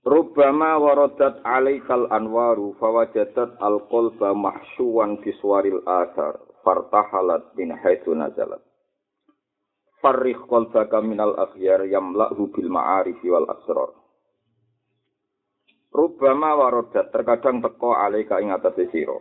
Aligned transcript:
Rubbama 0.00 0.80
waradat 0.80 1.44
alaikal 1.44 2.08
anwaru 2.08 2.72
fawajadat 2.80 3.60
al-qalba 3.60 4.32
biswaril 5.20 5.84
asar 5.84 6.40
fartahalat 6.64 7.52
min 7.52 7.76
haitsu 7.76 8.16
nazalat. 8.16 8.64
Farrikh 10.00 10.48
qalbaka 10.48 11.04
minal 11.04 11.36
akhyar 11.36 11.84
yamla'hu 11.84 12.48
bil 12.48 12.72
ma'arifi 12.72 13.28
wal 13.28 13.44
asrar. 13.52 13.92
Rubbama 15.92 16.56
waradat 16.56 17.12
terkadang 17.12 17.60
teko 17.60 17.92
alaika 17.92 18.40
ing 18.40 18.56
atase 18.56 18.88
sira. 18.88 19.20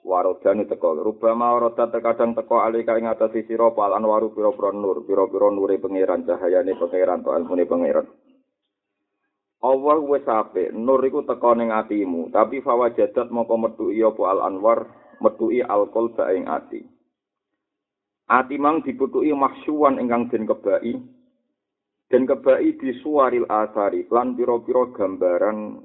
Warodani 0.00 0.64
teko. 0.64 0.96
Rubbama 0.96 1.60
waradat 1.60 1.92
terkadang 1.92 2.32
teko 2.32 2.64
alaika 2.64 2.96
ing 2.96 3.04
atase 3.04 3.44
sira 3.44 3.68
pal 3.76 3.92
anwaru 3.92 4.32
pira-pira 4.32 4.72
nur, 4.72 5.04
pira-pira 5.04 5.52
nure 5.52 5.76
pangeran 5.76 6.24
cahayane 6.24 6.72
pangeran 6.72 7.20
to 7.20 7.36
ilmune 7.36 7.68
pangeran. 7.68 8.08
Allah 9.62 10.02
wis 10.02 10.26
apik, 10.26 10.74
nur 10.74 10.98
iku 11.06 11.22
teka 11.22 11.54
ning 11.54 11.70
atimu, 11.70 12.34
tapi 12.34 12.58
fawajadat 12.66 13.30
moko 13.30 13.54
metuki 13.54 14.02
apa 14.02 14.22
al 14.26 14.40
anwar, 14.42 14.90
metuki 15.22 15.62
alkol 15.62 16.10
ing 16.34 16.50
ati. 16.50 16.82
Ati 18.26 18.58
mang 18.58 18.82
diputuki 18.82 19.30
mahsyuwan 19.30 20.02
ingkang 20.02 20.26
den 20.34 20.50
kebai. 20.50 20.98
Den 22.10 22.26
kebai 22.26 22.74
disuaril 22.74 23.46
asari, 23.46 24.02
lan 24.10 24.34
pira-pira 24.34 24.90
gambaran 24.98 25.78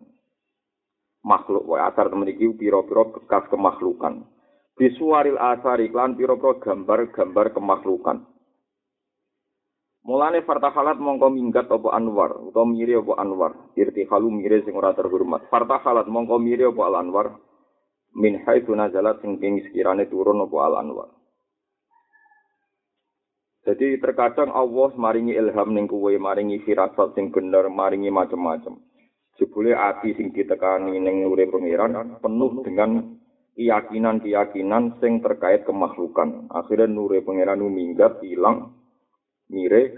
makhluk 1.22 1.70
wae 1.70 1.82
asar 1.86 2.10
temen 2.10 2.34
iki 2.34 2.50
pira-pira 2.58 3.14
bekas 3.14 3.46
kemakhlukan. 3.54 4.26
Disuaril 4.74 5.38
asari, 5.38 5.94
lan 5.94 6.18
pira-pira 6.18 6.58
gambar-gambar 6.66 7.54
kemakhlukan. 7.54 8.26
Mulane 10.08 10.40
fartahalat 10.48 11.04
mongko 11.04 11.28
minggat 11.28 11.68
apa 11.68 11.92
Anwar 11.92 12.40
utawa 12.40 12.64
miri 12.64 12.96
apa 12.96 13.20
Anwar 13.20 13.76
irtihalu 13.76 14.32
miri 14.32 14.64
sing 14.64 14.72
ora 14.72 14.96
terhormat 14.96 15.52
fartahalat 15.52 16.08
mongko 16.08 16.40
miri 16.40 16.64
apa 16.64 16.82
Al 16.88 16.96
Anwar 17.04 17.36
min 18.16 18.40
haitsu 18.48 18.72
nazalat 18.72 19.20
sing 19.20 19.36
ing 19.44 19.68
sekirane 19.68 20.08
turun 20.08 20.48
apa 20.48 20.58
Al 20.64 20.76
Anwar 20.80 21.12
Jadi 23.68 24.00
terkadang 24.00 24.56
Allah 24.56 24.96
maringi 24.96 25.36
ilham 25.36 25.76
ning 25.76 25.92
kuwe, 25.92 26.16
maringi 26.16 26.64
firasat 26.64 27.20
sing 27.20 27.36
bener, 27.36 27.68
maringi 27.68 28.08
macam-macam. 28.08 28.80
Jebule 29.36 29.76
ati 29.76 30.16
sing 30.16 30.32
ditekani 30.32 30.96
ning 30.96 31.28
urip 31.28 31.52
pangeran 31.52 32.16
penuh 32.24 32.64
dengan 32.64 33.20
keyakinan-keyakinan 33.60 35.04
sing 35.04 35.20
terkait 35.20 35.68
kemakhlukan. 35.68 36.48
Akhirnya 36.48 36.88
nure 36.88 37.20
pangeran 37.20 37.60
minggat 37.68 38.24
hilang 38.24 38.72
mire 39.52 39.96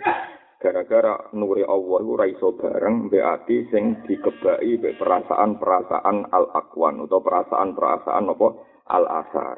gara-gara 0.60 1.32
nuri 1.34 1.64
Allah 1.64 2.04
ora 2.04 2.26
iso 2.28 2.52
bareng 2.60 3.08
mbek 3.08 3.24
ati 3.24 3.58
sing 3.72 4.04
dikebaki 4.04 4.76
mbek 4.76 5.00
perasaan-perasaan 5.00 6.28
al-aqwan 6.30 7.00
utawa 7.00 7.24
perasaan-perasaan 7.24 8.26
apa 8.28 8.48
al-asar. 8.92 9.58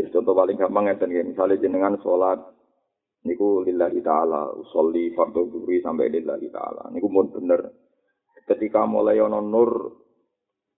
Ya, 0.00 0.08
contoh 0.08 0.32
paling 0.32 0.56
gampang 0.56 0.88
ngeten 0.88 1.12
ya, 1.12 1.20
misalnya 1.20 1.60
jenengan 1.60 2.00
sholat 2.00 2.40
niku 3.28 3.60
lillahi 3.60 4.00
ta'ala, 4.00 4.56
usolli 4.56 5.12
fardhu 5.12 5.52
dhuhri 5.52 5.84
sampai 5.84 6.08
lillahi 6.08 6.48
ta'ala. 6.48 6.88
Niku 6.96 7.12
mun 7.12 7.28
bener. 7.28 7.60
Ketika 8.48 8.88
mulai 8.88 9.20
ana 9.20 9.44
nur 9.44 10.00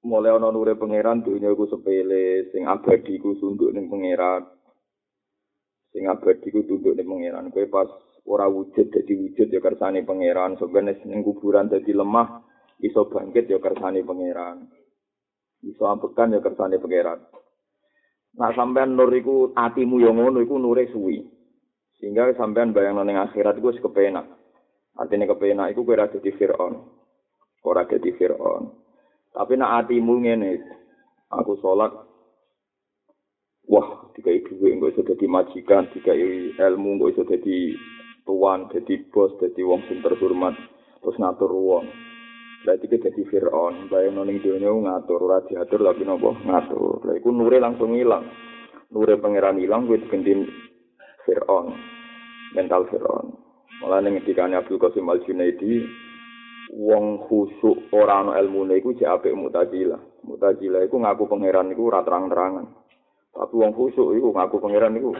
mulai 0.05 0.35
ana 0.35 0.51
nure 0.51 0.75
pangeran 0.75 1.23
dunia 1.23 1.55
iku 1.55 1.71
sepele, 1.71 2.51
sing 2.51 2.67
abadi 2.67 3.23
ku 3.23 3.39
sunduk 3.39 3.71
ning 3.71 3.87
pangeran. 3.87 4.45
Sing 5.95 6.11
abadi 6.11 6.51
ku 6.51 6.67
tunduk 6.67 6.99
ning 6.99 7.07
pangeran. 7.07 7.55
Kowe 7.55 7.67
pas 7.71 7.87
ora 8.27 8.51
wujud 8.51 8.91
dadi 8.91 9.15
wujud 9.15 9.47
ya 9.47 9.63
kersane 9.63 10.03
pangeran. 10.03 10.59
Sebenarnya 10.59 11.07
ning 11.07 11.23
kuburan 11.23 11.71
dadi 11.71 11.95
lemah 11.95 12.43
iso 12.83 13.07
bangkit 13.07 13.47
ya 13.47 13.63
kersane 13.63 14.03
pangeran. 14.03 14.67
Iso 15.63 15.87
ambekan 15.87 16.35
ya 16.35 16.43
kersane 16.43 16.83
pangeran. 16.83 17.23
Nah 18.35 18.51
sampean 18.59 18.99
nur 18.99 19.15
iku 19.15 19.55
atimu 19.55 20.03
yo 20.03 20.11
ngono 20.11 20.43
iku 20.43 20.59
nure 20.59 20.91
suwi. 20.91 21.23
Sehingga 22.03 22.35
sampean 22.35 22.75
bayang 22.75 22.99
ning 23.07 23.15
akhirat 23.15 23.55
iku 23.63 23.71
wis 23.71 23.79
kepenak. 23.79 24.27
Artinya 24.99 25.31
kepenak 25.31 25.71
iku 25.71 25.87
kowe 25.87 25.95
ora 25.95 26.11
dadi 26.11 26.35
Firaun. 26.35 26.75
Ora 27.63 27.87
dadi 27.87 28.11
Firaun. 28.19 28.83
Tapi 29.31 29.55
nak 29.55 29.87
atimu 29.87 30.15
ngene 30.27 30.51
aku 31.31 31.59
sholat 31.59 31.91
wah 33.67 34.14
dikai 34.25 34.41
duit 34.49 34.81
nggak 34.81 34.97
iso 34.97 35.03
jadi 35.05 35.27
majikan 35.29 35.85
dikai 35.93 36.57
ilmu 36.57 36.97
nggak 36.97 37.13
iso 37.13 37.23
jadi 37.29 37.57
tuan 38.25 38.73
jadi 38.73 39.05
bos 39.13 39.37
jadi 39.37 39.61
wong 39.61 39.85
sing 39.85 40.01
terhormat 40.01 40.57
terus 41.05 41.21
ngatur 41.21 41.53
uang 41.53 41.85
berarti 42.65 42.89
kita 42.89 43.13
jadi 43.13 43.23
Fir'aun 43.29 43.93
bayang 43.93 44.17
noning 44.17 44.41
dunia 44.41 44.73
ngatur 44.73 45.29
ora 45.29 45.45
diatur 45.45 45.85
tapi 45.85 46.09
nopo 46.09 46.33
ngatur. 46.49 47.05
Lah 47.05 47.15
iku 47.21 47.29
nure 47.29 47.61
langsung 47.61 47.93
hilang 47.93 48.25
nure 48.89 49.21
pangeran 49.21 49.61
hilang 49.61 49.85
gue 49.85 50.01
diganti 50.01 50.33
Fir'aun 51.29 51.77
mental 52.57 52.89
Fir'aun. 52.89 53.37
Malah 53.85 54.01
ning 54.01 54.17
ngendikane 54.17 54.57
Abdul 54.57 54.81
Qasim 54.81 55.05
Al 55.13 55.21
Junaidi 55.29 55.85
wong 56.73 57.29
khusuk 57.29 57.93
ora 57.93 58.25
ana 58.25 58.41
ilmune 58.41 58.81
iku 58.81 58.97
jek 58.97 59.21
apik 59.21 59.37
mutajilah 59.37 60.01
mutajilah 60.25 60.89
iku 60.89 60.97
ngaku 60.97 61.29
pangeran 61.29 61.69
iku 61.69 61.93
ora 61.93 62.01
terang-terangan 62.01 62.67
Tapi 63.35 63.55
wong 63.59 63.75
khusuk 63.75 64.15
iku 64.15 64.31
ngaku 64.31 64.63
pangeran 64.63 64.99
iku 64.99 65.13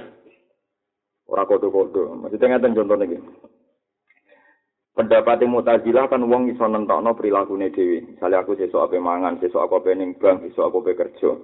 ora 1.27 1.43
kodo-kodo. 1.49 2.15
Maksudnya 2.15 2.57
ngeten 2.57 2.77
contohnya 2.79 3.07
iki. 3.11 3.19
Pendapat 4.95 5.43
Mu'tazilah 5.43 6.07
kan 6.07 6.23
wong 6.23 6.55
iso 6.55 6.63
nentokno 6.71 7.19
prilakune 7.19 7.75
dhewe. 7.75 8.15
Misalnya 8.15 8.47
aku 8.47 8.55
sesuk 8.55 8.79
ape 8.79 9.03
mangan, 9.03 9.43
sesuk 9.43 9.59
aku 9.59 9.83
ape 9.83 9.91
ning 9.99 10.15
bank, 10.23 10.47
sesuk 10.47 10.63
aku 10.63 10.87
ape 10.87 10.95
kerja. 10.95 11.35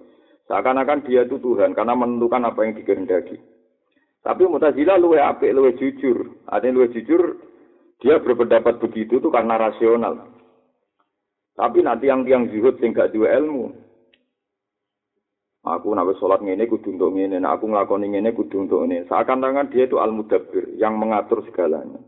Seakan-akan 0.47 1.03
dia 1.03 1.27
itu 1.27 1.43
Tuhan 1.43 1.75
karena 1.75 1.99
menentukan 1.99 2.47
apa 2.47 2.63
yang 2.63 2.79
dikehendaki. 2.79 3.43
Tapi 4.23 4.43
Mu'tazilah 4.47 5.03
luwe 5.03 5.19
apik, 5.19 5.51
luwe 5.51 5.75
jujur. 5.75 6.47
Artinya 6.47 6.79
luwe 6.79 6.95
jujur, 6.95 7.43
dia 7.99 8.23
berpendapat 8.23 8.79
begitu 8.79 9.19
tuh 9.19 9.35
karena 9.35 9.59
rasional. 9.59 10.31
Tapi 11.59 11.83
nanti 11.83 12.07
yang 12.07 12.23
tiang 12.23 12.47
zuhud 12.55 12.79
sing 12.79 12.95
gak 12.95 13.11
ilmu, 13.11 13.75
Aku 15.61 15.93
nak 15.93 16.09
sholat 16.17 16.41
ngene 16.41 16.65
kudu 16.65 16.97
untuk 16.97 17.13
ngene, 17.13 17.37
nak 17.37 17.61
aku 17.61 17.69
nglakoni 17.69 18.17
ngene 18.17 18.33
kudu 18.33 18.65
untuk 18.65 18.81
ngene. 18.81 19.05
Seakan-akan 19.13 19.69
dia 19.69 19.85
itu 19.85 20.01
al-mudabbir 20.01 20.73
yang 20.81 20.97
mengatur 20.97 21.45
segalanya. 21.45 22.01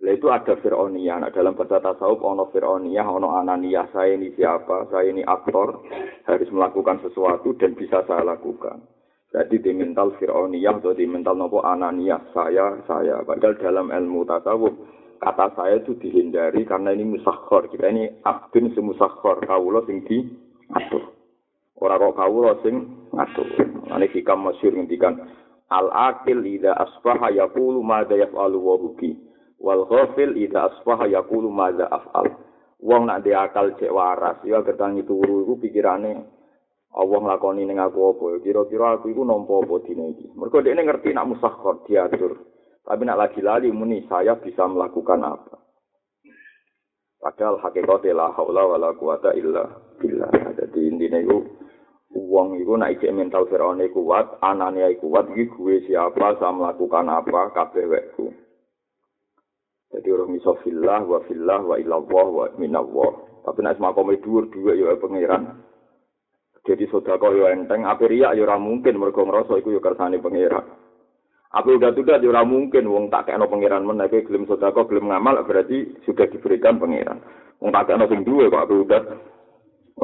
Lah 0.00 0.16
itu 0.16 0.32
ada 0.32 0.56
Fir'auniyah. 0.56 1.20
Nah, 1.20 1.28
dalam 1.28 1.52
bahasa 1.52 1.76
tasawuf 1.76 2.24
ono 2.24 2.48
Fir'auniyah, 2.48 3.04
ono 3.04 3.36
Ananiyah. 3.36 3.92
Saya 3.92 4.16
ini 4.16 4.32
siapa? 4.32 4.88
Saya 4.88 5.12
ini 5.12 5.20
aktor. 5.20 5.84
Harus 6.24 6.48
melakukan 6.48 7.04
sesuatu 7.04 7.52
dan 7.60 7.76
bisa 7.76 8.00
saya 8.08 8.24
lakukan. 8.24 8.80
Jadi 9.28 9.60
di 9.60 9.76
mental 9.76 10.16
Fir'auniyah 10.16 10.80
atau 10.80 10.96
di 10.96 11.04
mental 11.04 11.36
nopo 11.36 11.60
Ananiyah. 11.60 12.32
Saya, 12.32 12.80
saya. 12.88 13.20
Padahal 13.28 13.60
dalam 13.60 13.92
ilmu 13.92 14.24
tasawuf, 14.24 14.72
kata 15.20 15.52
saya 15.52 15.84
itu 15.84 15.92
dihindari 16.00 16.64
karena 16.64 16.96
ini 16.96 17.04
musakhor. 17.04 17.68
Kita 17.68 17.92
ini 17.92 18.08
abdun 18.24 18.72
semusakhor. 18.72 19.44
Kaulah 19.44 19.84
sing 19.84 20.00
diatur. 20.08 21.19
Ora 21.80 21.96
kok 21.96 22.16
kawula 22.16 22.60
sing 22.62 23.08
ngatur. 23.10 23.48
Ane 23.90 24.06
hikam 24.12 24.44
masyhur 24.44 24.76
ngendikan 24.76 25.16
al 25.72 25.88
akil 25.90 26.44
ida 26.44 26.76
asbaha 26.76 27.32
yaqulu 27.32 27.80
ma 27.80 28.04
da 28.04 28.20
yaf'alu 28.20 28.58
wa 28.60 28.76
buki 28.76 29.16
wal 29.58 29.88
ghafil 29.88 30.36
ida 30.36 30.68
asbaha 30.70 31.08
yaqulu 31.08 31.48
ma 31.48 31.72
da 31.72 31.88
af'al. 31.88 32.28
Wong 32.80 33.12
nak 33.12 33.28
di 33.28 33.36
akal 33.36 33.76
cek 33.76 33.92
waras, 33.92 34.40
ya 34.48 34.64
gertangi 34.64 35.04
turu 35.04 35.44
iku 35.44 35.60
pikirane 35.60 36.40
Allah 36.90 37.18
nglakoni 37.22 37.62
ning 37.68 37.78
aku 37.78 38.16
apa? 38.16 38.42
Kira-kira 38.42 38.98
aku 38.98 39.14
iku 39.14 39.22
nampa 39.22 39.62
apa 39.62 39.78
dina 39.86 40.10
iki. 40.10 40.26
Mergo 40.34 40.58
dekne 40.58 40.82
ngerti 40.82 41.14
nak 41.14 41.28
musakhkhar 41.30 41.86
diatur. 41.86 42.34
Tapi 42.82 43.02
nak 43.06 43.20
lagi 43.20 43.38
lali 43.38 43.70
muni 43.70 44.02
saya 44.10 44.34
bisa 44.34 44.66
melakukan 44.66 45.22
apa. 45.22 45.54
Padahal 47.20 47.60
hakikatnya 47.62 48.16
la 48.16 48.26
haula 48.34 48.64
wala 48.74 48.90
quwata 48.96 49.36
illa 49.38 49.70
billah. 50.00 50.32
Jadi 50.56 50.80
intinya 50.88 51.20
itu 51.20 51.46
Uang 52.10 52.58
itu 52.58 52.74
naik 52.74 52.98
cek 52.98 53.14
mental 53.14 53.46
Fir'aun 53.46 53.78
kuat, 53.94 54.42
anaknya 54.42 54.90
kuat, 54.98 55.30
iki 55.30 55.46
gue 55.46 55.86
siapa, 55.86 56.42
saya 56.42 56.50
melakukan 56.50 57.06
apa, 57.06 57.54
kabeh 57.54 57.86
wekku. 57.86 58.34
Jadi 59.90 60.06
orang 60.14 60.38
iso 60.38 60.54
fillah 60.62 61.02
wa 61.02 61.18
fillah 61.26 61.60
wa 61.66 61.74
ilallah 61.78 62.26
wa 62.30 62.46
minallah. 62.58 63.42
Tapi 63.42 63.58
nek 63.62 63.82
makome 63.82 64.22
dhuwur 64.22 64.46
dhuwit 64.46 64.78
ya 64.78 64.94
pangeran. 64.94 65.66
Jadi 66.62 66.86
sedekah 66.86 67.32
yo 67.34 67.50
enteng, 67.50 67.82
ape 67.88 68.06
riya 68.06 68.36
yo 68.38 68.46
ora 68.46 68.60
mungkin 68.60 69.00
mergo 69.00 69.26
ngrasa 69.26 69.58
iku 69.58 69.74
yo 69.74 69.82
kersane 69.82 70.22
pangeran. 70.22 70.62
Apa 71.50 71.66
udah 71.66 71.90
udah 71.90 72.22
ora 72.22 72.46
mungkin 72.46 72.86
wong 72.86 73.10
tak 73.10 73.26
kekno 73.26 73.50
pangeran 73.50 73.82
men 73.82 73.98
nek 73.98 74.14
gelem 74.14 74.46
sedekah 74.46 74.86
gelem 74.86 75.10
ngamal 75.10 75.42
berarti 75.42 75.98
sudah 76.06 76.30
diberikan 76.30 76.78
pangeran. 76.78 77.18
Wong 77.58 77.74
tak 77.74 77.90
kekno 77.90 78.06
sing 78.06 78.22
duwe 78.22 78.46
kok 78.46 78.70
ape 78.70 78.74
udah. 78.86 79.02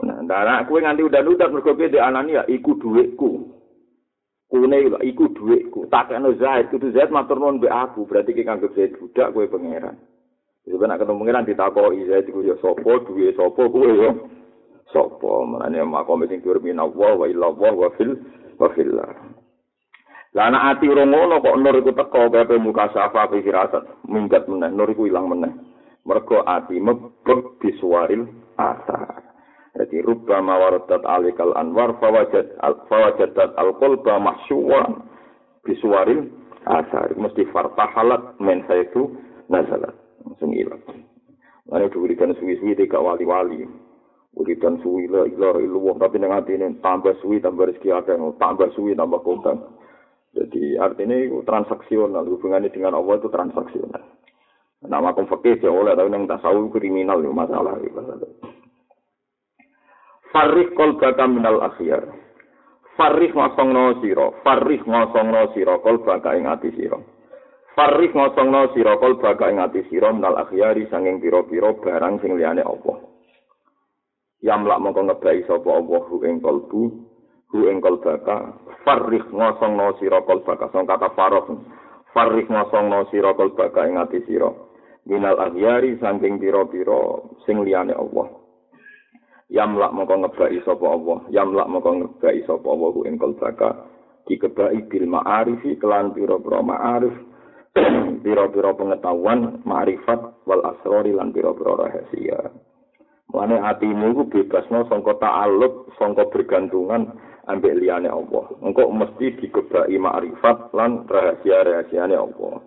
Nah, 0.04 0.66
kowe 0.66 0.82
nganti 0.82 1.06
udah-udah 1.06 1.48
mergo 1.48 1.72
kowe 1.72 1.88
di 1.88 1.96
anani 2.02 2.36
ya 2.36 2.42
iku 2.50 2.74
dhuwitku. 2.76 3.30
Kune 4.50 4.76
iku 5.06 5.24
dhuwitku. 5.32 5.86
Tak 5.88 6.10
kena 6.12 6.34
Zaid, 6.36 6.68
kudu 6.68 6.90
Zaid 6.92 7.14
matur 7.14 7.38
nuwun 7.38 7.62
mbek 7.62 7.72
aku, 7.72 8.04
berarti 8.04 8.34
ki 8.34 8.42
kanggo 8.44 8.68
Zaid 8.74 8.98
budak 8.98 9.32
kowe 9.32 9.46
pangeran. 9.46 9.96
Jadi 10.66 10.76
nek 10.82 10.98
ketemu 10.98 11.18
pangeran 11.22 11.46
ditakoki 11.46 12.10
Zaid 12.10 12.26
iku 12.26 12.42
ya 12.42 12.58
sapa, 12.58 12.92
duwe 13.06 13.30
sapa 13.38 13.62
kowe 13.70 13.90
ya. 13.96 14.10
Sapa 14.90 15.30
menane 15.46 15.82
makom 15.86 16.26
sing 16.26 16.42
min 16.42 16.78
Allah 16.78 17.12
wa 17.14 17.26
illa 17.26 17.46
Allah 17.50 17.72
wa 17.74 17.88
fil 17.94 18.12
wa 18.58 18.68
fillah. 18.74 19.10
Lah 20.36 20.52
anak 20.52 20.76
ati 20.76 20.86
ora 20.92 21.08
ngono 21.08 21.40
kok 21.40 21.56
nur 21.56 21.74
iku 21.80 21.90
teko 21.96 22.28
kabeh 22.28 22.60
muka 22.60 22.92
safa 22.92 23.24
fi 23.32 23.40
firasat 23.40 24.04
minggat 24.04 24.44
meneh 24.44 24.68
nur 24.68 24.92
iku 24.92 25.08
ilang 25.08 25.32
meneh. 25.32 25.48
Mergo 26.04 26.44
ati 26.44 26.76
mebek 26.76 27.56
disuaril 27.64 28.28
asar. 28.54 29.25
Jadi 29.76 30.00
rubba 30.00 30.40
mawaradat 30.40 31.04
alikal 31.04 31.52
anwar 31.52 32.00
fawajad 32.00 32.56
al 32.64 32.80
fawajadat 32.88 33.52
al 33.60 33.76
qalba 33.76 34.16
mahsyuwan 34.16 35.04
bisuwaril 35.68 36.32
asar 36.64 37.12
mesti 37.12 37.44
fartahalat 37.52 38.40
men 38.40 38.64
itu 38.72 39.12
nazalat 39.52 39.92
langsung 40.24 40.56
ilang. 40.56 40.80
Lalu 41.68 41.92
diberikan 41.92 42.32
suwi-suwi 42.38 42.78
tiga 42.78 43.02
wali-wali. 43.02 43.68
Wiridan 44.36 44.80
suwi 44.80 45.08
la 45.12 45.28
ilah 45.28 45.60
ilah 45.60 45.96
tapi 45.96 46.20
dengan 46.20 46.40
hati 46.40 46.56
ini 46.56 46.80
tambah 46.80 47.16
suwi 47.20 47.40
tambah 47.40 47.68
rezeki 47.68 47.88
ada 47.92 48.16
tambah 48.40 48.68
suwi 48.76 48.96
tambah 48.96 49.20
kondang. 49.20 49.76
Jadi 50.36 50.76
artinya 50.76 51.16
itu 51.16 51.40
transaksional 51.48 52.28
hubungannya 52.28 52.68
dengan 52.68 52.96
Allah 52.96 53.16
itu 53.16 53.32
transaksional. 53.32 54.04
Nama 54.84 55.16
konfektif 55.16 55.64
ya 55.64 55.72
oleh 55.72 55.96
tapi 55.96 56.12
yang 56.12 56.28
tasawuf 56.28 56.68
kriminal 56.68 57.24
itu 57.24 57.32
masalah. 57.32 57.80
Itu. 57.80 57.96
Farih 60.36 60.68
kol 60.76 61.00
baka 61.00 61.24
minal 61.24 61.64
akhyar. 61.64 62.12
Farih 62.92 63.32
ngosongno 63.32 64.04
sira, 64.04 64.36
farih 64.44 64.84
ngosongno 64.84 65.48
sira 65.56 65.80
kol 65.80 66.04
baka 66.04 66.36
ing 66.36 66.44
ati 66.44 66.76
sira. 66.76 67.00
Farih 67.72 68.12
ngosongno 68.12 68.68
kol 69.00 69.16
baka 69.16 69.48
ing 69.48 69.64
ati 69.64 69.88
sira 69.88 70.12
minal 70.12 70.36
akhyari 70.36 70.84
sanging 70.92 71.24
pira-pira 71.24 71.72
barang 71.80 72.20
sing 72.20 72.36
liyane 72.36 72.60
Allah. 72.60 73.00
Yamlak 74.44 74.76
mongko 74.76 75.08
ngebai 75.08 75.40
sapa 75.48 75.72
Allah 75.72 76.04
hu 76.04 76.20
ing 76.28 76.44
kalbu, 76.44 76.84
hu 77.56 77.58
ing 77.72 77.80
kalbaka. 77.80 78.60
Farih 78.84 79.24
ngosongno 79.32 79.96
sira 79.96 80.20
kol 80.20 80.44
baka 80.44 80.68
sing 80.68 80.84
kata 80.84 81.16
faroh. 81.16 81.48
Farih 82.12 82.44
ngosongno 82.44 83.08
sira 83.08 83.32
kol 83.32 83.56
baka 83.56 83.88
ing 83.88 83.96
ati 83.96 84.20
sira. 84.28 84.52
Minal 85.08 85.40
akhyari 85.40 85.96
sanging 85.96 86.36
pira-pira 86.36 87.24
sing 87.48 87.64
liyane 87.64 87.96
Allah. 87.96 88.45
Yamlak 89.50 89.94
mongko 89.94 90.14
ngebaki 90.26 90.58
sapa 90.66 90.86
Allah. 90.86 91.18
Yamlak 91.30 91.68
mongko 91.70 91.90
ngebaki 91.94 92.42
sapa 92.46 92.66
Allah 92.66 92.88
ku 92.92 93.00
ing 93.06 93.16
kalbaka 93.18 93.70
dikebaki 94.26 94.90
bil 94.90 95.06
ma'arif 95.06 95.62
kelan 95.78 96.10
pira-pira 96.14 96.60
ma'arif. 96.62 97.16
Pira-pira 98.24 98.72
pengetahuan 98.72 99.60
ma'rifat 99.68 100.48
wal 100.48 100.64
asrori 100.64 101.12
lan 101.12 101.30
pira-pira 101.30 101.76
rahasia. 101.76 102.40
Mane 103.30 103.60
atimu 103.60 104.16
ku 104.16 104.22
bebasno 104.32 104.88
sangka 104.88 105.20
ta'alluq 105.20 105.92
sangka 106.00 106.24
bergantungan 106.32 107.12
ambek 107.46 107.76
liyane 107.76 108.08
Allah. 108.08 108.48
Engko 108.64 108.88
mesti 108.90 109.36
dikebaki 109.44 110.00
ma'rifat 110.00 110.72
lan 110.72 111.04
rahasia-rahasiane 111.04 112.16
Allah. 112.16 112.64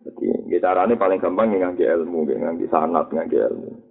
Jadi, 0.00 0.56
caranya 0.64 0.96
paling 0.96 1.20
gampang 1.20 1.52
ngangge 1.52 1.84
ilmu, 1.84 2.24
ngangge 2.24 2.66
sanat, 2.72 3.12
ngangge 3.12 3.36
ilmu. 3.36 3.89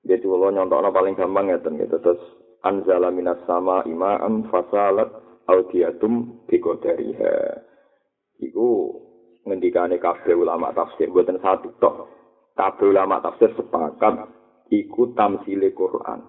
Jadi 0.00 0.24
kalau 0.24 0.48
nyontok 0.48 0.80
paling 0.90 1.14
gampang 1.14 1.52
ya 1.52 1.58
gitu. 1.60 1.96
Terus 2.00 2.20
anzala 2.64 3.12
minas 3.12 3.40
sama 3.44 3.84
imaan 3.84 4.48
fasalat 4.48 5.12
audiatum 5.44 6.44
bikodariha. 6.48 7.36
Iku 8.40 8.68
ngendikane 9.44 10.00
kabeh 10.00 10.32
ulama 10.32 10.72
tafsir 10.72 11.12
buatan 11.12 11.40
satu 11.44 11.76
tok. 11.76 11.96
Kabeh 12.56 12.88
ulama 12.88 13.20
tafsir 13.20 13.52
sepakat 13.56 14.24
iku 14.72 15.12
tamsile 15.12 15.76
Quran. 15.76 16.24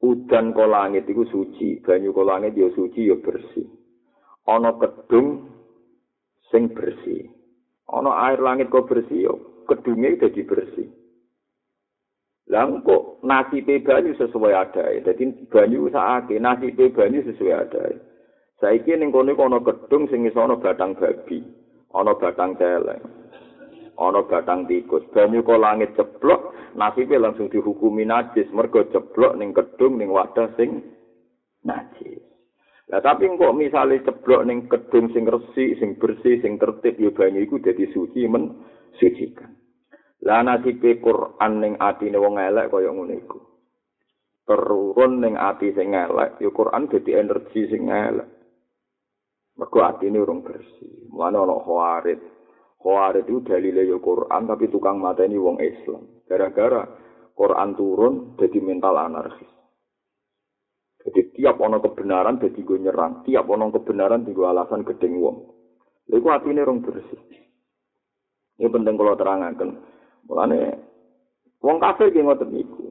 Udan 0.00 0.56
ko 0.56 0.64
langit 0.64 1.04
iku 1.04 1.28
suci, 1.28 1.84
banyu 1.84 2.16
ko 2.16 2.24
langit 2.24 2.56
ya 2.56 2.72
suci 2.72 3.12
ya 3.12 3.20
bersih. 3.20 3.68
Ana 4.48 4.72
kedung 4.80 5.44
sing 6.48 6.72
bersih. 6.72 7.28
Ana 7.84 8.32
air 8.32 8.40
langit 8.40 8.72
kok 8.72 8.88
bersih 8.88 9.28
ya 9.28 9.32
kedunge 9.68 10.16
dadi 10.16 10.40
bersih. 10.48 10.88
Lah 12.50 12.66
kok 12.82 13.22
nasibe 13.22 13.78
banyu 13.78 14.10
sesuai 14.18 14.50
ada. 14.50 14.90
Jadi 15.06 15.46
banyu 15.46 15.86
sakake 15.86 16.42
nasibe 16.42 16.90
banyu 16.90 17.22
sesuai 17.22 17.54
ada. 17.54 17.94
Saiki 18.58 18.98
ning 18.98 19.14
kono 19.14 19.38
ana 19.38 19.62
gedung 19.62 20.10
sing 20.10 20.26
iso 20.26 20.42
ana 20.42 20.58
batang 20.58 20.98
babi, 20.98 21.46
ana 21.94 22.12
batang 22.18 22.58
celeng. 22.58 23.06
Ana 23.94 24.26
batang 24.26 24.66
tikus. 24.66 25.06
Banyu 25.14 25.46
kok 25.46 25.62
langit 25.62 25.94
ceblok, 25.94 26.74
nasibe 26.74 27.22
langsung 27.22 27.46
dihukumi 27.46 28.02
najis 28.02 28.50
mergo 28.50 28.82
ceblok 28.90 29.38
ning 29.38 29.54
gedung 29.54 30.02
ning 30.02 30.10
wadah 30.10 30.50
sing 30.58 30.82
najis. 31.62 32.18
Lah 32.90 32.98
tapi 32.98 33.30
kok 33.30 33.54
misale 33.54 34.02
ceblok 34.02 34.42
ning 34.42 34.66
gedung 34.66 35.06
sing 35.14 35.22
resik, 35.22 35.78
sing 35.78 35.94
bersih, 36.02 36.42
sing 36.42 36.58
tertib 36.58 36.98
ya 36.98 37.14
banyu 37.14 37.46
iku 37.46 37.62
dadi 37.62 37.86
suci 37.94 38.26
men 38.26 38.58
sucikan. 38.98 39.59
Lah 40.20 40.44
nasibe 40.44 41.00
Quran 41.00 41.52
ning 41.64 41.72
atine 41.80 42.20
wong 42.20 42.36
elek 42.36 42.68
kaya 42.68 42.92
ngene 42.92 43.14
iku. 43.24 43.40
Terurun 44.44 45.24
ning 45.24 45.34
ati 45.40 45.72
sing 45.72 45.96
elek, 45.96 46.36
ya 46.42 46.50
Quran 46.52 46.90
dadi 46.92 47.10
energi 47.16 47.60
sing 47.70 47.88
elek. 47.88 48.28
Mergo 49.56 49.78
atine 49.80 50.20
urung 50.20 50.44
bersih. 50.44 51.08
Mulane 51.08 51.36
ana 51.40 51.56
khawarit. 51.60 52.20
Khawarit 52.80 53.28
itu 53.28 53.44
dalile 53.44 53.84
ya 53.84 53.96
Quran 54.00 54.42
tapi 54.48 54.68
tukang 54.68 55.00
mateni 55.00 55.36
wong 55.36 55.60
Islam. 55.60 56.24
Gara-gara 56.24 56.84
Quran 57.36 57.70
turun 57.76 58.14
jadi 58.36 58.58
mental 58.60 58.96
anarkis. 59.00 59.48
Jadi 61.00 61.32
tiap 61.32 61.56
ono 61.56 61.80
kebenaran 61.80 62.36
jadi 62.36 62.60
gue 62.60 62.76
nyerang, 62.76 63.24
tiap 63.24 63.48
ono 63.48 63.72
kebenaran 63.72 64.28
di 64.28 64.36
alasan 64.36 64.84
gedeng 64.84 65.16
wong. 65.16 65.36
Lalu 66.12 66.28
hati 66.28 66.48
ini 66.52 66.60
orang 66.60 66.84
bersih. 66.84 67.20
Ini 68.60 68.68
penting 68.68 68.94
kalau 69.00 69.16
terangkan. 69.16 69.70
Mulane 70.28 70.58
wong 71.60 71.76
kafir 71.78 72.10
ki 72.12 72.20
ngoten 72.24 72.50
niku. 72.50 72.90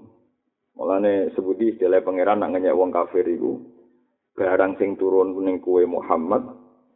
Mulane 0.79 1.33
sebuti 1.36 1.75
istilah 1.75 2.00
pangeran 2.01 2.39
nak 2.39 2.55
ngenyek 2.55 2.77
wong 2.77 2.89
kafir 2.89 3.27
iku 3.27 3.59
barang 4.38 4.79
sing 4.79 4.95
turun 4.95 5.36
ning 5.43 5.59
kuwe 5.59 5.83
Muhammad 5.83 6.45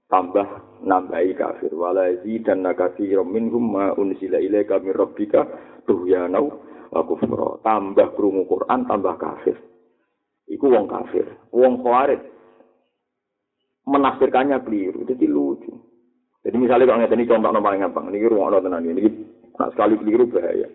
tambah 0.07 0.79
nambahi 0.85 1.35
kafir. 1.35 1.73
Wala 1.75 2.15
dan 2.23 2.63
nakasi 2.63 3.11
minhum 3.27 3.75
ma 3.75 3.91
unsila 3.97 4.39
ilaika 4.39 4.79
min 4.79 4.95
rabbika 4.95 5.43
tuhyanau 5.83 6.47
wa 6.93 7.01
kufra. 7.03 7.59
Tambah 7.65 8.15
krungu 8.15 8.47
Quran 8.47 8.87
tambah 8.87 9.19
kafir. 9.19 9.57
Iku 10.47 10.71
wong 10.71 10.87
kafir. 10.87 11.27
Wong 11.51 11.83
khawarit 11.83 12.21
menafsirkannya 13.83 14.63
keliru 14.63 15.03
jadi 15.03 15.25
lucu. 15.27 15.71
Jadi 16.43 16.55
misalnya 16.59 16.87
kalau 16.87 16.99
ngeten 17.03 17.23
contoh 17.27 17.51
paling 17.63 17.83
gampang 17.87 18.05
ini 18.11 18.27
ruang 18.27 18.51
tenan 18.59 18.83
ini 18.83 19.07
Nah, 19.59 19.69
sekali 19.73 19.99
keliru 20.01 20.25
bahaya. 20.29 20.65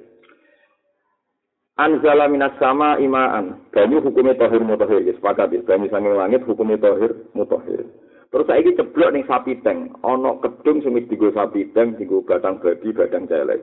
Anzala 1.79 2.27
minas 2.27 2.59
sama 2.59 2.99
imaan. 2.99 3.71
Banyu 3.71 4.03
hukumnya 4.03 4.35
tohir 4.35 4.63
mutohir. 4.67 5.07
Ya, 5.07 5.15
sepakat 5.15 5.55
ya. 5.55 5.63
Banyu 5.63 5.87
sanging 5.91 6.19
langit 6.19 6.43
hukumnya 6.43 6.79
tohir 6.83 7.15
mutohir. 7.39 7.87
Terus 8.29 8.45
saya 8.45 8.61
ini 8.61 8.77
ceblok 8.77 9.15
nih 9.15 9.25
sapi 9.25 9.63
teng. 9.63 9.95
Ono 10.03 10.43
kedung 10.43 10.83
sumit 10.83 11.07
digo 11.07 11.31
sapi 11.33 11.71
teng, 11.73 11.97
digo 11.97 12.21
batang 12.27 12.61
babi, 12.61 12.91
batang 12.93 13.31
celek. 13.31 13.63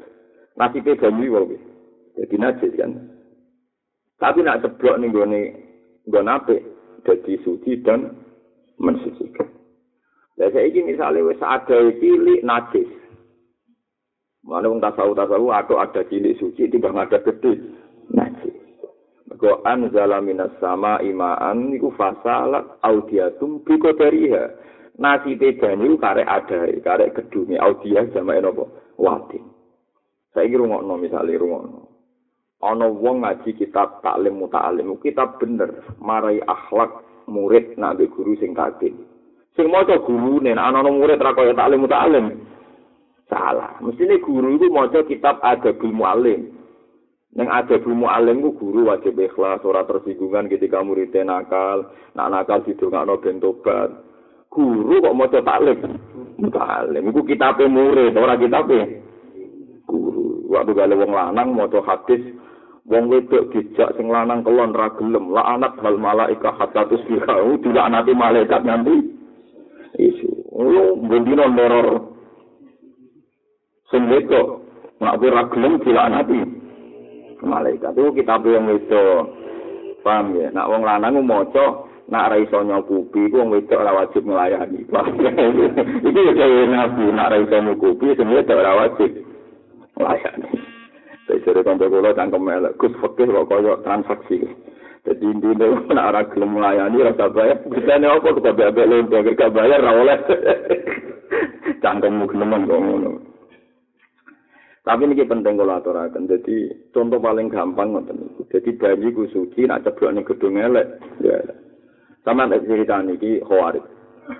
Nasibnya 0.56 0.96
banyu 0.96 1.28
wae. 1.36 1.60
Jadi 2.16 2.36
najis 2.40 2.72
kan. 2.80 2.92
Tapi 4.16 4.40
nak 4.42 4.64
ceblok 4.64 4.96
nih 4.96 5.12
gue 5.12 5.26
nih 5.28 5.46
gue 6.08 6.24
nape. 6.24 6.58
Jadi 7.04 7.38
suci 7.44 7.84
dan 7.84 8.16
mensucikan. 8.80 9.46
Ya 10.40 10.50
saya 10.50 10.66
ini 10.66 10.96
misalnya 10.96 11.28
wes 11.28 11.44
ada 11.44 11.80
cilik 12.00 12.42
najis. 12.42 12.90
Mana 14.46 14.70
wong 14.70 14.78
tasawuf 14.78 15.18
tasawuf 15.18 15.52
atau 15.58 15.82
ada 15.82 16.06
cilik 16.06 16.38
suci 16.38 16.70
timbang 16.70 17.02
ada 17.02 17.18
gede 17.18 17.58
najis. 18.14 18.54
Mergo 19.25 19.66
anzala 19.66 20.22
minas 20.22 20.54
sama 20.62 21.02
imaan 21.02 21.74
iku 21.74 21.90
fasalat 21.98 22.78
audiatum 22.86 23.66
bi 23.66 23.74
qadariha. 23.82 24.66
nasibe 25.00 25.60
banyu 25.60 26.00
karek 26.00 26.28
adare, 26.28 26.80
karek 26.80 27.16
gedunge 27.16 27.60
audia 27.60 28.08
jamae 28.16 28.40
napa? 28.40 28.64
Wadi. 28.96 29.40
Saiki 30.32 30.56
rungokno 30.56 30.96
misale 31.00 31.36
rungokno. 31.36 31.92
Ana 32.64 32.88
wong 32.88 33.22
ngaji 33.22 33.52
kitab 33.60 34.00
taklim 34.02 34.40
muta'alim, 34.40 34.96
kitab 35.04 35.38
bener 35.38 35.84
marai 36.00 36.40
akhlak 36.48 37.04
murid 37.28 37.75
nak 37.75 38.00
guru 38.00 38.40
sing 38.40 38.56
kadhe. 38.56 38.96
Sing 39.54 39.68
maca 39.68 40.00
gurune 40.00 40.56
ana 40.56 40.72
ana 40.72 40.90
murid 40.90 41.20
ra 41.20 41.36
kaya 41.36 41.52
taklim 41.52 41.84
muta'alim. 41.84 42.25
Salah. 43.25 43.82
Mestine 43.82 44.22
guru 44.22 44.53
iku 44.53 44.70
maca 44.70 45.01
kitab 45.05 45.41
adabul 45.41 45.94
muallim. 45.94 46.55
Neng 47.36 47.51
ada 47.51 47.75
ilmu 47.75 48.08
alim 48.08 48.39
ku 48.39 48.55
guru 48.55 48.88
wajib 48.88 49.20
ikhlas, 49.20 49.60
ora 49.67 49.84
tersinggungan 49.84 50.48
ketika 50.48 50.79
muridnya 50.79 51.27
nakal, 51.27 51.91
nak 52.15 52.32
nakal 52.32 52.63
situ 52.63 52.88
nggak 52.88 53.03
no 53.03 53.20
bentobat. 53.20 53.91
Guru 54.48 55.03
kok 55.03 55.15
mau 55.20 55.27
taklim, 55.27 56.00
taklim. 56.48 57.12
Ku 57.12 57.22
kitabnya 57.27 57.67
murid, 57.67 58.15
ora 58.15 58.39
kitabnya. 58.39 58.88
Guru, 59.84 60.48
waktu 60.48 60.72
gale 60.79 60.96
wong 60.96 61.12
lanang 61.12 61.60
mau 61.60 61.67
hadis, 61.67 62.24
wong 62.88 63.12
wedok 63.12 63.51
dijak 63.51 63.91
sing 64.00 64.08
lanang 64.08 64.39
kelon 64.39 64.72
ragelem, 64.72 65.27
la 65.36 65.60
anak 65.60 65.75
hal 65.84 66.00
malaika 66.00 66.55
hatta 66.55 66.88
tusbihau, 66.88 67.60
tidak 67.60 67.86
nanti 67.91 68.15
malaikat 68.15 68.63
nanti. 68.63 68.96
Isu, 70.00 70.55
lu 70.55 71.03
bendino 71.03 71.51
neror. 71.51 72.15
Sing 73.96 74.12
wedok, 74.12 74.60
nak 75.00 75.24
ragelem 75.24 75.80
tidak 75.80 76.12
nanti. 76.12 76.66
malaikat 77.46 77.94
itu 77.94 78.12
kita 78.22 78.36
yang 78.48 78.68
itu 78.74 79.06
paham 80.02 80.34
ya 80.38 80.50
nak 80.52 80.70
wong 80.70 80.82
lanang 80.82 81.22
maca 81.22 81.86
nak 82.10 82.34
ra 82.34 82.38
iso 82.38 82.62
nyukupi 82.62 83.30
ku 83.30 83.42
wong 83.42 83.54
wedok 83.54 83.82
ora 83.82 84.06
wajib 84.06 84.24
nglayani 84.25 84.82
iki 86.06 86.22
ya 86.22 86.34
kaya 86.34 86.64
nabi 86.70 87.06
nak 87.14 87.30
ra 87.34 87.38
iso 87.42 87.58
nyukupi 87.62 88.18
sing 88.18 88.28
wedok 88.30 88.62
ora 88.62 88.74
wajib 88.86 89.12
nglayani 89.98 90.50
saya 91.25 91.42
cerita 91.42 91.66
kantor 91.66 91.90
kula 91.90 92.12
cangkem 92.14 92.50
elek 92.50 92.78
kus 92.78 92.94
fakir 93.02 93.30
kok 93.30 93.50
kaya 93.50 93.74
transaksi 93.82 94.46
jadi 95.06 95.25
intinya 95.25 95.68
nak 95.94 96.08
ora 96.14 96.22
gelem 96.30 96.52
nglayani 96.58 96.98
rasa 97.10 97.25
bayar 97.34 97.58
bisa 97.68 97.94
nih 97.98 98.10
apa 98.10 98.30
kita 98.32 98.52
bayar 98.54 98.72
bayar 98.74 99.34
gak 99.34 99.54
bayar 99.54 99.80
ra 99.82 99.92
oleh 99.98 100.20
cangkemmu 101.84 102.30
genemen 102.30 102.70
kok 102.70 102.82
ngono 102.82 103.35
Tapi 104.86 105.01
ini 105.10 105.25
penting 105.25 105.58
kalau 105.58 105.82
aturakan. 105.82 106.30
Jadi 106.30 106.70
contoh 106.94 107.18
paling 107.18 107.50
gampang 107.50 107.98
ngoten 107.98 108.22
niku. 108.22 108.46
Jadi 108.54 108.70
bayi 108.77 109.10
ku 109.10 109.25
suci 109.34 109.65
nak 109.65 109.82
ceblok 109.82 110.13
gedung 110.30 110.62
elek. 110.62 111.01
Ya. 111.25 111.42
Sama 112.22 112.46
nek 112.46 112.70
cerita 112.70 113.01
niki 113.01 113.42
khawarit. 113.42 113.82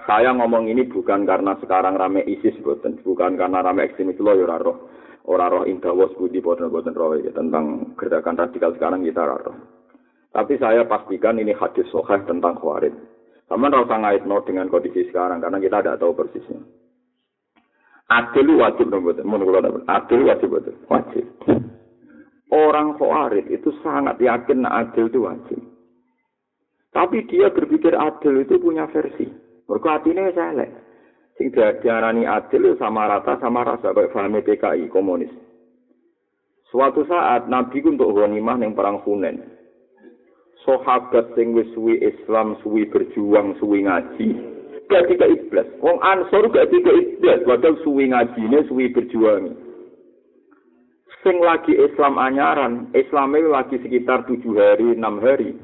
Saya 0.06 0.34
ngomong 0.38 0.70
ini 0.70 0.86
bukan 0.86 1.26
karena 1.26 1.58
sekarang 1.62 1.98
rame 1.98 2.26
ISIS 2.26 2.58
boten, 2.66 2.98
bukan 3.06 3.38
karena 3.38 3.62
rame 3.62 3.86
ekstremis 3.86 4.18
lo 4.18 4.34
ya 4.34 4.58
roh. 4.58 4.90
Ora 5.26 5.50
roh 5.50 5.66
indawos 5.66 6.14
budi 6.18 6.42
boten 6.42 6.70
boten 6.70 6.94
roh 6.94 7.18
ya 7.18 7.34
tentang 7.34 7.98
gerakan 7.98 8.38
radikal 8.38 8.74
sekarang 8.78 9.02
kita 9.02 9.26
roh. 9.26 9.58
Tapi 10.30 10.62
saya 10.62 10.86
pastikan 10.86 11.42
ini 11.42 11.54
hadis 11.58 11.90
sahih 11.90 12.22
tentang 12.26 12.58
khawarit. 12.58 12.94
Sama 13.46 13.70
ora 13.70 13.86
usah 13.86 13.98
ngaitno 14.02 14.42
dengan 14.46 14.70
kondisi 14.70 15.10
sekarang 15.10 15.42
karena 15.42 15.58
kita 15.58 15.78
tidak 15.82 15.98
tahu 16.02 16.18
persisnya. 16.18 16.85
Adil 18.06 18.54
wajib 18.62 18.94
dong 18.94 19.02
betul. 19.02 19.26
Mau 19.26 19.42
dapat. 19.42 19.82
Adil 19.90 20.30
wajib 20.30 20.54
betul. 20.54 20.78
Wajib. 20.86 21.26
Orang 22.54 22.94
khawarij 23.02 23.50
itu 23.50 23.74
sangat 23.82 24.22
yakin 24.22 24.70
adil 24.70 25.10
itu 25.10 25.20
wajib. 25.26 25.60
Tapi 26.94 27.26
dia 27.26 27.50
berpikir 27.50 27.98
adil 27.98 28.46
itu 28.46 28.62
punya 28.62 28.86
versi. 28.94 29.26
Mereka 29.66 29.90
hatinya 29.90 30.30
salah. 30.32 30.70
Sing 31.36 31.52
diarani 31.52 32.24
adil 32.24 32.78
sama 32.78 33.10
rata 33.10 33.42
sama 33.42 33.66
rasa 33.66 33.92
kayak 33.92 34.14
paham 34.14 34.38
PKI 34.40 34.88
komunis. 34.88 35.34
Suatu 36.70 37.04
saat 37.10 37.50
Nabi 37.50 37.82
untuk 37.84 38.14
ghanimah 38.14 38.62
yang 38.62 38.78
perang 38.78 39.02
Hunain. 39.04 39.42
Sahabat 40.64 41.34
sing 41.38 41.54
wis 41.54 41.70
suwi 41.78 42.02
Islam, 42.02 42.58
suwi 42.66 42.90
berjuang, 42.90 43.54
suwi 43.62 43.86
ngaji, 43.86 44.55
gak 44.90 45.08
tiga 45.10 45.26
iblis. 45.30 45.68
Wong 45.82 45.98
Ansor 46.02 46.50
gak 46.54 46.70
tiga 46.70 46.92
iblis, 46.94 47.42
padahal 47.46 47.76
suwi 47.82 48.12
ngajine, 48.12 48.66
suwi 48.70 48.92
berjuang. 48.94 49.58
Sing 51.26 51.42
lagi 51.42 51.74
Islam 51.74 52.22
anyaran, 52.22 52.94
Islamnya 52.94 53.50
lagi 53.50 53.82
sekitar 53.82 54.30
tujuh 54.30 54.54
hari, 54.62 54.94
enam 54.94 55.18
hari. 55.18 55.58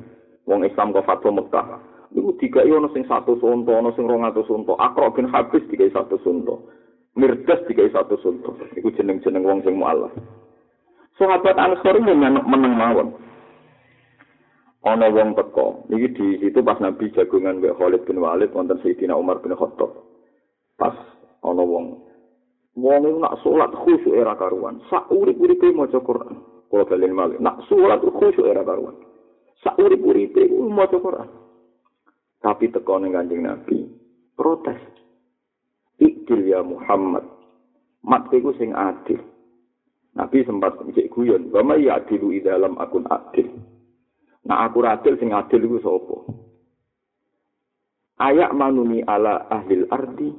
Wong 0.49 0.65
Islam 0.65 0.89
ke 0.89 1.05
Fatwa 1.05 1.37
Mekah. 1.37 1.67
Iku 2.11 2.35
tiga 2.41 2.65
ono 2.65 2.89
sing 2.91 3.05
satu 3.05 3.37
sunto, 3.37 3.71
ono 3.71 3.93
sing 3.93 4.09
rong 4.09 4.25
atau 4.25 4.43
sunto. 4.43 4.75
Akro 4.75 5.13
bin 5.15 5.29
Habis 5.29 5.63
tiga 5.69 5.85
satu 5.93 6.17
sunto. 6.25 6.67
Mirdas 7.13 7.61
tiga 7.69 7.85
satu 7.93 8.17
sunto. 8.19 8.57
Iku 8.73 8.89
jeneng-jeneng 8.97 9.45
wong 9.45 9.61
sing 9.63 9.77
mu'alaf. 9.77 10.11
Sahabat 11.15 11.55
Ansor 11.55 12.01
ini 12.01 12.17
menang 12.17 12.73
mawon. 12.75 13.13
Ana 14.81 15.13
wong 15.13 15.37
teko 15.37 15.85
iki 15.93 16.09
di 16.17 16.25
situ 16.41 16.59
pas 16.65 16.81
nabi 16.81 17.13
jagungan 17.13 17.61
mbek 17.61 17.77
Khalid 17.77 18.01
bin 18.09 18.17
Walid 18.17 18.49
wonten 18.53 18.81
Sayyidina 18.81 19.13
Umar 19.13 19.37
bin 19.45 19.53
Khattab. 19.53 19.93
Pas 20.77 20.97
ana 21.45 21.61
wong. 21.61 22.01
Wong 22.73 23.01
iku 23.05 23.17
nak 23.21 23.37
salat 23.45 23.71
khusyuk 23.77 24.17
era 24.17 24.33
karuan. 24.33 24.81
Sak 24.89 25.11
urip-uripe 25.11 25.69
maca 25.75 25.99
Quran. 26.01 26.39
Kula 26.71 26.87
balen 26.87 27.13
malih. 27.13 27.37
Nak 27.37 27.67
salat 27.69 28.01
khusyuk 28.01 28.47
era 28.47 28.65
karuan. 28.65 28.97
Sak 29.61 29.77
urip-uripe 29.77 30.49
maca 30.49 30.97
Quran. 30.97 31.29
Tapi 32.41 32.73
teko 32.73 32.97
ning 32.97 33.13
kanjeng 33.13 33.45
nabi 33.45 33.85
protes. 34.33 34.81
Ikdil 36.01 36.49
ya 36.49 36.65
Muhammad. 36.65 37.27
Mat 38.01 38.33
iku 38.33 38.49
sing 38.57 38.73
adil. 38.73 39.21
Nabi 40.17 40.43
sempat 40.43 40.75
cek 40.81 41.13
guyon, 41.13 41.53
"Wa 41.53 41.61
may 41.63 41.87
ya'dilu 41.87 42.35
dalam 42.43 42.75
akun 42.81 43.05
adil." 43.07 43.47
Nah 44.47 44.65
aku 44.65 44.81
adil 44.81 45.17
sing 45.21 45.29
adil 45.33 45.61
iku 45.65 45.77
sapa? 45.81 46.17
Ayak 48.21 48.53
manuni 48.53 49.01
ala 49.01 49.49
ahli 49.49 49.81
ardi, 49.89 50.29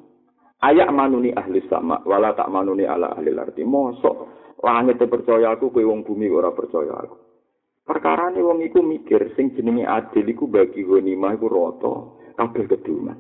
ayak 0.62 0.90
manuni 0.94 1.34
ahli 1.34 1.62
sama, 1.66 1.98
wala 2.06 2.30
tak 2.34 2.50
manuni 2.50 2.86
ala 2.86 3.14
ahli 3.14 3.34
ardi. 3.34 3.62
Mosok 3.66 4.16
langit 4.62 5.02
percaya 5.02 5.54
aku, 5.54 5.74
kowe 5.74 5.82
wong 5.82 6.06
bumi 6.06 6.30
ora 6.30 6.54
percaya 6.54 6.94
aku. 6.94 7.16
Perkara 7.82 8.30
ini 8.30 8.46
wong 8.46 8.62
iku 8.62 8.78
mikir 8.78 9.34
sing 9.34 9.58
jenenge 9.58 9.82
adil 9.82 10.22
iku 10.30 10.46
bagi 10.46 10.86
ghanimah 10.86 11.34
iku 11.34 11.46
rata 11.50 11.94
kabeh 12.38 12.70
kedungan. 12.70 13.18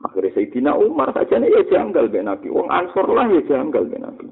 Akhirnya 0.00 0.32
Sayyidina 0.32 0.72
Umar 0.76 1.12
saja 1.12 1.40
ya 1.40 1.60
janggal 1.68 2.08
Nabi. 2.08 2.48
Wong 2.48 2.68
Ansor 2.68 3.08
lah 3.12 3.28
ya 3.32 3.40
janggal 3.44 3.84
Nabi. 3.88 4.28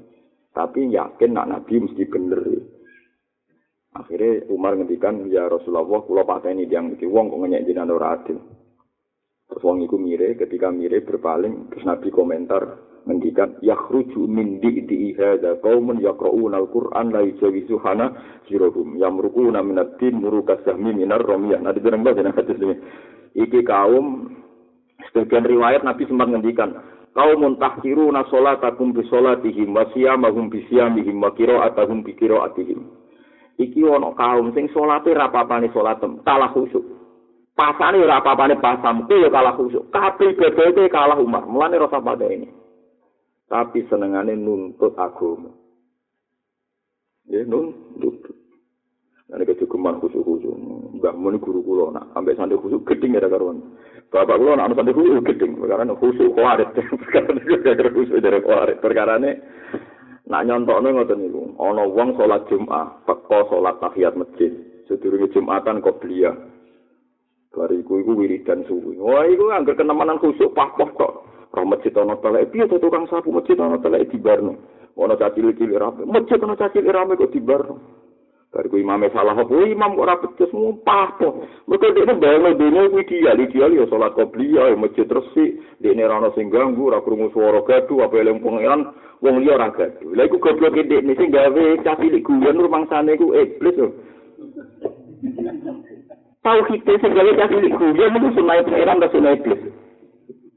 Tapi 0.53 0.93
yakin 0.93 1.31
nak 1.33 1.49
Nabi 1.49 1.73
mesti 1.85 2.03
bener 2.09 2.41
ya. 2.47 2.61
Akhirnya 3.95 4.43
Umar 4.51 4.75
ngendikan 4.75 5.23
ya 5.31 5.47
Rasulullah, 5.47 6.03
kula 6.03 6.27
pateni 6.27 6.67
yang 6.67 6.91
iki 6.91 7.07
wong 7.07 7.31
kok 7.31 7.39
ngenyek 7.39 7.63
jenengan 7.63 7.95
ora 7.95 8.19
adil. 8.19 8.43
Terus 9.47 9.63
wong 9.63 9.87
iku 9.87 9.95
mire, 9.95 10.35
ketika 10.35 10.67
mire 10.67 10.99
berpaling, 10.99 11.71
terus 11.71 11.87
Nabi 11.87 12.11
komentar 12.11 12.75
ngendikan 13.07 13.55
yakhruju 13.61 14.25
min 14.25 14.59
di'i 14.59 15.13
hadza 15.15 15.61
qaumun 15.61 16.01
yaqra'una 16.01 16.59
al-Qur'an 16.59 17.13
la 17.13 17.21
yujawizu 17.23 17.77
hana 17.85 18.11
jirohum 18.49 18.97
yamruquna 18.99 19.61
min 19.61 19.79
ad-din 19.79 20.19
muruka 20.19 20.59
sahmi 20.65 20.91
minar 20.91 21.23
ramiyah. 21.23 21.61
Nah, 21.61 21.71
diterang 21.71 22.03
bahasa 22.03 22.25
hadis 22.35 22.57
ini. 22.59 22.75
Iki 23.37 23.63
kaum 23.63 24.33
sebagian 25.07 25.45
riwayat 25.47 25.85
Nabi 25.85 26.03
sempat 26.09 26.33
ngendikan 26.33 26.81
kaumun 27.15 27.61
tahkiruna 27.61 28.27
salatakum 28.27 28.91
bi 28.91 29.07
salatihim 29.07 29.71
wa 29.71 29.87
siyamahum 29.93 30.51
bi 30.51 30.65
siyamihim 30.67 31.21
wa 31.21 31.31
qira'atuhum 31.31 32.03
bi 32.03 32.11
qira'atihim. 32.17 33.04
Iki 33.57 33.81
ana 33.87 34.11
kaum 34.15 34.51
sing 34.51 34.67
salate 34.75 35.13
ra 35.15 35.31
papane 35.31 35.71
salatem 35.71 36.19
kalah 36.27 36.51
khusyuk 36.51 36.83
pasane 37.55 38.03
ora 38.03 38.19
papane 38.19 38.59
pasam 38.59 39.07
ku 39.07 39.15
ya 39.15 39.31
kalah 39.31 39.55
khusyuk 39.55 39.87
kabeh 39.91 40.35
ibadate 40.35 40.91
kalah 40.91 41.15
umar 41.19 41.47
mulane 41.47 41.79
rasa 41.79 42.03
pada 42.03 42.27
ini 42.27 42.51
tapi 43.47 43.87
senengane 43.87 44.35
nuntut 44.35 44.97
agama 44.99 45.53
ya 47.31 47.41
nuntut 47.47 48.35
Nah, 49.25 49.41
ini 49.41 49.49
kecukupan 49.49 49.97
khusyuk-khusyuk. 50.05 50.53
Mbak 51.01 51.17
Muni 51.17 51.41
guru 51.41 51.65
kulo, 51.65 51.89
nak 51.89 52.13
sampai 52.13 52.37
santri 52.37 52.61
khusyuk 52.61 52.85
geding 52.85 53.17
ya 53.17 53.25
karuan. 53.25 53.57
Bapak 54.13 54.37
kulo 54.37 54.53
nak 54.53 54.69
santri 54.77 54.93
khusyuk 54.93 55.25
geding, 55.25 55.57
karena 55.65 55.97
khusyuk 55.97 56.29
kuarit. 56.37 56.69
Perkara 57.01 57.33
ini 57.33 57.89
khusyuk 57.89 58.21
dari 58.21 58.39
kuarit. 58.45 58.77
Perkara 58.85 59.17
ini 59.17 59.33
Nak 60.25 60.41
nyontokno 60.41 60.89
ngoten 60.89 61.21
niku, 61.21 61.53
ana 61.61 61.85
wong 61.85 62.17
salat 62.17 62.49
Jumat, 62.49 63.05
teko 63.05 63.45
salat 63.45 63.77
tahiyat 63.77 64.17
masjid, 64.17 64.49
sedurunge 64.89 65.29
Jumatan 65.29 65.85
qobliyah. 65.85 66.33
Bariku 67.53 68.01
iku 68.01 68.17
wiridan 68.17 68.65
suwi. 68.65 68.97
Wah, 68.97 69.23
iku 69.29 69.53
anggar 69.53 69.77
kenemanan 69.77 70.19
khusuk 70.19 70.51
pah-pah 70.57 70.89
kok. 70.97 71.13
Roh 71.55 71.63
masjid 71.63 71.93
ana 71.95 72.19
telek, 72.19 72.51
piye 72.51 72.67
to 72.67 72.75
tukang 72.81 73.07
sapu 73.07 73.31
masjid 73.31 73.55
ana 73.55 73.79
telek 73.79 74.11
di. 74.11 74.19
Ana 74.95 75.15
cacil 75.19 75.51
cilik 75.55 75.79
rame, 75.79 76.03
masjid 76.07 76.39
ana 76.39 76.55
cacil 76.55 76.83
rame 76.87 77.15
kok 77.15 77.31
di 77.31 77.39
barno. 78.51 78.69
Baru 78.69 78.77
imam 78.77 79.03
salah 79.13 79.35
apa? 79.37 79.55
Imam 79.65 79.99
ora 79.99 80.15
becus 80.21 80.51
ngumpah 80.51 81.17
po. 81.17 81.43
Mergo 81.67 81.87
dekne 81.91 82.19
bayang 82.19 82.57
dene 82.57 82.89
kuwi 82.89 83.03
ideal, 83.03 83.39
ideal 83.39 83.71
ya 83.73 83.85
salat 83.89 84.13
qobliyah 84.13 84.71
ya 84.71 84.75
masjid 84.75 85.07
resik, 85.07 85.59
dekne 85.81 86.05
ora 86.05 86.17
ono 86.21 86.29
sing 86.35 86.49
ganggu, 86.49 86.87
ora 86.87 87.01
krungu 87.01 87.31
swara 87.31 87.61
gaduh 87.65 88.05
apa 88.05 88.15
eling 88.17 88.39
pangeran, 88.39 88.81
wong 89.21 89.35
liya 89.41 89.55
ora 89.55 89.69
gaduh. 89.71 90.11
Lah 90.15 90.25
iku 90.25 90.37
goblok 90.39 90.75
dekne 90.75 91.13
sing 91.15 91.29
gawe 91.31 91.65
cah 91.83 91.95
cilik 91.99 92.23
guyon 92.23 92.61
rumangsane 92.61 93.15
iku 93.15 93.33
iblis 93.35 93.75
lho. 93.75 93.87
Tahu 96.45 96.59
kita 96.69 96.93
sing 97.01 97.11
gawe 97.11 97.31
cah 97.35 97.49
cilik 97.49 97.73
guyon 97.75 98.17
iku 98.17 98.27
sunai 98.39 98.63
pangeran 98.63 99.01
ta 99.01 99.07
sunai 99.11 99.35
iblis. 99.39 99.61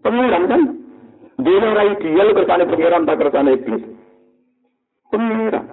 Pangeran 0.02 0.45
kan 0.47 0.62
Dene 1.38 1.66
ora 1.71 1.87
ideal 1.87 2.35
kersane 2.35 2.66
pangeran 2.66 3.07
tak 3.07 3.18
kersane 3.23 3.54
iblis. 3.54 3.83
Pangeran. 5.07 5.71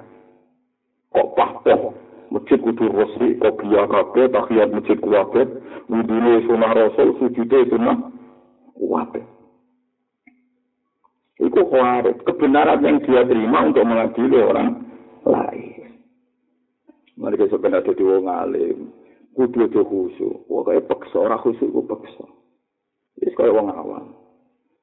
Kok 1.09 1.27
pahpoh? 1.33 1.94
Masjid 2.35 2.59
kudu 2.59 2.91
resik 2.91 3.39
kopiah 3.39 3.87
kabeh 3.87 4.27
tahiyat 4.27 4.69
masjid 4.75 4.99
kuwabeh 4.99 5.47
wudune 5.87 6.43
sunah 6.43 6.71
rasul 6.75 7.15
sujude 7.23 7.71
sunah 7.71 8.11
kuwabeh 8.75 9.23
itu 11.39 11.61
khawarit 11.71 12.19
kebenaran 12.27 12.83
yang 12.83 12.99
dia 13.03 13.23
terima 13.27 13.67
untuk 13.67 13.83
mengadili 13.83 14.39
orang 14.39 14.87
lain. 15.27 15.99
Mereka 17.19 17.51
sebenarnya 17.51 17.91
jadi 17.91 18.03
wong 18.07 18.27
alim. 18.31 18.77
Kudu 19.35 19.67
aja 19.67 19.83
khusyuk. 19.83 20.47
Wah 20.47 20.63
kayak 20.63 20.87
paksa 20.87 21.19
orang 21.19 21.43
khusyuk 21.43 21.75
ku 21.75 21.83
paksa 21.83 22.23
ini 23.21 23.31
kayak 23.35 23.55
wong 23.55 23.71
awam 23.71 24.05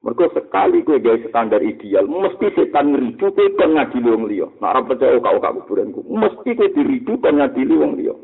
Mergo 0.03 0.27
sekali 0.35 0.83
kowe 0.83 0.99
gawe 0.99 1.15
standar 1.31 1.63
ideal, 1.63 2.03
mesti 2.03 2.51
setan 2.59 2.91
ngridu 2.91 3.31
kowe 3.31 3.47
kon 3.55 3.71
ngadili 3.71 4.09
wong 4.11 4.27
liya. 4.27 4.47
Nek 4.59 4.67
ora 4.75 4.81
percaya 4.83 5.15
kok 5.15 5.39
kok 5.39 5.55
kuburanku, 5.63 6.03
mesti 6.11 6.49
kowe 6.59 6.73
diridu 6.75 7.15
kon 7.23 7.39
ngadili 7.39 7.75
wong 7.79 7.95
liya. 7.95 8.15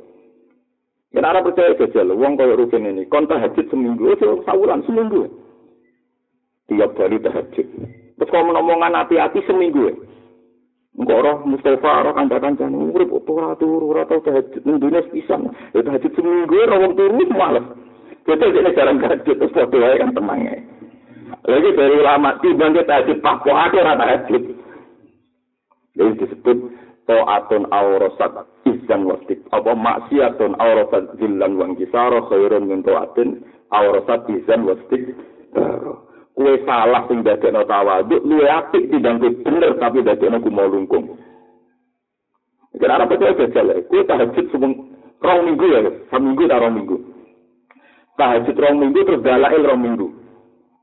Yen 1.16 1.24
ora 1.24 1.40
percaya 1.40 1.80
jajal, 1.80 2.12
wong 2.12 2.36
koyo 2.36 2.60
rugen 2.60 2.84
ini, 2.84 3.08
kon 3.08 3.32
tahajud 3.32 3.64
seminggu, 3.72 4.12
aja 4.12 4.28
sawulan 4.44 4.84
seminggu. 4.84 5.32
Tiap 6.68 7.00
hari 7.00 7.18
tahajud. 7.24 7.68
Terus 8.20 8.28
kalau 8.28 8.52
ngomongan 8.52 9.00
hati-hati 9.00 9.40
seminggu 9.48 9.88
ya. 9.88 9.96
Engko 11.00 11.14
ora 11.16 11.40
Mustafa 11.48 12.04
ora 12.04 12.12
kanca-kancane 12.12 12.76
urip 12.76 13.08
ora 13.24 13.56
turu 13.56 13.96
ora 13.96 14.04
tau 14.04 14.20
tahajud 14.20 14.68
ning 14.68 14.84
dunia 14.84 15.00
pisan. 15.16 15.48
Ya 15.72 15.80
tahajud 15.80 16.12
seminggu 16.12 16.60
ora 16.60 16.76
wong 16.76 17.00
turu. 17.00 17.24
Kita 18.28 18.52
jadi 18.52 18.76
jarang 18.76 19.00
tahajud 19.00 19.36
terus 19.40 19.56
wae 19.56 19.96
kan 19.96 20.12
tenang 20.12 20.44
Lagi 21.50 21.70
dari 21.74 21.96
ulama 21.98 22.38
timbang 22.42 22.74
kita 22.78 22.86
tahajud 22.86 23.18
pak 23.22 23.36
kok 23.42 23.58
ada 23.58 23.80
rata 23.82 24.00
tahajud. 24.06 24.44
Jadi 25.98 26.12
disebut 26.22 26.58
to'atun 27.10 27.66
aurosat 27.74 28.46
izan 28.70 29.10
wastik. 29.10 29.42
Apa 29.50 29.74
maksiatun 29.74 30.54
aurosat 30.62 31.18
zillan 31.18 31.58
wang 31.58 31.74
kisaro 31.74 32.30
khairun 32.30 32.70
min 32.70 32.86
to'atun 32.86 33.42
aurosat 33.74 34.30
izan 34.30 34.70
wastik. 34.70 35.18
Kue 36.40 36.56
salah 36.64 37.04
sing 37.12 37.20
dadekno 37.26 37.68
tawaduk, 37.68 38.24
luwe 38.24 38.48
apik 38.48 38.88
timbang 38.88 39.20
kue 39.20 39.34
bener 39.44 39.76
tapi 39.76 40.06
dadekno 40.06 40.40
ku 40.40 40.48
mau 40.48 40.70
lungkung. 40.72 41.20
Kenapa 42.80 43.10
percaya 43.10 43.36
jajal? 43.36 43.76
Kue 43.90 44.06
tahajud 44.06 44.46
semung 44.54 44.94
rong 45.20 45.42
minggu 45.52 45.66
ya, 45.68 45.80
seminggu 46.14 46.48
tak 46.48 46.62
rong 46.64 46.74
minggu. 46.80 46.98
Tahajud 48.16 48.56
rong 48.56 48.78
minggu 48.80 49.00
terus 49.04 49.26
dalail 49.26 49.68
rong 49.68 49.82
minggu. 49.84 50.19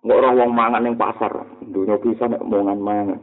Enggak 0.07 0.23
orang 0.23 0.39
wong 0.39 0.51
mangan 0.55 0.83
ning 0.87 0.95
pasar. 0.95 1.35
Dunia 1.67 1.99
bisa 1.99 2.31
nek 2.31 2.47
mongan 2.47 2.79
mangan. 2.79 3.19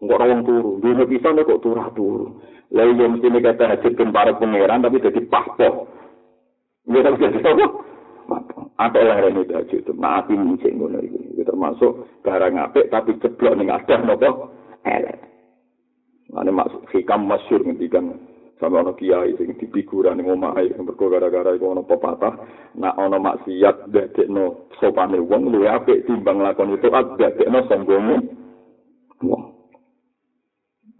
Enggak 0.00 0.16
orang 0.16 0.30
wong 0.32 0.42
turu. 0.48 0.70
Dunia 0.80 1.04
bisa 1.04 1.28
nek 1.28 1.44
kok 1.44 1.60
turah 1.60 1.92
turu. 1.92 2.40
Lah 2.72 2.88
iya 2.88 3.04
mesti 3.04 3.28
nek 3.28 3.44
kata 3.44 3.68
hajat 3.68 4.00
para 4.08 4.32
pangeran 4.32 4.80
tapi 4.80 4.96
jadi 4.96 5.20
pahpo. 5.28 5.92
Iya 6.88 7.04
tapi 7.04 7.20
jadi 7.20 7.38
apa? 7.44 7.66
Atau 8.80 9.04
lah 9.04 9.28
ini 9.28 9.44
aja 9.52 9.76
itu. 9.76 9.92
Api 9.92 10.32
mincin 10.40 10.80
ngono 10.80 11.04
iki. 11.04 11.36
Itu 11.36 11.44
termasuk 11.44 12.24
barang 12.24 12.56
apik 12.56 12.88
tapi 12.88 13.20
ceblok 13.20 13.60
ning 13.60 13.68
adah 13.68 14.00
nopo 14.00 14.56
elek. 14.88 15.20
Ane 16.32 16.48
maksud 16.48 16.88
hikam 16.96 17.28
masyur 17.28 17.60
ngendikan 17.60 18.16
sama 18.60 18.84
ono 18.84 18.92
kiai 18.92 19.32
sing 19.40 19.56
dipikuran 19.56 20.20
ning 20.20 20.28
omahe 20.28 20.68
mergo 20.76 21.08
gara-gara 21.08 21.56
iku 21.56 21.72
ono 21.72 21.82
pepatah 21.82 22.36
nak 22.76 22.94
ono 23.00 23.16
maksiat 23.16 23.88
dadekno 23.88 24.68
sopane 24.76 25.16
wong 25.16 25.48
luwe 25.48 25.66
apik 25.66 26.04
timbang 26.04 26.44
lakon 26.44 26.76
itu 26.76 26.92
dadekno 26.92 27.64
sombonge 27.66 28.16
wong 29.24 29.50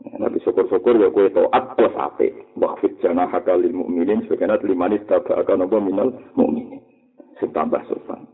Nabi 0.01 0.41
syukur-syukur 0.45 1.01
ya 1.01 1.09
kue 1.13 1.33
to'at 1.33 1.77
plus 1.77 1.97
apik. 1.97 2.33
Wahfid 2.57 3.01
jana 3.01 3.25
hakal 3.29 3.61
lil 3.61 3.73
mu'minin 3.73 4.25
sebagianat 4.25 4.61
limanis 4.65 5.05
taba'akan 5.09 5.65
apa 5.65 5.77
minal 5.81 6.13
mu'minin. 6.37 6.81
Sing 7.41 7.53
tambah 7.57 7.81
sopan. 7.89 8.29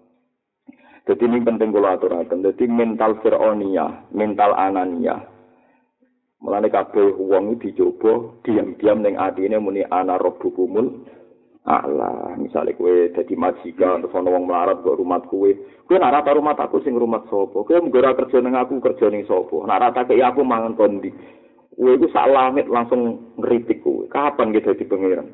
Jadi 1.07 1.23
ini 1.31 1.47
penting 1.47 1.71
kalau 1.71 1.95
aturakan. 1.95 2.43
Jadi 2.43 2.67
mental 2.67 3.23
fir'oniyah, 3.23 4.11
mental 4.11 4.59
ananiyah, 4.59 5.23
Mulane 6.47 6.71
kabeh 6.71 7.19
wong 7.19 7.59
dicoba 7.59 8.39
diam-diam 8.47 9.03
ning 9.03 9.19
atine 9.19 9.59
muni 9.59 9.83
ana 9.91 10.15
rabbukumul 10.15 11.03
Allah, 11.67 12.39
misalnya 12.39 12.79
kue 12.79 13.11
jadi 13.11 13.35
majikan, 13.35 13.99
terus 13.99 14.15
ono 14.15 14.31
wong 14.31 14.47
melarat 14.47 14.87
buat 14.87 15.03
rumah 15.03 15.19
kue, 15.27 15.59
kue 15.91 15.99
nak 15.99 16.15
rata 16.15 16.39
rumah 16.39 16.55
aku 16.55 16.79
sing 16.87 16.95
rumah 16.95 17.27
sopo, 17.27 17.67
kue 17.67 17.75
menggora 17.83 18.15
kerja 18.15 18.39
neng 18.39 18.55
aku 18.55 18.79
kerja 18.79 19.11
neng 19.11 19.27
sopo, 19.27 19.67
nak 19.67 19.83
rata 19.83 20.07
kayak 20.07 20.31
aku 20.31 20.47
mangan 20.47 20.79
kondi, 20.79 21.11
kue 21.75 21.99
itu 21.99 22.07
sak 22.15 22.31
langit 22.31 22.71
langsung 22.71 23.35
ngeritik 23.43 23.83
kue, 23.83 24.07
kapan 24.07 24.55
kita 24.55 24.79
di 24.79 24.87
pangeran? 24.87 25.27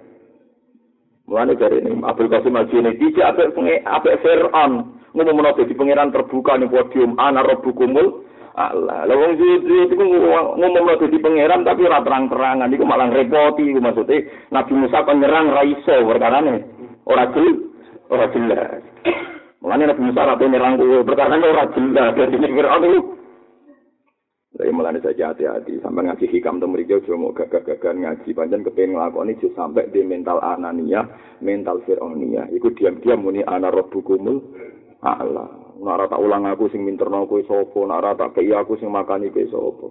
Mulane 1.29 1.53
dari 1.61 1.85
ini 1.85 2.01
Abdul 2.01 2.33
Qasim 2.33 2.57
Al 2.57 2.67
Junaid 2.73 2.97
tidak 2.97 3.37
apa 3.37 3.53
apa 3.85 4.11
Fir'aun. 4.25 4.73
Ngomong 5.13 5.37
menolak 5.37 5.61
di 5.61 5.77
pangeran 5.77 6.09
terbuka 6.09 6.57
nih 6.57 6.73
podium 6.73 7.21
ana 7.21 7.45
rabbukumul 7.45 8.25
Allah. 8.53 9.09
Lah 9.09 9.17
wong 9.17 9.41
suci 9.41 9.89
iku 9.89 10.05
ngomong 10.05 10.85
lho 10.85 10.95
dadi 11.01 11.17
pangeran 11.17 11.65
tapi 11.65 11.89
ora 11.89 12.05
terang-terangan 12.05 12.69
iku 12.69 12.85
malah 12.85 13.09
repoti 13.09 13.65
iku 13.65 13.81
maksude 13.81 14.17
Nabi 14.53 14.73
Musa 14.77 15.09
kon 15.09 15.25
nyerang 15.25 15.49
ra 15.49 15.63
iso 15.65 16.05
perkarane. 16.05 16.57
Ora 17.09 17.33
jelas, 17.33 17.59
ora 18.13 18.27
jelas. 18.29 18.85
Mulane 19.65 19.89
Nabi 19.89 20.03
Musa 20.05 20.29
ra 20.29 20.35
nyerang 20.37 20.77
kuwi 20.77 21.01
perkarane 21.01 21.47
ora 21.49 21.65
jelas 21.73 22.13
dadi 22.13 22.37
Firaun 22.37 22.85
iku. 22.85 23.01
Jadi 24.53 24.69
mulai 24.69 25.01
saja 25.01 25.33
hati-hati 25.33 25.81
sampai 25.81 26.13
ngaji 26.13 26.29
hikam 26.29 26.61
tuh 26.61 26.69
mereka 26.69 27.01
cuma 27.09 27.33
mau 27.33 27.33
gagah-gagah 27.33 27.97
ngaji 27.97 28.37
panjang 28.37 28.61
kepengen 28.61 29.01
ngelakoni 29.01 29.33
itu 29.33 29.49
sampai 29.57 29.89
di 29.89 30.05
mental 30.05 30.45
anania, 30.45 31.09
mental 31.41 31.81
fironia. 31.89 32.45
Ikut 32.53 32.77
diam-diam 32.77 33.25
muni 33.25 33.41
ana 33.49 33.73
rabbukumul 33.73 34.45
Allah. 35.01 35.62
Nara 35.83 36.07
tak 36.07 36.23
ulang 36.23 36.47
aku 36.47 36.71
sing 36.71 36.87
minterno 36.87 37.27
kowe 37.27 37.43
sapa, 37.43 37.79
nara 37.91 38.15
tak 38.15 38.39
kei 38.39 38.55
aku 38.55 38.79
sing 38.79 38.95
makani 38.95 39.35
kowe 39.35 39.47
sapa. 39.51 39.89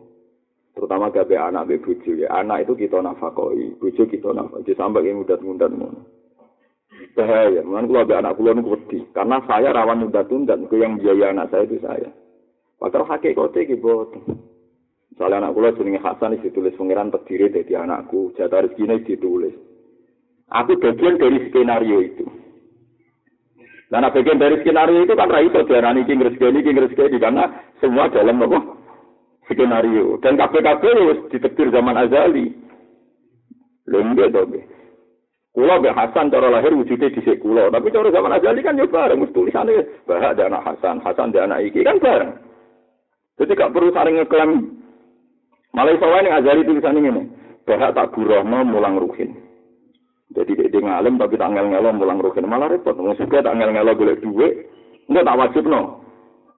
Terutama 0.72 1.12
gawe 1.12 1.36
anak 1.52 1.68
be 1.68 1.76
bojo 1.84 2.16
ya. 2.16 2.32
Anak 2.32 2.64
itu 2.64 2.88
kita 2.88 3.04
nafakoi, 3.04 3.76
bojo 3.76 4.04
kita 4.08 4.32
nafakoi. 4.32 4.72
Sampai 4.72 5.04
yang 5.04 5.20
mudat-mudat 5.20 5.68
ngono. 5.68 6.02
Bahaya, 7.12 7.60
mungkin 7.68 7.92
kalau 7.92 8.04
ada 8.08 8.16
anak 8.24 8.36
kula 8.40 8.52
niku 8.56 8.78
wedi, 8.78 9.04
karena 9.12 9.44
saya 9.44 9.76
rawan 9.76 10.08
mudat-mudat, 10.08 10.64
ke 10.72 10.80
yang 10.80 10.96
biaya 10.96 11.36
anak 11.36 11.52
saya 11.52 11.68
itu 11.68 11.76
saya. 11.84 12.08
Padahal 12.80 13.12
hakikate 13.12 13.68
iki 13.68 13.76
boten. 13.76 14.24
Misalnya 15.12 15.44
anak 15.44 15.54
kula 15.60 15.76
jenenge 15.76 16.00
Hasan 16.00 16.40
ditulis 16.40 16.72
pangeran 16.80 17.12
terdiri 17.12 17.52
dari 17.52 17.74
anakku, 17.76 18.32
jatah 18.40 18.64
rezekine 18.64 19.04
ditulis. 19.04 19.52
Aku 20.56 20.80
bagian 20.80 21.20
dari 21.20 21.52
skenario 21.52 22.00
itu. 22.00 22.26
Nah, 23.92 24.08
bagian 24.08 24.40
dari 24.40 24.56
skenario 24.64 25.04
itu 25.04 25.14
kan 25.20 25.28
raih 25.28 25.52
diarani 25.52 26.08
king 26.08 26.24
rezeki 26.24 26.64
king 26.64 26.80
rezeki 26.80 27.20
karena 27.20 27.52
semua 27.84 28.08
dalam 28.08 28.40
apa 28.40 28.60
skenario. 29.52 30.16
Dan 30.24 30.40
KPKP 30.40 30.84
ditetir 31.28 31.68
zaman 31.76 32.00
azali. 32.00 32.56
Lembek 33.92 34.32
to, 34.32 34.48
Kulo 35.52 35.84
be 35.84 35.92
Hasan 35.92 36.32
cara 36.32 36.48
lahir 36.48 36.72
wujudnya 36.72 37.12
di 37.12 37.20
kulo, 37.36 37.68
tapi 37.68 37.92
cara 37.92 38.08
zaman 38.08 38.40
azali 38.40 38.64
kan 38.64 38.80
yo 38.80 38.88
bareng 38.88 39.20
mesti 39.20 39.36
tulisannya 39.36 39.84
bahak 40.08 40.40
ada 40.40 40.48
anak 40.48 40.64
Hasan, 40.64 41.04
Hasan 41.04 41.36
ada 41.36 41.44
anak 41.44 41.68
iki 41.68 41.84
kan 41.84 42.00
bareng. 42.00 42.40
Jadi 43.36 43.60
gak 43.60 43.76
perlu 43.76 43.92
saling 43.92 44.16
ngeklaim. 44.16 44.80
Malah 45.76 46.00
ning 46.00 46.32
azali 46.40 46.64
tulisannya 46.64 47.04
ini. 47.04 47.24
Bahak 47.68 48.00
tak 48.00 48.16
burohno 48.16 48.64
mulang 48.64 48.96
ruhin. 48.96 49.36
Jadi 50.32 50.72
dia 50.72 50.80
ngalim 50.80 51.20
tapi 51.20 51.36
tak 51.36 51.52
ngel 51.52 51.68
ngelo 51.68 51.90
mulang 51.92 52.24
rugen 52.24 52.48
malah 52.48 52.72
repot. 52.72 52.96
Wong 52.96 53.20
juga 53.20 53.44
tak 53.44 53.56
ngel 53.60 53.76
ngelo 53.76 53.92
golek 54.00 54.24
duit, 54.24 54.54
enggak 55.12 55.28
tak 55.28 55.40
wajib 55.40 55.64
no. 55.68 56.02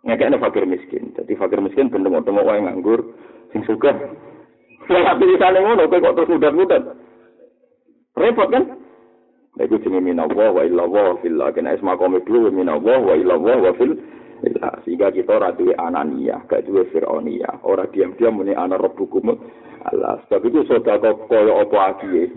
Ngekekne 0.06 0.38
fakir 0.38 0.66
miskin. 0.70 1.16
Jadi 1.18 1.34
fakir 1.34 1.60
miskin 1.64 1.90
ben 1.90 2.06
tengok-tengok 2.06 2.46
wae 2.46 2.60
nganggur 2.62 3.02
sing 3.56 3.66
suka. 3.66 3.96
Lah 4.92 5.16
tulisane 5.16 5.64
ngono 5.64 5.88
kowe 5.88 6.04
kok 6.04 6.16
terus 6.20 6.32
mudat-mudat. 6.32 6.84
Repot 8.14 8.52
kan? 8.52 8.64
Lha 9.58 9.70
iku 9.70 9.80
jenenge 9.82 10.12
minallah 10.12 10.50
wa 10.50 10.62
illallah 10.66 11.18
fil 11.22 11.40
kena 11.54 11.78
isma 11.78 11.98
qome 11.98 12.22
dulu 12.26 12.50
minallah 12.50 13.00
wa 13.00 13.14
illallah 13.16 13.58
wa 13.70 13.72
fil 13.80 13.96
sehingga 14.84 15.08
kita 15.16 15.40
ora 15.40 15.56
duwe 15.56 15.72
anania, 15.80 16.44
gak 16.52 16.68
duwe 16.68 16.84
fironia, 16.92 17.64
ora 17.64 17.88
diam-diam 17.88 18.44
muni 18.44 18.52
ana 18.52 18.76
rabbukum 18.76 19.40
Allah. 19.88 20.20
Sebab 20.28 20.44
itu 20.52 20.68
sedekah 20.68 21.16
kaya 21.32 21.64
apa 21.64 21.78
akiye. 21.96 22.28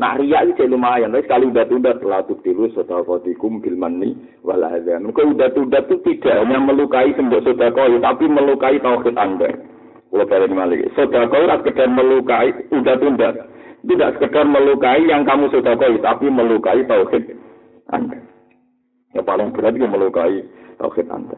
Nah 0.00 0.16
ria 0.16 0.40
itu 0.48 0.64
lumayan, 0.64 1.12
tapi 1.12 1.28
sekali 1.28 1.52
udah 1.52 1.68
udah 1.68 1.94
telah 2.00 2.24
tubtilu 2.24 2.72
sodakotikum 2.72 3.60
bil 3.60 3.76
mani 3.76 4.16
wal 4.40 4.64
azam. 4.64 5.12
Kau 5.12 5.28
udah 5.28 5.52
udah 5.52 5.82
itu 5.84 5.96
tidak 6.08 6.40
hanya 6.40 6.56
melukai 6.56 7.12
sembok 7.12 7.44
sodakoi, 7.44 8.00
tapi 8.00 8.24
melukai 8.24 8.80
tauhid 8.80 9.12
anda. 9.20 9.52
Kalau 10.08 10.24
kalian 10.24 10.56
malik, 10.56 10.88
sodakoi 10.96 11.44
tidak 11.44 11.60
sekedar 11.68 11.88
melukai 11.92 12.48
udah 12.72 12.96
tunda, 12.96 13.28
tidak 13.84 14.10
sekedar 14.16 14.44
melukai 14.48 15.04
yang 15.04 15.20
kamu 15.28 15.52
sodakoi, 15.52 16.00
tapi 16.00 16.32
melukai 16.32 16.80
tauhid 16.88 17.36
anda. 17.92 18.16
Yang 19.12 19.24
paling 19.28 19.48
berat 19.52 19.76
itu 19.76 19.84
melukai 19.84 20.40
tauhid 20.80 21.12
anda. 21.12 21.36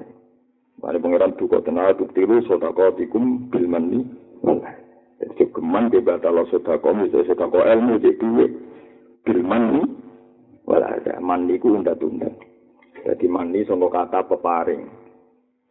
Mari 0.79 1.03
pengiran 1.03 1.35
duka 1.35 1.59
tenang 1.67 1.99
tubtilu 1.99 2.39
sodakotikum 2.47 3.51
bil 3.51 3.67
mani 3.67 4.07
wal 4.39 4.63
azam. 4.63 4.82
Jadi 5.23 5.55
geman 5.55 5.87
di 5.87 6.03
batal 6.03 6.43
sodako, 6.51 6.99
misalnya 6.99 7.31
sodako 7.31 7.63
ilmu, 7.63 8.03
jadi 8.03 8.19
duit. 8.19 8.53
Bilman 9.23 9.87
wala 10.67 10.99
ada, 10.99 11.23
mandi 11.23 11.63
ku 11.63 11.79
unda-tunda. 11.79 12.27
Jadi 13.07 13.27
mandi 13.31 13.63
sama 13.63 13.87
kata 13.87 14.27
peparing. 14.27 14.83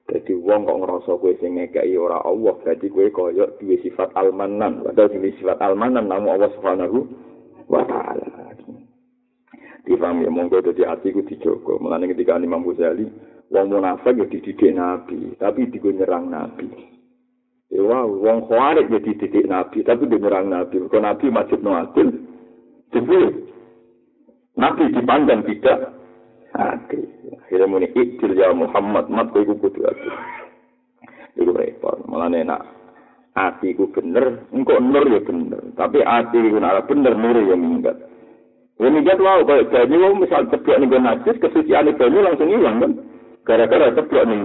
Jadi 0.08 0.36
wong 0.40 0.68
kok 0.68 0.80
ngerasa 0.84 1.12
kue 1.20 1.36
sing 1.40 1.60
ngekei 1.60 1.96
ora 2.00 2.24
Allah, 2.24 2.56
berarti 2.64 2.88
kue 2.92 3.12
koyok 3.12 3.60
dua 3.60 3.76
sifat 3.84 4.12
almanan. 4.16 4.88
Padahal 4.88 5.12
dua 5.12 5.32
sifat 5.36 5.58
almanan, 5.60 6.08
namu 6.08 6.32
Allah 6.32 6.52
subhanahu 6.56 7.00
wa 7.68 7.84
ta'ala. 7.84 8.28
Difaham 9.82 10.22
ya, 10.22 10.30
monggo 10.30 10.62
jadi 10.62 10.94
hati 10.94 11.10
ku 11.12 11.26
dijogo. 11.26 11.82
Mulanya 11.82 12.12
ketika 12.14 12.38
Imam 12.38 12.62
Ghazali, 12.64 13.08
wong 13.50 13.66
munafik 13.68 14.14
ya 14.14 14.26
dididik 14.30 14.72
Nabi, 14.78 15.36
tapi 15.42 15.68
digo 15.74 15.90
nyerang 15.90 16.30
Nabi. 16.30 16.70
Ya 17.72 17.88
wong 17.88 18.52
khawarij 18.52 18.92
jadi 18.92 19.12
titik 19.16 19.48
nabi, 19.48 19.80
tapi 19.88 20.04
dia 20.12 20.20
nyerang 20.20 20.52
nabi. 20.52 20.76
Kalau 20.92 21.08
nabi 21.08 21.32
majid 21.32 21.64
no 21.64 21.72
adil, 21.80 22.20
jadi 22.92 23.20
nabi 24.60 24.92
dipandang 24.92 25.48
tidak 25.48 25.96
adil. 26.52 27.08
Akhirnya 27.40 27.72
muni 27.72 27.88
ikdil 27.96 28.36
ya 28.36 28.52
Muhammad, 28.52 29.08
mat 29.08 29.32
kau 29.32 29.40
iku 29.40 29.56
kudu 29.56 29.88
adil. 29.88 30.12
Iku 31.40 31.56
repot, 31.56 32.04
malah 32.12 32.28
enak. 32.28 32.60
Ati 33.32 33.72
ku 33.80 33.88
bener, 33.88 34.52
engkau 34.52 34.84
nur 34.84 35.08
ya 35.08 35.24
bener. 35.24 35.72
Tapi 35.80 36.04
ati 36.04 36.44
ku 36.52 36.60
nara 36.60 36.84
bener, 36.84 37.16
nur 37.16 37.40
ya 37.40 37.56
minggat. 37.56 37.96
Ya 38.84 38.92
minggat 38.92 39.16
wow, 39.24 39.48
kalau 39.48 39.64
banyu, 39.72 40.20
misal 40.20 40.44
ceplok 40.52 40.76
nih 40.76 41.00
najis, 41.00 41.40
kesucian 41.40 41.88
banyu 41.96 42.20
langsung 42.20 42.52
hilang 42.52 42.84
kan. 42.84 42.92
Gara-gara 43.48 43.96
ceplok 43.96 44.28
nih 44.28 44.44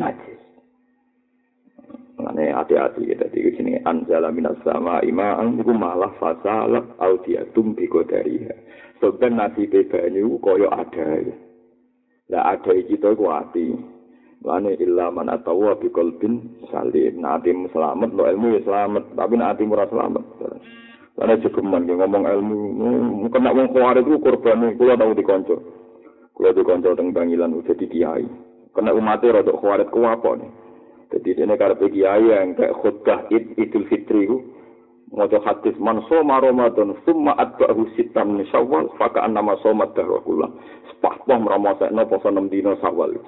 najis. 0.00 0.39
Mane 2.40 2.56
hati-hati 2.56 3.04
ya 3.04 3.20
dadi 3.20 3.52
sini 3.52 3.76
anjala 3.84 4.32
minas 4.32 4.56
sama 4.64 5.04
ima'an 5.04 5.60
iku 5.60 5.76
malah 5.76 6.08
fasalat 6.16 6.88
audiatum 6.96 7.76
biko 7.76 8.00
dari 8.00 8.48
Sebab 8.96 9.28
nasi 9.28 9.68
koyo 10.40 10.72
ada 10.72 11.20
ya. 11.20 11.36
Lah 12.32 12.56
ada 12.56 12.72
iki 12.72 12.96
to 12.96 13.12
ku 13.12 13.28
ati. 13.28 13.76
Lane 14.40 14.72
illa 14.80 15.12
man 15.12 15.28
atawa 15.28 15.76
bi 15.76 15.92
qalbin 15.92 16.64
salim. 16.72 17.20
Nah, 17.20 17.36
ati 17.36 17.52
selamat 17.52 18.08
lo 18.16 18.24
ilmu 18.24 18.56
ya 18.56 18.60
selamat, 18.64 19.04
tapi 19.12 19.36
nek 19.36 19.60
ati 19.60 19.62
ora 19.68 19.84
selamat. 19.92 20.24
Lane 21.20 21.34
cukuman 21.44 21.84
ngomong 21.84 22.24
ilmu, 22.24 22.56
mungkin 23.28 23.40
nak 23.44 23.52
wong 23.52 23.68
kuwarit 23.68 24.08
ku 24.08 24.16
korban 24.16 24.80
kula 24.80 24.96
tau 24.96 25.12
dikonco. 25.12 25.56
Kula 26.32 26.56
dikonco 26.56 26.96
teng 26.96 27.12
Bangilan 27.12 27.52
udah 27.52 27.76
di 27.76 27.84
kiai. 27.84 28.24
Kena 28.72 28.96
umatnya 28.96 29.44
rodok 29.44 29.60
kuwarit 29.60 29.92
ku 29.92 30.08
apa 30.08 30.40
nih? 30.40 30.69
Jadi 31.10 31.42
ini 31.42 31.54
karena 31.58 31.74
kiai 31.74 32.22
yang 32.30 32.54
kayak 32.54 32.78
khutbah 32.78 33.26
id 33.34 33.58
idul 33.58 33.82
fitri 33.90 34.30
itu 34.30 34.38
Mojo 35.10 35.42
hadis 35.42 35.74
man 35.82 36.06
soma 36.06 36.38
Ramadan 36.38 36.94
summa 37.02 37.34
atba'ahu 37.34 37.82
sitam 37.98 38.38
min 38.38 38.46
Syawal 38.46 38.94
fakaan 38.94 39.34
nama 39.34 39.58
somat 39.58 39.90
dahwakullah. 39.98 40.46
Sepahpah 40.86 41.34
no 41.90 42.02
poso 42.06 42.30
6 42.30 42.46
dino 42.46 42.78
Syawal. 42.78 43.18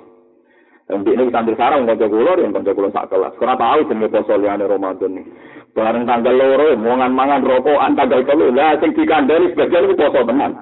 Dan 0.87 1.03
ini 1.03 1.27
kita 1.27 1.43
sarang 1.59 1.91
kanca 1.91 2.07
kula 2.07 2.39
yang 2.39 2.55
kanca 2.55 2.71
kula 2.71 2.87
sak 2.95 3.11
kelas. 3.11 3.35
Ora 3.35 3.59
tahu 3.59 3.91
jenenge 3.91 4.15
poso 4.15 4.39
liyane 4.39 4.63
Ramadan. 4.63 5.27
Bareng 5.75 6.07
tanggal 6.07 6.39
loro 6.39 6.71
mongan 6.79 7.11
mangan 7.11 7.43
rokokan 7.43 7.99
tanggal 7.99 8.23
telu. 8.31 8.55
Lah 8.55 8.79
sing 8.79 8.95
dikandani 8.95 9.51
sebagian 9.51 9.91
itu 9.91 9.99
poso 9.99 10.23
teman. 10.23 10.55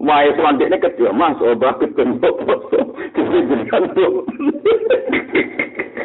Wae 0.00 0.32
selanjutnya 0.32 0.80
kecil, 0.80 1.12
mas, 1.12 1.36
obat 1.44 1.76
ketemu 1.76 2.20
poso. 2.24 2.80
Jadi 3.16 4.00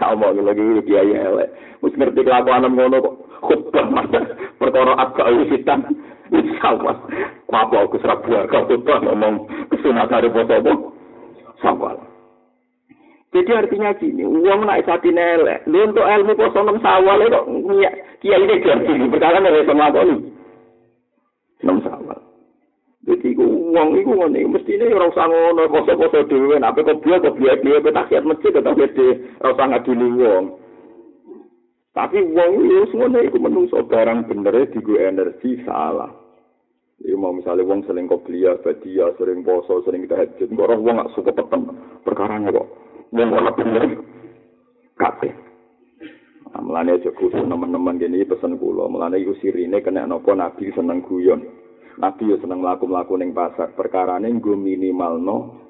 Sama 0.00 0.34
lagi 0.34 0.82
kiai 0.86 1.14
elek. 1.14 1.48
Wis 1.82 1.94
ngerti 1.94 2.26
kelakuan 2.26 2.66
ngono 2.66 2.96
kok 2.98 3.16
khutbah 3.42 3.86
perkara 4.58 4.92
agak 4.98 5.30
wisitan. 5.38 5.84
Sama. 6.58 6.96
Apa 7.52 7.76
aku 7.84 8.00
serabu 8.00 8.32
agak 8.32 8.66
khutbah 8.70 8.98
ngomong 9.04 9.46
kesunatan 9.68 10.32
poso 10.32 10.54
apa? 10.56 10.72
Sama. 11.60 11.90
Jadi 13.32 13.48
artinya 13.48 13.96
gini, 13.96 14.28
uang 14.28 14.68
naik 14.68 14.84
saat 14.84 15.00
ini 15.08 15.16
elek. 15.16 15.64
Lu 15.64 15.88
untuk 15.88 16.04
ilmu 16.04 16.36
poso 16.36 16.60
enam 16.60 16.76
sawal 16.84 17.16
itu, 17.24 17.40
kiai 18.20 18.44
ini 18.44 18.60
jadi 18.60 19.08
perkara 19.08 19.40
dari 19.40 19.64
sama 19.64 19.88
ini. 19.88 20.16
Enam 21.64 21.80
sawal. 21.80 21.91
Jadi 23.02 23.34
ku 23.34 23.42
wong 23.74 23.98
iku 23.98 24.14
ngene 24.14 24.46
mestine 24.46 24.86
ora 24.94 25.10
usah 25.10 25.26
ngono 25.26 25.66
poso-poso 25.74 26.22
dhewe 26.30 26.54
nek 26.54 26.78
kok 26.78 27.02
biya 27.02 27.18
kok 27.18 27.34
biya 27.34 27.58
dhewe 27.58 27.90
tak 27.90 28.06
siap 28.06 28.22
masjid 28.22 28.54
tetep 28.54 28.78
gede 28.78 29.08
ora 29.42 29.50
usah 29.58 29.66
ngadili 29.74 30.08
wong. 30.22 30.44
Tapi 31.98 32.18
wong 32.30 32.50
iku 32.62 32.94
ngono 32.94 33.18
iku 33.26 33.36
menungso 33.42 33.82
barang 33.90 34.30
bener 34.30 34.70
digo 34.70 34.94
energi 35.02 35.58
salah. 35.66 36.14
Iku 37.02 37.18
mau 37.18 37.34
misalnya 37.34 37.66
wong 37.66 37.82
sering 37.90 38.06
belia, 38.06 38.54
badia, 38.62 39.10
sering 39.18 39.42
poso, 39.42 39.82
sering 39.82 40.06
tahajud, 40.06 40.46
kok 40.54 40.62
ora 40.62 40.78
wong 40.78 41.02
gak 41.02 41.10
suka 41.18 41.34
petem. 41.34 41.74
Perkara 42.06 42.38
kok 42.38 42.68
wong 43.10 43.28
ora 43.34 43.50
bener. 43.58 43.98
Kabeh. 44.94 45.34
Mulane 46.62 47.02
aja 47.02 47.10
kudu 47.18 47.42
nemen-nemen 47.42 47.98
gini 47.98 48.22
pesen 48.22 48.60
kula. 48.62 48.86
Mulane 48.86 49.18
iku 49.18 49.34
sirine 49.42 49.82
kena 49.82 50.06
napa 50.06 50.38
nabi 50.38 50.70
seneng 50.70 51.02
guyon. 51.02 51.42
Nabi 52.00 52.32
yo 52.32 52.36
seneng 52.40 52.64
mlaku-mlaku 52.64 53.20
ning 53.20 53.36
pasar. 53.36 53.76
Perkarane 53.76 54.30
nggo 54.32 54.56
minimalno 54.56 55.60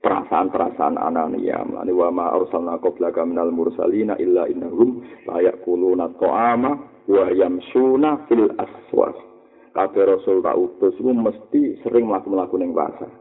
perasaan-perasaan 0.00 0.96
anania. 0.96 1.60
Mane 1.66 1.92
wa 1.92 2.08
ma 2.08 2.32
arsalna 2.32 2.80
qablaka 2.80 3.26
minal 3.26 3.52
mursalina 3.52 4.16
illa 4.16 4.48
innahum 4.48 5.04
la 5.28 5.42
yaquluna 5.44 6.14
ta'ama 6.16 6.70
wa 7.10 7.24
yamsuna 7.32 8.24
fil 8.30 8.48
aswaq. 8.56 9.16
Kabeh 9.76 10.04
rasul 10.08 10.40
tak 10.40 10.56
utus 10.56 10.96
ku 10.96 11.12
mesti 11.12 11.84
sering 11.84 12.08
mlaku-mlaku 12.08 12.56
ning 12.56 12.72
pasar. 12.72 13.12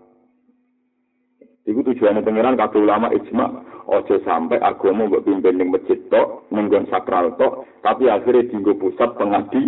Iku 1.66 1.82
tujuannya 1.82 2.22
pengiran 2.22 2.56
kabeh 2.56 2.78
ulama 2.78 3.10
ijma 3.10 3.46
ojo 3.90 4.22
sampai 4.22 4.62
agama 4.62 5.10
mbok 5.10 5.26
pimpin 5.26 5.58
ning 5.58 5.74
masjid 5.74 5.98
tok, 6.14 6.46
sakral 6.94 7.34
tok, 7.38 7.66
tapi 7.82 8.06
akhirnya 8.06 8.50
dienggo 8.50 8.78
pusat 8.78 9.18
pengadi 9.18 9.66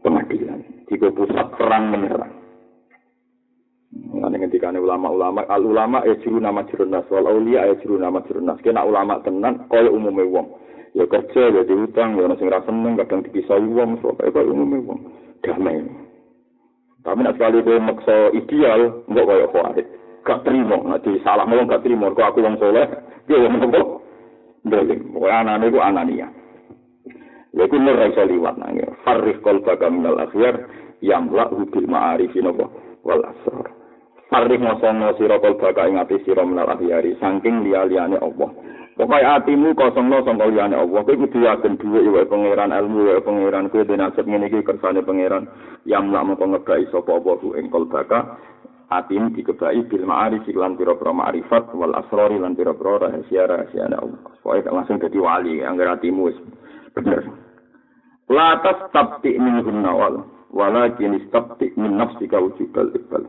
pengadilan. 0.00 0.75
Tiga 0.86 1.10
pusat 1.10 1.46
perang 1.58 1.90
menyerang. 1.90 2.46
Ini 3.96 4.36
ketika 4.50 4.74
ulama-ulama, 4.74 5.46
al 5.46 5.62
ulama 5.62 6.02
ya 6.04 6.14
juru 6.20 6.42
nama 6.42 6.66
jerunas, 6.68 7.06
wal 7.08 7.26
aulia 7.26 7.66
ya 7.70 7.74
juru 7.82 7.96
nama 7.96 8.20
jerunas. 8.26 8.58
Kena 8.60 8.82
ulama 8.82 9.22
tenan, 9.22 9.66
kaya 9.70 9.88
umumnya 9.88 10.26
wong. 10.26 10.46
Ya 10.96 11.04
kerja, 11.06 11.52
ya 11.52 11.62
diutang, 11.62 12.16
ya 12.16 12.26
nasi 12.26 12.44
ngerasa 12.44 12.70
seneng, 12.70 12.96
kadang 12.98 13.20
dipisah 13.22 13.58
wong, 13.60 14.00
soalnya 14.02 14.32
kaya 14.32 14.46
umumnya 14.50 14.82
wong. 14.82 15.00
Damai. 15.44 15.84
Tapi 17.06 17.20
nak 17.22 17.34
sekali 17.38 17.62
kaya 17.62 17.78
maksa 17.78 18.16
ideal, 18.34 18.80
enggak 19.06 19.26
kaya 19.30 19.46
khawarit. 19.50 19.86
Gak 20.26 20.42
terima, 20.42 20.78
nanti 20.82 21.10
salah 21.22 21.46
wong 21.46 21.70
gak 21.70 21.86
terima. 21.86 22.10
Kau 22.10 22.26
aku 22.26 22.42
wong 22.42 22.58
soleh, 22.58 22.86
dia 23.30 23.38
yang 23.38 23.62
ngomong. 23.62 24.02
Dolim, 24.66 25.14
pokoknya 25.14 25.36
anak-anak 25.46 25.68
itu 25.70 25.78
anania. 25.78 26.26
Yaitu 27.56 27.80
nur 27.80 27.96
raiso 27.96 28.20
liwat 28.28 28.60
kol 29.40 29.58
baga 29.64 29.88
minal 29.88 30.20
akhyar. 30.20 30.68
Yamla 31.00 31.48
hubil 31.48 31.88
ma'arifi 31.88 32.44
nopo. 32.44 32.68
Wal 33.00 33.24
asrar. 33.24 33.72
Farrih 34.28 34.60
ngosong 34.60 35.16
siro 35.16 35.40
kol 35.40 35.56
baga 35.56 35.88
ingati 35.88 36.20
siro 36.28 36.44
minal 36.44 36.68
akhyari. 36.68 37.16
Sangking 37.16 37.64
liya-liyane 37.64 38.20
Allah. 38.20 38.52
Pokoknya 38.96 39.40
hatimu 39.40 39.76
kosong 39.76 40.08
lo 40.08 40.24
sangka 40.24 40.48
liyane 40.52 40.76
Allah. 40.76 41.00
Kau 41.04 41.16
kudu 41.16 41.44
yakin 41.44 41.80
dua 41.80 42.00
iwa 42.00 42.28
pangeran 42.28 42.76
ilmu 42.76 43.08
iwa 43.08 43.24
pangeran. 43.24 43.68
Kau 43.72 43.84
dinasib 43.84 44.24
ngene 44.28 44.52
iki 44.52 44.60
kersane 44.60 45.00
pangeran. 45.00 45.48
Yamla 45.88 46.28
mau 46.28 46.36
ngebai 46.36 46.88
sopo 46.92 47.16
Allah 47.16 47.36
hu 47.40 47.56
engkol 47.56 47.88
baga. 47.88 48.36
Hatimu 48.92 49.32
dikebai 49.32 49.84
bil 49.88 50.04
ma'arif 50.06 50.46
lan 50.54 50.78
pira-pira 50.78 51.10
ma'rifat 51.10 51.74
wal 51.74 51.92
asrori 51.98 52.38
lan 52.38 52.54
pira-pira 52.56 53.08
rahasia-rahasia 53.08 53.88
Allah. 53.96 54.20
Pokoknya 54.44 54.72
langsung 54.72 54.96
jadi 55.00 55.18
wali. 55.20 55.60
Angger 55.60 55.92
hatimu 55.92 56.32
bener. 56.96 57.45
Latas 58.26 58.90
tabti 58.90 59.38
min 59.38 59.62
hunnawal. 59.62 60.26
Walakin 60.50 61.18
istabti 61.20 61.74
min 61.78 61.98
nafsika 62.00 62.40
wujudal 62.40 62.90
iqbal. 62.94 63.24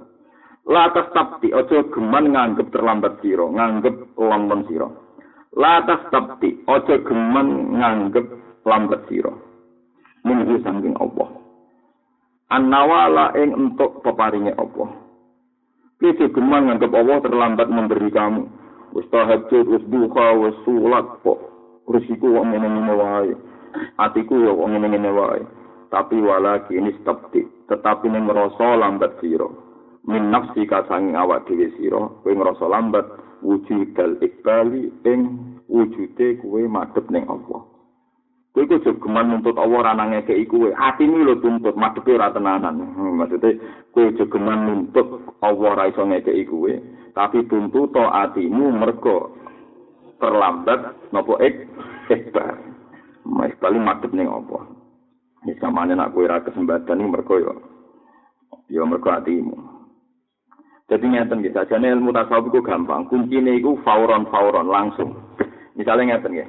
Latas 0.68 1.08
tabti, 1.16 1.56
ojo 1.56 1.88
geman 1.96 2.36
nganggep 2.36 2.68
terlambat 2.76 3.24
siro, 3.24 3.48
nganggep 3.56 4.20
lamban 4.20 4.68
siro. 4.68 4.90
Latas 5.56 6.04
tabti, 6.12 6.60
ojo 6.68 6.96
geman 7.08 7.80
nganggep 7.80 8.28
lambat 8.68 9.08
siro. 9.08 9.32
Minggu 10.28 10.60
saking 10.60 10.96
Allah. 11.00 11.30
An-nawala 12.52 13.32
ing 13.40 13.56
entuk 13.56 14.04
peparinge 14.04 14.52
Allah. 14.60 14.92
Kita 15.98 16.30
gemang 16.30 16.70
nganggep 16.70 16.94
Allah 16.94 17.18
terlambat 17.26 17.68
memberi 17.74 18.12
kamu. 18.12 18.44
Wis 18.96 19.08
tahajud, 19.10 19.66
wis 19.66 19.84
duha, 19.90 20.28
wis 20.38 20.56
sulat 20.64 21.08
kok. 21.26 21.40
Resiku 21.88 22.38
wong 22.38 22.52
ngene-ngene 22.52 22.94
wae. 22.94 23.34
Atiku 23.98 24.42
ya 24.44 24.52
wong 24.54 24.78
ngene-ngene 24.78 25.12
wae. 25.12 25.42
Tapi 25.90 26.20
wala 26.20 26.66
kini 26.68 26.92
stepti. 27.02 27.48
Tetapi 27.68 28.08
ning 28.12 28.28
ngrasa 28.28 28.76
lambat 28.80 29.20
sira. 29.20 29.48
Min 30.08 30.32
nafsi 30.32 30.64
kasang 30.64 31.16
awak 31.20 31.48
dhewe 31.52 31.68
sira, 31.76 32.00
kowe 32.24 32.32
ngrasa 32.32 32.64
lambat 32.68 33.04
wujudal 33.44 34.16
ikbali 34.24 34.88
ing 35.04 35.20
wujude 35.68 36.40
kowe 36.40 36.62
madhep 36.68 37.06
ning 37.12 37.28
Allah. 37.28 37.62
Kowe 38.56 38.66
iku 38.66 38.82
jogeman 38.82 39.30
nuntut 39.30 39.54
Allah 39.60 39.78
ora 39.84 39.92
nang 39.94 40.16
ngekeki 40.16 40.48
kowe. 40.50 40.70
Atimu 40.74 41.28
lho 41.28 41.36
tuntut 41.44 41.76
madhepe 41.78 42.16
ora 42.16 42.34
tenanan. 42.34 42.82
Hmm, 42.96 43.20
maksude 43.20 43.60
kowe 43.94 44.08
jogeman 44.18 44.66
nuntut 44.66 45.08
Allah 45.44 45.68
ora 45.78 45.84
iso 45.92 46.02
ngekeki 46.08 46.44
kowe, 46.50 46.74
tapi 47.14 47.46
tuntut 47.46 47.94
to 47.94 48.02
atimu 48.02 48.74
mergo 48.74 49.38
terlambat 50.18 50.98
napa 51.14 51.34
ik 51.44 51.70
ikbar. 52.10 52.67
Mas 53.28 53.52
paling 53.60 53.84
madhep 53.84 54.16
ning 54.16 54.32
Allah. 54.32 54.64
Wis 55.44 55.60
samane 55.60 55.94
nak 55.94 56.16
kowe 56.16 56.24
ora 56.24 56.40
kesempatan 56.40 57.04
iki 57.04 57.12
mergo 57.12 57.36
yo 57.36 57.54
yo 58.72 58.88
mergo 58.88 59.12
atimu. 59.12 59.56
Jadi 60.88 61.04
ngeten 61.04 61.44
gitu, 61.44 61.60
aja 61.60 61.76
ilmu 61.76 62.16
tasawuf 62.16 62.48
itu 62.48 62.64
gampang. 62.64 63.12
Kuncinya 63.12 63.52
itu 63.52 63.76
fauron 63.84 64.24
fauron 64.32 64.72
langsung. 64.72 65.20
Misalnya 65.76 66.16
ngeten 66.16 66.40
ya, 66.40 66.48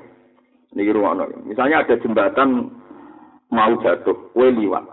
ini 0.79 0.95
rumah 0.95 1.27
Misalnya 1.43 1.83
ada 1.83 1.99
jembatan 1.99 2.71
mau 3.51 3.75
jatuh, 3.83 4.31
kue 4.31 4.49
liwat. 4.55 4.87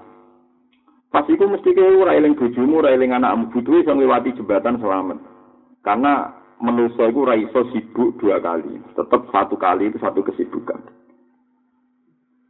Pas 1.13 1.29
itu 1.29 1.45
mesti 1.45 1.71
ke 1.71 1.85
railing 2.03 2.33
bujumu, 2.35 2.83
railing 2.83 3.13
anakmu 3.13 3.53
butuh 3.53 3.85
yang 3.85 4.01
lewati 4.01 4.35
jembatan 4.35 4.81
selamat. 4.81 5.21
Karena 5.85 6.33
manusia 6.59 7.07
itu 7.07 7.21
raiso 7.23 7.61
sibuk 7.71 8.17
dua 8.19 8.41
kali. 8.41 8.81
Tetap 8.97 9.29
satu 9.29 9.55
kali 9.55 9.93
itu 9.93 10.01
satu 10.01 10.25
kesibukan. 10.25 10.81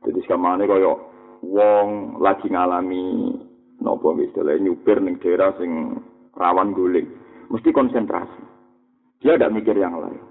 Jadi 0.06 0.22
ini 0.22 0.66
kaya 0.70 0.94
wong 1.42 1.88
lagi 2.22 2.46
ngalami 2.46 3.34
nopo 3.82 4.14
misalnya 4.14 4.62
nyupir 4.62 5.02
ning 5.02 5.18
daerah 5.18 5.54
sing 5.58 5.98
rawan 6.38 6.78
guling. 6.78 7.10
Mesti 7.50 7.74
konsentrasi. 7.74 8.44
Dia 9.26 9.38
tidak 9.38 9.54
mikir 9.58 9.74
yang 9.74 9.98
lain. 9.98 10.22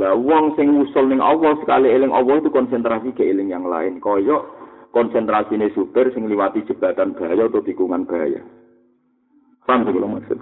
Lah 0.00 0.16
wong 0.16 0.56
sing 0.56 0.72
usul 0.80 1.12
ning 1.12 1.20
Allah 1.20 1.60
sekali 1.60 1.92
eling 1.92 2.14
Allah 2.14 2.40
itu 2.40 2.48
konsentrasi 2.48 3.12
ke 3.12 3.26
eling 3.26 3.52
yang 3.52 3.68
lain. 3.68 4.00
Koyok 4.00 4.42
konsentrasine 4.96 5.68
supir 5.76 6.08
sing 6.16 6.24
liwati 6.24 6.64
jembatan 6.64 7.12
bahaya 7.12 7.52
atau 7.52 7.60
tikungan 7.60 8.08
bahaya. 8.08 8.40
Paham 9.68 9.84
sih 9.84 9.92
kalau 9.92 10.08
maksud. 10.08 10.38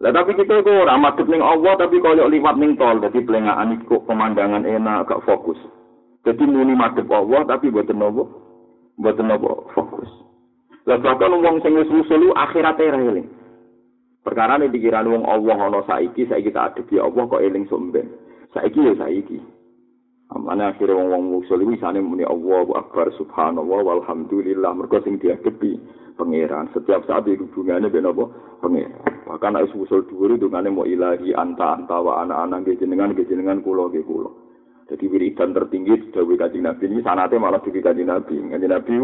Lah 0.00 0.12
tapi 0.16 0.32
kita 0.36 0.64
kok 0.64 0.68
ora 0.68 0.96
ning 1.00 1.42
Allah 1.44 1.72
tapi 1.80 1.96
koyok 1.96 2.28
liwat 2.28 2.56
ning 2.60 2.76
tol 2.76 3.00
dadi 3.00 3.24
plengaan 3.24 3.80
iku 3.80 4.04
pemandangan 4.04 4.68
enak 4.68 5.08
gak 5.08 5.24
fokus. 5.24 5.60
Jadi 6.20 6.44
muni 6.44 6.76
madhep 6.76 7.08
Allah 7.08 7.48
tapi 7.48 7.72
buat 7.72 7.88
nopo? 7.92 8.28
Buat 9.00 9.16
nopo 9.24 9.72
fokus. 9.72 10.10
Lah 10.84 11.00
bahkan 11.00 11.32
wong 11.32 11.60
sing 11.64 11.76
wis 11.76 11.88
usul 11.88 12.32
akhirate 12.36 12.88
ra 12.88 13.00
eling. 13.00 13.28
Perkara 14.20 14.60
ini 14.60 14.68
pikiran 14.68 15.08
wong 15.08 15.24
Allah 15.24 15.56
ana 15.56 15.80
saiki, 15.88 16.28
saiki 16.28 16.52
tak 16.52 16.76
adepi 16.76 17.00
Allah 17.00 17.24
kok 17.24 17.40
eling 17.40 17.64
somben. 17.72 18.08
Saiki 18.52 18.84
ya 18.84 18.92
saiki. 19.00 19.40
Amane 20.30 20.68
akhire 20.68 20.92
wong 20.92 21.08
wong 21.08 21.22
musul 21.32 21.64
iki 21.64 21.80
sane 21.80 22.04
muni 22.04 22.22
Allahu 22.22 22.76
Akbar 22.76 23.10
subhanallah 23.16 23.80
walhamdulillah 23.80 24.76
mergo 24.76 25.00
sing 25.02 25.16
diadepi 25.16 25.80
pangeran. 26.20 26.68
Setiap 26.76 27.08
saat 27.08 27.28
iki 27.28 27.44
hubungane 27.48 27.88
ben 27.88 28.08
apa? 28.08 28.28
Pangeran. 28.60 29.24
Bahkan 29.24 29.56
nek 29.56 29.72
usul 29.72 30.04
dhuwur 30.06 30.36
dungane 30.36 30.68
mau 30.68 30.84
ilahi 30.84 31.32
anta 31.32 31.80
anta 31.80 31.96
wa 32.00 32.20
ana 32.20 32.44
ana 32.44 32.60
nggih 32.60 32.76
jenengan 32.76 33.16
jenengan 33.16 33.64
kula 33.64 33.88
nggih 33.88 34.04
kula. 34.04 34.39
Jadi 34.90 35.06
wiridan 35.06 35.54
tertinggi 35.54 36.10
dawuh 36.10 36.34
kanjeng 36.34 36.66
Nabi 36.66 36.90
ini 36.90 36.98
sanate 37.06 37.38
malah 37.38 37.62
di 37.62 37.78
kanjeng 37.78 38.10
Nabi. 38.10 38.42
Kanjeng 38.42 38.74
Nabi 38.74 38.94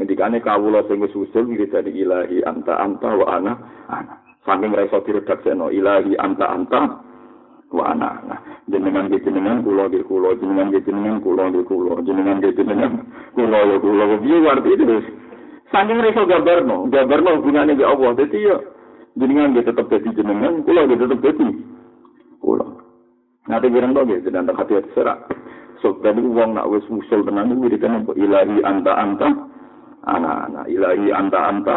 ngendikane 0.00 0.40
kawula 0.40 0.88
sing 0.88 1.04
wis 1.04 1.12
usul 1.12 1.52
wiridan 1.52 1.84
ilahi 1.84 2.40
anta 2.48 2.80
anta 2.80 3.12
wa 3.12 3.28
ana 3.28 3.52
ana. 3.92 4.14
saking 4.48 4.72
reso 4.72 5.04
diredaksekno 5.04 5.68
ilahi 5.68 6.16
anta 6.16 6.48
anta 6.48 6.80
wa 7.76 7.84
ana. 7.92 8.08
Nah 8.24 8.40
jenengan 8.72 9.12
ge 9.12 9.20
jenengan 9.20 9.60
kula 9.60 9.92
ge 9.92 10.00
kula. 10.08 10.32
Jenengan 10.40 10.72
ge 10.72 10.80
jenengan 10.80 11.20
kula 11.20 11.52
ge 11.52 11.60
kula. 11.68 12.00
Jenengan 12.08 12.40
ge 12.40 12.50
jenengan 12.56 12.92
kula 13.36 13.60
ge 13.68 13.76
kula. 13.84 14.04
Piye 14.24 14.48
arti 14.48 14.70
itu 14.80 14.96
saking 15.68 16.00
reso 16.00 16.24
gambarno 16.24 16.88
gambarno 16.88 17.36
hubungane 17.36 17.76
ge 17.76 17.84
Allah. 17.84 18.16
Dadi 18.16 18.48
ya 18.48 18.56
jenengan 19.20 19.52
ge 19.52 19.60
tetep 19.60 19.92
dadi 19.92 20.08
jenengan 20.08 20.64
kula 20.64 20.88
ge 20.88 20.96
tetep 20.96 21.20
dadi 21.20 21.48
kula 22.40 22.80
nanti 23.48 23.66
bilang 23.68 23.92
to 23.92 24.06
ge 24.08 24.24
jenengan 24.24 24.52
tak 24.52 24.64
hati 24.64 24.80
serak 24.96 25.28
so 25.84 25.96
tadi 26.00 26.24
wong 26.24 26.56
nak 26.56 26.68
wis 26.68 26.84
usul 26.88 27.24
tenan 27.28 27.52
iki 27.52 27.60
wiridan 27.60 28.04
ilahi 28.16 28.64
anta 28.64 28.92
anta 28.96 29.28
ana 30.08 30.48
ana 30.48 30.60
ilahi 30.64 31.12
anta 31.12 31.38
anta 31.38 31.76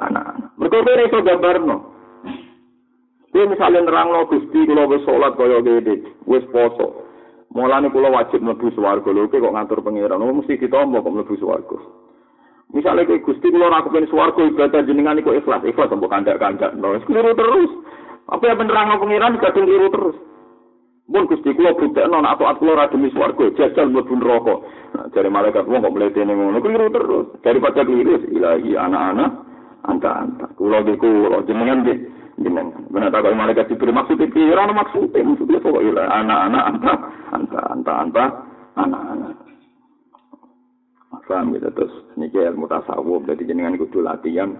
ana 0.00 0.20
ana 0.32 0.46
mergo 0.56 0.80
reso 0.80 1.20
gambarno 1.20 1.94
Kuwi 3.34 3.50
misale 3.50 3.82
nerangno 3.82 4.30
Gusti 4.30 4.62
kula 4.62 4.86
wis 4.86 5.02
salat 5.02 5.34
kaya 5.34 5.58
ngene, 5.58 6.06
wis 6.22 6.46
poso. 6.54 7.02
Mulane 7.50 7.90
kula 7.90 8.06
wajib 8.06 8.38
mlebu 8.38 8.70
swarga 8.78 9.10
lho, 9.10 9.26
kok 9.26 9.42
ngatur 9.42 9.82
pangeran, 9.82 10.22
mesti 10.22 10.54
ditampa 10.54 11.02
kok 11.02 11.10
mlebu 11.10 11.34
swarga. 11.42 11.74
Misale 12.70 13.02
kowe 13.02 13.18
Gusti 13.26 13.50
kula 13.50 13.74
ora 13.74 13.82
kepen 13.82 14.06
swarga 14.06 14.38
ibadah 14.38 14.86
jenengan 14.86 15.18
iku 15.18 15.34
ikhlas, 15.34 15.66
ikhlas 15.66 15.90
mbok 15.90 16.14
kandak-kandak. 16.14 16.78
Wis 16.78 17.02
keliru 17.10 17.34
terus. 17.34 17.70
Apa 18.30 18.54
yang 18.54 18.70
nerangno 18.70 19.02
pangeran 19.02 19.42
kadung 19.42 19.66
keliru 19.66 19.88
terus. 19.90 20.16
Mun 21.04 21.28
Gusti 21.28 21.52
kula 21.52 21.76
budekno 21.76 22.16
nek 22.24 22.40
atuat 22.40 22.56
kula 22.56 22.72
ora 22.80 22.88
demi 22.88 23.12
swarga, 23.12 23.52
jajal 23.52 23.92
mlebu 23.92 24.14
neraka. 24.16 24.54
Nah, 24.96 25.06
jare 25.12 25.28
malaikat 25.28 25.68
wong 25.68 25.84
kok 25.84 25.92
mletene 25.92 26.32
ngono, 26.32 26.58
keliru 26.64 26.88
terus. 26.88 27.26
Daripada 27.44 27.84
keliru, 27.84 28.24
ilahi 28.32 28.72
anak-anak, 28.72 29.30
anta-anta. 29.84 30.46
Kula 30.56 30.80
ge 30.80 30.96
kula 30.96 31.44
jenengan 31.44 31.84
ge 31.84 31.94
jenengan. 32.40 32.88
Benar 32.88 33.12
tak 33.12 33.20
kalau 33.20 33.36
malaikat 33.36 33.68
diberi 33.68 33.92
maksud 33.92 34.16
itu, 34.16 34.48
ya 34.48 34.56
orang 34.56 34.80
maksudnya, 34.80 35.20
maksudnya 35.28 35.58
pokoknya 35.60 36.04
anak-anak, 36.08 36.64
anta, 36.72 36.92
anta, 37.36 37.60
anta, 37.68 37.92
anta, 38.00 38.24
anak-anak. 38.80 39.44
Paham 41.24 41.56
gitu 41.56 41.72
terus 41.72 41.94
ini 42.20 42.28
ilmu 42.28 42.68
tasawuf 42.68 43.24
jadi 43.24 43.48
jenengan 43.48 43.80
kudu 43.80 44.04
latihan 44.04 44.52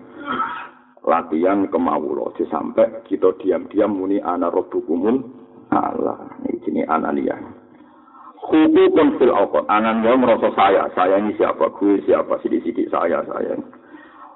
latihan 1.04 1.68
kemaulo 1.68 2.32
sampai 2.48 3.04
kita 3.04 3.36
diam-diam 3.44 3.92
muni 3.92 4.16
ana 4.24 4.48
rabbukumul 4.48 5.43
Allah. 5.80 6.18
Ini 6.46 6.58
sini 6.62 6.82
anania 6.86 7.34
hukukun 8.44 9.16
fil 9.16 9.32
awqat 9.32 9.64
anan 9.72 10.04
merasa 10.04 10.52
saya 10.52 10.86
saya 10.92 11.18
ini 11.18 11.32
siapa? 11.34 11.72
Gue 11.80 11.98
siapa? 12.04 12.38
Sidik-sidik 12.44 12.92
saya 12.92 13.24
saya 13.24 13.56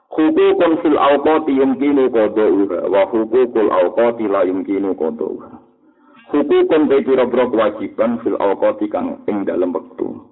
hukukun 0.08 0.72
fil 0.80 0.98
awqati 0.98 1.52
yumkinu 1.52 2.08
qada'uha 2.10 2.88
wa 2.88 3.02
hukukul 3.12 3.68
awqati 3.68 4.24
la 4.26 4.42
yumkinu 4.48 4.96
qada'uha 4.96 5.48
hukukun 6.32 6.82
te 6.88 6.96
pira-pira 7.04 7.44
kewajiban 7.52 8.18
fil 8.24 8.36
awqati 8.40 8.88
kang 8.88 9.20
ing 9.28 9.44
dalem 9.44 9.72
wektu. 9.72 10.24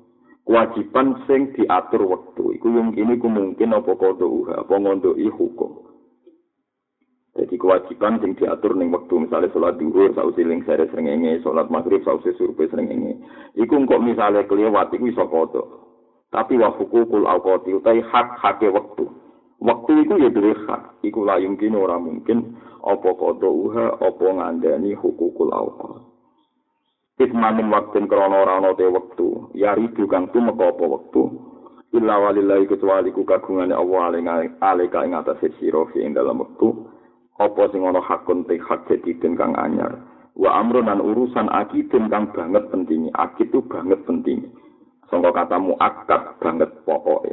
Kewajiban 0.47 1.27
sing 1.27 1.51
diatur 1.59 2.07
wektu. 2.07 2.55
Iku 2.55 2.67
yumkinu 2.71 3.19
ku 3.21 3.29
mungkin 3.29 3.77
apa 3.77 3.93
qada'uha 3.95 4.65
apa 4.65 4.75
ngondoki 4.75 5.29
hukum 5.31 5.86
jadi 7.37 7.55
kewajiban 7.61 8.19
sing 8.25 8.33
diatur 8.35 8.73
ning 8.75 8.89
wektu 8.89 9.21
misalnya 9.21 9.53
sholat 9.53 9.77
duhur 9.77 10.11
sausi 10.17 10.43
ling 10.43 10.65
sere 10.65 10.89
srengenge 10.89 11.45
sholat 11.45 11.69
maghrib 11.69 12.01
sausi 12.03 12.33
surpe 12.41 12.67
srengenge 12.73 13.21
iku 13.61 13.85
kok 13.85 14.03
misalnya 14.03 14.49
kelewat 14.49 14.91
iku 14.97 15.05
iso 15.13 15.25
kodok 15.29 15.67
tapi 16.33 16.57
wa 16.57 16.73
hukukul 16.75 17.29
awqati 17.29 17.77
utai 17.77 18.01
hak 18.01 18.41
hake 18.41 18.73
wektu 18.73 19.07
Waktu 19.57 20.05
itu 20.05 20.15
ya 20.21 20.29
duwe 20.29 20.53
hak, 20.69 21.01
iku 21.01 21.25
la 21.25 21.41
yumkin 21.41 21.73
ora 21.73 21.97
mungkin 21.97 22.61
apa 22.85 23.09
kodo 23.17 23.49
uha 23.49 23.97
apa 24.05 24.27
ngandani 24.29 24.93
hukukul 24.93 25.49
awqat. 25.49 26.05
Ismanin 27.17 27.73
waktin 27.73 28.05
krono 28.05 28.45
rano 28.45 28.77
te 28.77 28.85
waktu, 28.85 29.57
ya 29.57 29.73
ribu 29.73 30.05
kang 30.05 30.29
tumeka 30.29 30.77
apa 30.77 30.85
waktu. 30.85 31.23
Illa 31.97 32.21
walillahi 32.21 32.69
kecuali 32.69 33.09
ku 33.09 33.25
kagungane 33.25 33.73
Allah 33.73 34.13
alika 34.61 35.01
ing 35.09 35.17
atas 35.17 35.41
sira 35.57 35.89
ing 35.97 36.13
dalam 36.13 36.45
waktu. 36.45 36.69
Apa 37.37 37.69
sing 37.69 37.85
ana 37.85 38.01
hakun 38.01 38.49
te 38.49 38.57
hak 38.57 38.89
jadiden 38.89 39.37
kang 39.37 39.53
anyar. 39.57 40.01
Wa 40.37 40.61
amrun 40.61 40.89
urusan 40.89 41.53
akidin 41.53 42.09
kang 42.09 42.33
banget 42.33 42.69
penting. 42.73 43.13
Akid 43.13 43.53
itu 43.53 43.61
banget 43.65 44.01
penting. 44.09 44.53
Sangka 45.09 45.33
katamu 45.33 45.77
akad 45.81 46.41
banget 46.41 46.73
pokoke. 46.85 47.33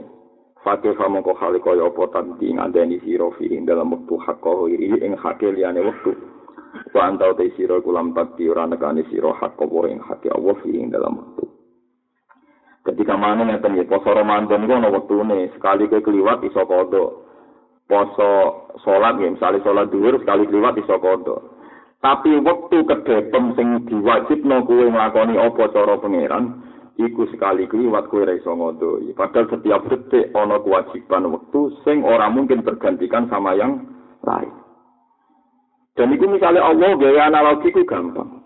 Fatih 0.63 0.95
sama 0.95 1.19
kau 1.19 1.35
hal 1.35 1.59
kau 1.59 1.75
apa 1.75 2.03
tanti 2.15 2.55
ngandani 2.55 2.95
siro 3.03 3.35
fi 3.35 3.51
ing 3.51 3.67
dalam 3.67 3.91
waktu 3.91 4.15
hak 4.15 4.39
kau 4.39 4.71
iri 4.71 4.95
ing 5.03 5.19
hake 5.19 5.51
liane 5.51 5.83
waktu. 5.83 6.15
Wa 6.95 7.11
antau 7.11 7.35
te 7.35 7.51
siro 7.59 7.83
kulam 7.83 8.15
takti 8.15 8.47
ora 8.47 8.63
nekani 8.63 9.03
siro 9.11 9.35
hak 9.35 9.59
kau 9.59 9.83
ing 9.83 9.99
hake 9.99 10.31
Allah 10.31 10.55
fi 10.63 10.71
ing 10.71 10.87
dalam 10.87 11.19
waktu. 11.19 11.43
Ketika 12.83 13.15
mana 13.15 13.47
ngeten 13.47 13.79
ya 13.79 13.87
poso 13.87 14.11
Ramadan 14.11 14.67
iku 14.67 14.73
ana 14.75 14.91
wektune, 14.91 15.47
sekali 15.55 15.87
kowe 15.87 16.03
kliwat 16.03 16.43
iso 16.43 16.67
kodho. 16.67 17.22
Poso 17.93 18.31
salat 18.81 19.21
ya 19.21 19.29
misalnya 19.29 19.61
salat 19.61 19.93
dhuwur 19.93 20.17
sekali 20.17 20.49
kliwat 20.49 20.81
iso 20.81 20.97
kodho. 20.97 21.53
Tapi 22.01 22.41
waktu 22.41 22.81
kedepem 22.89 23.53
sing 23.53 23.85
diwajibno 23.85 24.65
kowe 24.65 24.85
nglakoni 24.89 25.37
apa 25.37 25.69
cara 25.69 26.01
pangeran, 26.01 26.57
iku 26.97 27.29
sekali 27.29 27.69
kliwat 27.69 28.09
kowe 28.09 28.25
ora 28.25 28.33
iso 28.33 28.49
ngodoi. 28.49 29.13
Padahal 29.13 29.45
setiap 29.45 29.85
detik 29.93 30.33
ana 30.33 30.57
kewajiban 30.65 31.37
waktu 31.37 31.59
sing 31.85 32.01
ora 32.01 32.33
mungkin 32.33 32.65
tergantikan 32.65 33.29
sama 33.29 33.53
yang 33.53 33.85
lain. 34.25 34.49
Dan 35.93 36.17
itu 36.17 36.25
misalnya 36.25 36.65
Allah 36.65 36.97
gaya 36.97 37.29
analogi 37.29 37.69
ku 37.69 37.85
gampang. 37.85 38.41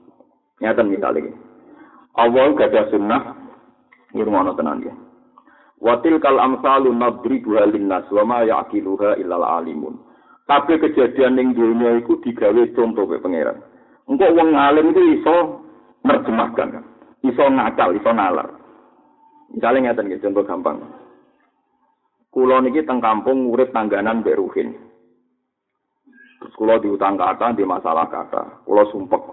Nyata 0.60 0.84
misalnya. 0.84 1.32
Allah 2.20 2.52
gak 2.52 2.76
ada 2.76 2.92
sunnah 2.92 3.22
Nirwana 4.12 4.52
tenan 4.60 4.84
ya. 4.84 5.07
Watil 5.78 6.18
kal 6.18 6.42
amsalu 6.42 6.90
nadribuha 6.90 7.70
linnas 7.70 8.10
wa 8.10 8.24
ma 8.26 8.40
ya'qiluha 8.42 9.22
illal 9.22 9.46
alimun. 9.46 10.02
Tapi 10.50 10.80
kejadian 10.82 11.38
ning 11.38 11.54
dunia 11.54 12.02
iku 12.02 12.18
digawe 12.24 12.63
contoh 12.74 13.06
ke 13.06 13.22
pangeran. 13.22 13.62
Engko 14.08 14.26
wong 14.32 14.56
alim 14.56 14.96
itu 14.96 15.20
iso 15.20 15.60
nerjemahkan, 16.08 16.82
iso 17.28 17.44
ngakal, 17.52 17.92
iso 17.94 18.12
nalar. 18.16 18.48
Misalnya 19.52 19.92
ngeten 19.92 20.08
nggih 20.08 20.24
contoh 20.24 20.44
gampang. 20.48 20.78
Kulo 22.32 22.63
niki 22.63 22.88
teng 22.88 23.04
kampung 23.04 23.52
urip 23.52 23.76
tangganan 23.76 24.24
mbek 24.24 24.40
Ruhin. 24.40 24.72
Terus 26.38 26.54
kulo 26.56 26.80
diutang 26.80 27.18
kata 27.20 27.54
di 27.54 27.68
masalah 27.68 28.08
kata. 28.08 28.63
Kulo 28.63 28.88
sumpek. 28.94 29.24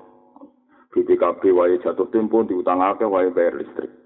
BPKB 0.94 1.42
wae 1.50 1.74
jatuh 1.82 2.06
tempo 2.14 2.46
diutang 2.46 2.78
akeh 2.78 3.06
wae 3.06 3.30
bayar 3.34 3.58
listrik. 3.58 4.03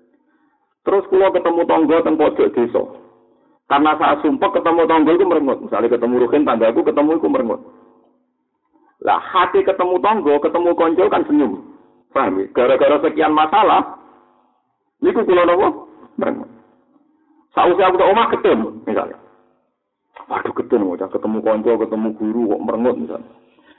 Terus 0.88 1.05
kulo 1.12 1.29
ketemu 1.37 1.68
tonggo 1.68 2.01
teng 2.01 2.16
pojok 2.16 2.48
desa. 2.57 2.81
Karena 3.68 3.92
saat 4.01 4.24
sumpah 4.24 4.48
ketemu 4.57 4.88
tonggo 4.88 5.11
itu 5.12 5.24
merengut. 5.29 5.61
Misalnya 5.61 5.92
ketemu 5.92 6.24
Ruhin 6.24 6.48
tanggaku 6.48 6.81
ketemu 6.81 7.11
itu 7.20 7.29
merengut. 7.29 7.61
Lah 9.05 9.20
hati 9.20 9.61
ketemu 9.61 10.01
tonggo, 10.01 10.40
ketemu 10.40 10.70
konco 10.72 11.05
kan 11.12 11.29
senyum. 11.29 11.61
Paham 12.16 12.40
ya? 12.40 12.48
Gara-gara 12.57 13.05
sekian 13.05 13.37
masalah, 13.37 14.01
ini 15.05 15.12
kulo 15.12 15.44
nopo 15.44 15.68
merengut. 16.16 16.48
Sausnya 17.53 17.92
aku 17.92 18.01
tak 18.01 18.09
omah 18.09 18.27
ketemu 18.33 18.68
misalnya. 18.88 19.20
Waduh 20.24 20.57
ketemu, 20.57 20.96
ketemu 20.96 21.38
konco, 21.44 21.70
ketemu 21.85 22.09
guru 22.16 22.42
kok 22.57 22.64
merengut 22.64 22.96
misalnya. 22.96 23.29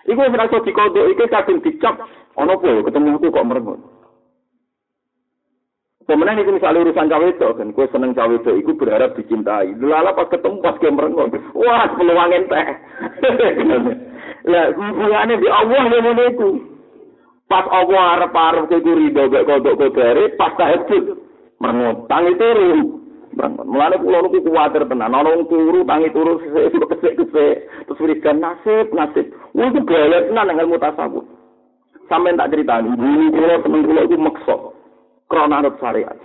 Iku 0.05 0.29
wis 0.29 0.37
rasa 0.37 0.61
dikodok 0.61 1.09
iki 1.09 1.25
kadung 1.25 1.57
dicap 1.65 2.05
ana 2.37 2.53
apa 2.53 2.85
ketemu 2.85 3.17
aku 3.17 3.33
kok 3.33 3.47
merengut. 3.49 3.81
Pemenang 6.09 6.41
itu 6.41 6.49
misalnya 6.49 6.81
urusan 6.81 7.05
cawe 7.05 7.27
itu 7.29 7.49
kan, 7.53 7.69
gue 7.69 7.85
seneng 7.93 8.17
cawe 8.17 8.33
itu, 8.33 8.65
gue 8.65 8.75
berharap 8.81 9.13
dicintai. 9.13 9.77
Lala 9.77 10.17
pas 10.17 10.25
ketemu 10.25 10.57
pas 10.57 10.73
gue 10.81 10.89
merengut, 10.89 11.37
wah 11.53 11.85
peluang 11.93 12.33
ente. 12.33 12.61
Lah, 14.49 14.73
hubungannya 14.73 15.37
di 15.37 15.45
Allah 15.45 15.85
yang 15.85 16.17
itu. 16.33 16.65
Pas 17.45 17.61
Allah 17.69 18.17
harap 18.17 18.33
harap 18.33 18.65
ke 18.73 18.81
gue 18.81 18.97
ridho 19.05 19.29
gak 19.29 19.45
kodok 19.45 19.77
kodare, 19.77 20.33
pas 20.33 20.49
tahajud 20.57 21.13
merengut, 21.61 22.09
tangi 22.09 22.33
turu. 22.41 23.05
Mulane 23.69 24.01
kula 24.01 24.25
niku 24.25 24.49
kuwatir 24.49 24.89
tenan, 24.89 25.13
ana 25.13 25.29
wong 25.29 25.45
turu 25.45 25.85
tangi 25.85 26.09
turu 26.09 26.41
kesek-kesek, 26.41 27.85
terus 27.85 28.01
wiridan 28.01 28.41
nasib, 28.41 28.89
nasib. 28.97 29.29
Wong 29.53 29.77
itu 29.77 29.85
tenan 29.85 30.57
ilmu 30.57 30.81
tasawuf. 30.81 31.21
Sampai 32.09 32.33
tak 32.33 32.49
ceritani, 32.49 32.97
dulu 32.97 33.29
kula 33.29 33.61
temen 33.61 33.85
kula 33.85 34.01
itu 34.09 34.17
maksud. 34.17 34.78
Krana 35.29 35.61
arep 35.61 35.77
syariat. 35.77 36.17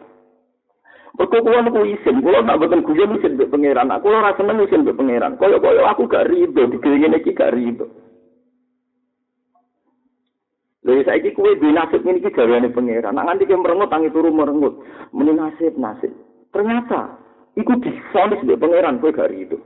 Mergo 1.15 1.39
kula 1.47 1.63
niku 1.63 1.87
isin, 1.87 2.19
kula 2.25 2.43
tak 2.43 2.59
boten 2.59 2.83
guyon 2.83 3.15
isin 3.15 3.39
mbek 3.39 3.53
pangeran. 3.53 3.95
Aku 3.95 4.11
ora 4.11 4.35
seneng 4.35 4.59
isin 4.67 4.83
mbek 4.83 4.99
pangeran. 4.99 5.39
Kaya-kaya 5.39 5.87
aku 5.87 6.11
gak 6.11 6.27
rido 6.27 6.67
digelingin 6.67 7.15
iki 7.15 7.31
gak 7.31 7.55
rido. 7.55 7.87
Lha 10.83 11.01
saiki 11.07 11.31
kuwe 11.39 11.55
duwe 11.55 11.71
nasib 11.71 12.03
ngene 12.03 12.19
iki 12.19 12.35
gaweane 12.35 12.67
pangeran. 12.75 13.15
Nak 13.15 13.31
nganti 13.31 13.47
ke 13.47 13.55
merengut 13.55 13.89
tangi 13.95 14.11
turu 14.11 14.35
merengut. 14.35 14.75
Meni 15.15 15.39
nasib 15.39 15.79
nasib. 15.79 16.11
Ternyata 16.51 17.15
iku 17.55 17.79
difonis 17.79 18.43
mbek 18.43 18.59
pangeran 18.59 18.99
kowe 18.99 19.15
gak 19.15 19.31
rido. 19.31 19.63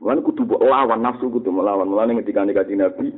Wan 0.00 0.24
kudu 0.24 0.48
lawan 0.48 1.04
nafsu 1.04 1.28
kudu 1.28 1.52
melawan. 1.52 1.84
Mulane 1.84 2.16
ketika 2.24 2.48
Nabi 2.48 3.12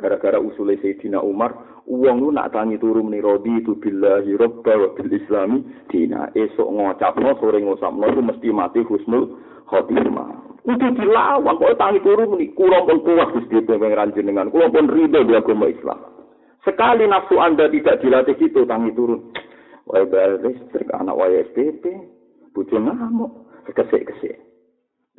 gara-gara 0.00 0.40
usule 0.40 0.80
Sayyidina 0.80 1.20
Umar 1.20 1.52
uang 1.84 2.16
lu 2.24 2.28
nak 2.32 2.56
tangi 2.56 2.80
turu 2.80 3.04
meni 3.04 3.20
rodi 3.20 3.60
itu 3.60 3.76
billahi 3.76 4.32
robba 4.40 4.72
wa 4.74 4.88
bil 4.96 5.12
islami 5.12 5.60
dina. 5.92 6.32
Esok 6.32 6.68
ngocapno 6.72 7.36
sore 7.38 7.60
ngosapno 7.60 8.08
itu 8.08 8.22
mesti 8.24 8.48
mati 8.50 8.80
husnul 8.80 9.36
khotimah. 9.68 10.56
Itu 10.64 10.86
dilawan 10.96 11.60
kok 11.60 11.76
tangi 11.76 12.00
turu 12.00 12.24
meni 12.32 12.50
kula 12.56 12.88
pun 12.88 13.04
kuat 13.04 13.36
Gusti 13.36 13.60
pangeran 13.68 14.16
jenengan 14.16 14.48
kula 14.48 14.72
pun 14.72 14.88
ridho 14.88 15.20
di 15.28 15.36
agama 15.36 15.68
Islam. 15.68 16.00
Sekali 16.64 17.04
nafsu 17.04 17.36
anda 17.36 17.68
tidak 17.68 18.00
dilatih 18.00 18.36
itu 18.40 18.64
tangi 18.64 18.90
turun. 18.96 19.30
Wae 19.84 20.08
bayar 20.08 20.40
listrik 20.40 20.88
anak 20.92 21.16
wae 21.18 21.44
SPP 21.50 21.84
bojo 22.54 22.76
ngamuk 22.78 23.30
kesek-kesek 23.74 24.38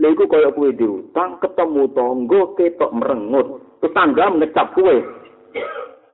Lha 0.01 0.17
kaya 0.17 0.49
kuwi 0.55 0.73
diutang 0.73 1.37
ketemu 1.43 1.91
tangga 1.93 2.41
ketok 2.57 2.91
merengut 2.95 3.47
tetangga 3.81 4.29
ngecap 4.37 4.77
kue 4.77 5.01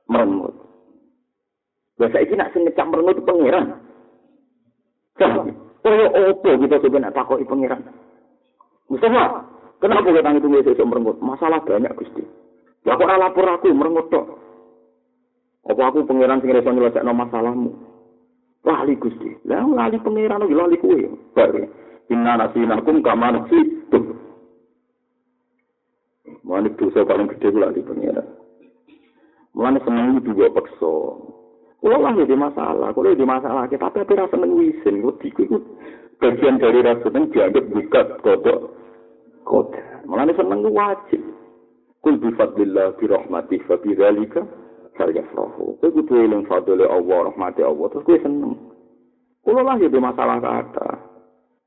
merengut. 0.08 0.56
Biasa 2.00 2.24
ini 2.24 2.34
nak 2.40 2.56
ngecap 2.56 2.86
merengut 2.88 3.20
itu 3.20 3.26
pangeran. 3.28 3.66
Kaya 5.18 6.06
opo 6.32 6.50
kita 6.58 6.76
sebenarnya 6.80 7.14
takoi 7.14 7.44
pangeran. 7.44 7.82
Mustafa, 8.88 9.44
kenapa 9.84 10.08
kita 10.08 10.24
tangi 10.24 10.40
tunggu 10.40 10.64
sesuatu 10.64 10.88
merengut? 10.88 11.16
Masalah 11.20 11.60
banyak 11.60 11.92
Gusti. 11.94 12.24
Ya 12.88 12.96
kok 12.96 13.04
lapor 13.04 13.46
aku 13.52 13.68
merengut 13.76 14.08
tok. 14.08 14.26
Apa 15.68 15.92
aku 15.92 16.08
pangeran 16.08 16.40
sing 16.40 16.56
iso 16.56 16.70
nyelesaikno 16.72 17.12
masalahmu? 17.12 17.72
Lali 18.64 18.96
Gusti. 18.96 19.28
Lah 19.44 19.68
lali 19.68 20.00
pangeran 20.00 20.48
lali 20.48 20.76
kuwe. 20.80 21.04
Bar. 21.36 21.52
Inna 22.08 22.40
nasinakum 22.40 23.04
kama 23.04 23.36
nasitum. 23.36 24.07
Mulane 26.48 26.72
dosa 26.80 27.04
paling 27.04 27.28
gede 27.36 27.52
kula 27.52 27.76
di 27.76 27.84
pengira. 27.84 28.24
Mulane 29.52 29.84
seneng 29.84 30.24
juga 30.24 30.48
pekso. 30.48 31.20
Kulo 31.78 31.94
lah 32.00 32.16
di 32.16 32.34
masalah, 32.34 32.90
kulo 32.96 33.12
di 33.12 33.22
masalah 33.22 33.68
kita 33.68 33.92
tapi 33.92 34.16
rasa 34.16 34.34
seneng 34.34 34.56
wisin, 34.56 35.04
wedi 35.04 35.30
ku 35.30 35.44
bagian 36.18 36.58
dari 36.58 36.82
rasa 36.82 37.06
seneng 37.06 37.30
dianggap 37.30 37.68
bukat 37.68 38.06
kodok 38.24 38.74
kode. 39.44 39.78
Mulane 40.08 40.32
seneng 40.34 40.64
wajib. 40.72 41.20
Kul 42.00 42.16
bi 42.16 42.32
fadlillah 42.32 42.96
bi 42.96 43.04
rahmatih 43.12 43.60
fa 43.68 43.76
bi 43.78 43.92
dzalika 43.92 44.42
falyafrahu. 44.96 45.78
Kowe 45.84 45.90
kudu 45.92 46.16
eling 46.16 46.48
fadlile 46.48 46.88
Allah, 46.88 47.28
rahmati 47.28 47.60
Allah, 47.60 47.86
terus 47.92 48.08
kowe 48.08 48.18
seneng. 48.24 48.56
Kulo 49.44 49.60
lah 49.62 49.76
di 49.76 50.00
masalah 50.00 50.40
kata. 50.40 51.07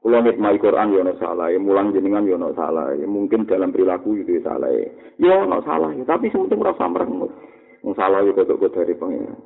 Kulo 0.01 0.17
ngitmai 0.17 0.57
Quran 0.57 0.97
yo 0.97 1.05
ono 1.05 1.13
salah, 1.21 1.53
mulang 1.61 1.93
jenengan 1.93 2.25
yo 2.25 2.33
ono 2.33 2.49
salah, 2.57 2.89
mungkin 3.05 3.45
dalam 3.45 3.69
perilaku 3.69 4.17
itu 4.17 4.41
salah. 4.41 4.73
Yo 5.21 5.45
ono 5.45 5.61
salah, 5.61 5.93
tapi 6.09 6.33
sementing 6.33 6.57
ora 6.57 6.73
samrengut. 6.73 7.29
Wong 7.85 7.93
salah 7.93 8.25
yo 8.25 8.33
kok 8.33 8.49
dari 8.73 8.97
pengen. 8.97 9.37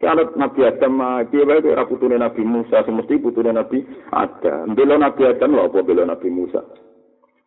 Kalau 0.00 0.32
Nabi 0.32 0.64
Adam, 0.64 0.96
dia 1.28 1.44
baik 1.44 1.68
ora 1.68 1.84
putune 1.84 2.16
Nabi 2.16 2.40
Musa, 2.40 2.80
semesti 2.80 3.20
putune 3.20 3.52
Nabi 3.52 3.84
Adam. 4.08 4.72
Bela 4.72 4.96
Nabi 4.96 5.28
Adam 5.28 5.52
lho 5.52 5.68
apa 5.68 5.84
bela 5.84 6.08
Nabi 6.08 6.32
Musa. 6.32 6.64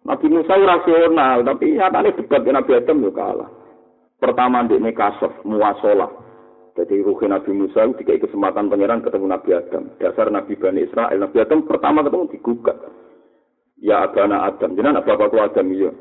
Nabi 0.05 0.29
Musa 0.29 0.53
rasional, 0.53 1.41
tapi 1.41 1.73
nyatane 1.73 2.13
debat 2.13 2.45
Nabi 2.45 2.71
Adam 2.77 3.01
yo 3.01 3.09
kalah. 3.09 3.49
Pertama 4.21 4.61
ndekne 4.61 4.93
kasof 4.93 5.33
muasalah. 5.41 6.22
Jadi 6.73 7.05
ruhi 7.05 7.29
Nabi 7.29 7.53
Musa 7.53 7.85
itu 7.85 8.01
kesempatan 8.01 8.65
pangeran 8.65 9.05
ketemu 9.05 9.29
Nabi 9.29 9.49
Adam. 9.53 9.93
Dasar 10.01 10.33
Nabi 10.33 10.57
Bani 10.57 10.89
Israel. 10.89 11.21
Nabi 11.21 11.37
Adam 11.37 11.69
pertama 11.69 12.01
ketemu 12.01 12.33
digugat. 12.33 12.77
Ya 13.77 14.01
abana 14.01 14.49
Adam. 14.49 14.73
Jadi 14.73 14.87
anak 14.89 15.05
bapakku 15.05 15.37
Adam 15.37 15.69
iya. 15.69 15.93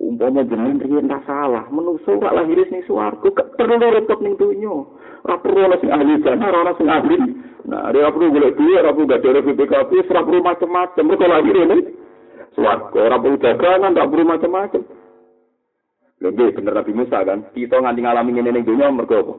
Umpama 0.00 0.40
jenengan 0.48 0.80
riyen 0.80 1.12
ra 1.12 1.20
salah, 1.28 1.68
menungso 1.68 2.16
ora 2.16 2.40
lahir 2.40 2.64
ning 2.72 2.80
swarga, 2.88 3.20
gak 3.36 3.52
perlu 3.52 3.76
repot 3.76 4.16
ning 4.24 4.32
donya. 4.40 4.72
Ora 5.28 5.36
perlu 5.44 5.60
ana 5.60 5.76
sing 5.76 5.92
ahli 5.92 6.16
jana, 6.24 6.48
ora 6.48 6.60
ana 6.64 6.72
sing 6.80 6.88
ahli. 6.88 7.16
Nah, 7.68 7.92
ora 7.92 8.08
perlu 8.08 8.32
golek 8.32 8.56
duit, 8.56 8.80
ora 8.80 8.96
perlu 8.96 9.04
gak 9.12 9.20
ada 9.20 9.44
BPKP, 9.44 9.90
ora 10.08 10.24
perlu 10.24 10.40
macam-macam. 10.40 11.04
Mereka 11.04 11.26
lahir 11.28 11.56
ning 11.68 11.82
swarga, 12.56 12.96
ora 12.96 13.16
perlu 13.20 13.36
dagangan, 13.44 13.92
ora 13.92 14.08
perlu 14.08 14.24
macam-macam. 14.24 14.82
Lha 16.20 16.28
bener 16.32 16.72
Nabi 16.72 16.92
Musa 16.96 17.18
kan, 17.20 17.38
kita 17.52 17.76
nganti 17.76 18.00
ngalami 18.00 18.30
ngene 18.40 18.50
ning 18.56 18.64
donya 18.64 18.88
mergo 18.88 19.16
apa? 19.20 19.34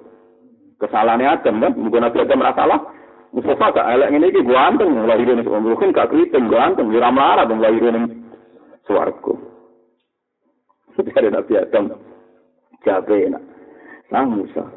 Kesalahannya 0.81 1.29
Adam 1.29 1.61
kan, 1.61 1.73
mungkin 1.77 2.01
Nabi 2.01 2.17
Adam 2.25 2.41
merasa 2.41 2.65
salah. 2.65 2.79
Mustafa 3.31 3.71
gak 3.71 3.89
elek 3.95 4.11
ini 4.11 4.27
iki 4.27 4.43
gua 4.43 4.67
anteng 4.67 4.91
lahir 5.07 5.23
ini 5.23 5.47
mungkin 5.47 5.95
gak 5.95 6.11
kriting 6.11 6.51
gua 6.51 6.67
anteng 6.67 6.91
ora 6.91 7.15
melarat 7.15 7.47
dong 7.47 7.63
lahir 7.63 7.79
ini 7.79 8.27
swarga. 8.83 9.33
Dari 11.07 11.31
Nabi 11.31 11.53
Adam 11.55 11.95
jabe 12.83 13.31
enak. 13.31 13.43
Sang 14.11 14.35
Musa. 14.35 14.67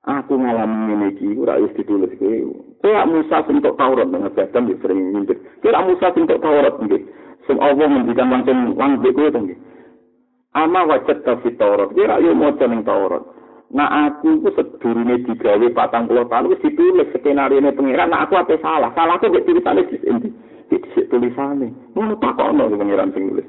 Aku 0.00 0.34
ngalami 0.34 0.90
ngene 0.90 1.06
iki 1.14 1.38
ora 1.38 1.62
wis 1.62 1.70
ditulis 1.78 2.10
kowe. 2.18 2.38
Kowe 2.82 3.00
Musa 3.06 3.46
sing 3.46 3.62
tok 3.62 3.78
Taurat 3.78 4.10
nang 4.10 4.26
Adam 4.26 4.66
di 4.66 4.74
sering 4.82 5.14
nyindir. 5.14 5.38
Kowe 5.62 5.78
Musa 5.86 6.10
sing 6.10 6.26
tok 6.26 6.42
Taurat 6.42 6.74
nggih. 6.74 7.06
Sing 7.46 7.56
Allah 7.62 7.86
ngendikan 7.86 8.34
langsung 8.34 8.74
wong 8.74 8.98
kowe 8.98 9.28
to 9.30 9.38
nggih. 9.46 9.58
Ama 10.58 10.90
wajat 10.90 11.22
ta 11.22 11.38
fi 11.38 11.54
Taurat. 11.54 11.94
Kowe 11.94 12.02
ayo 12.02 12.34
maca 12.34 12.66
ning 12.66 12.82
Taurat. 12.82 13.22
Nah 13.70 14.10
aku 14.10 14.42
ku 14.42 14.50
sedurunge 14.50 15.22
digawe 15.30 15.66
patang 15.70 16.10
puluh 16.10 16.26
tahun 16.26 16.50
wis 16.50 16.62
ditulis 16.66 17.06
skenario 17.14 17.62
ini 17.62 17.70
pengiran. 17.70 18.10
Nah 18.10 18.26
aku 18.26 18.34
apa 18.34 18.58
salah? 18.58 18.90
Salahku 18.98 19.30
mek 19.30 19.46
tulisane 19.46 19.86
di 19.86 19.96
sini. 20.02 20.28
Di 20.66 20.76
tulisane. 21.06 21.70
Ngono 21.94 22.18
takokno 22.18 22.66
pengiran 22.66 23.14
sing 23.14 23.30
nulis. 23.30 23.46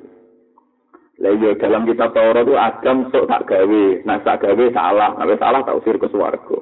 Lah 1.21 1.33
iya 1.37 1.53
dalam 1.57 1.85
kitab 1.85 2.17
Taurat 2.17 2.45
itu 2.45 2.57
Adam 2.57 3.13
sok 3.13 3.29
tak 3.29 3.45
gawe, 3.45 3.83
nah 4.09 4.17
tak 4.25 4.41
gawe 4.41 4.65
salah, 4.73 5.13
nek 5.21 5.37
salah 5.37 5.61
tak 5.61 5.77
usir 5.77 5.93
ke 6.01 6.09
swarga. 6.09 6.57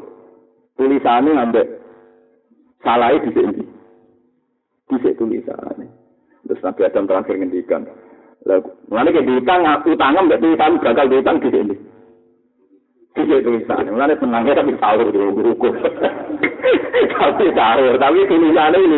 Tulisane 0.76 1.32
ambek 1.32 1.68
salah 2.84 3.16
di 3.16 3.32
sini. 3.32 3.64
Di 4.92 4.96
sini 5.00 5.16
tulisane. 5.16 5.88
Terus 6.44 6.60
Nabi 6.60 6.82
Adam 6.84 7.08
terakhir 7.08 7.36
ngendikan, 7.40 7.88
lah 8.48 8.60
ngene 8.92 9.10
ke 9.16 9.22
diutang 9.22 9.64
utang 9.86 10.16
mbek 10.28 10.42
tulisan 10.44 10.80
gagal 10.84 11.08
diutang 11.08 11.38
di 11.40 11.50
sini. 11.56 11.76
Sini 13.18 13.42
tulisane. 13.42 13.90
Mulane 13.90 14.16
tenangnya 14.20 14.60
tapi 14.60 14.74
sahur 14.78 15.10
di 15.10 15.18
buku. 15.18 15.70
tapi 17.18 17.46
sahur, 17.58 17.94
tapi 17.98 18.30
tulisannya 18.30 18.78
ini 18.80 18.98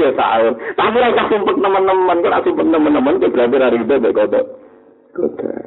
ya 0.00 0.10
tahu. 0.16 0.46
Tapi 0.74 0.96
ora 0.98 1.24
sumpet 1.30 1.56
teman-teman, 1.58 2.16
kok 2.22 2.42
sumpet 2.44 2.66
teman-teman 2.68 3.20
kok 3.22 3.32
berarti 3.34 3.76
itu 3.78 3.94
mbek 3.94 4.14
kodok. 4.14 4.44
Kodok. 5.14 5.64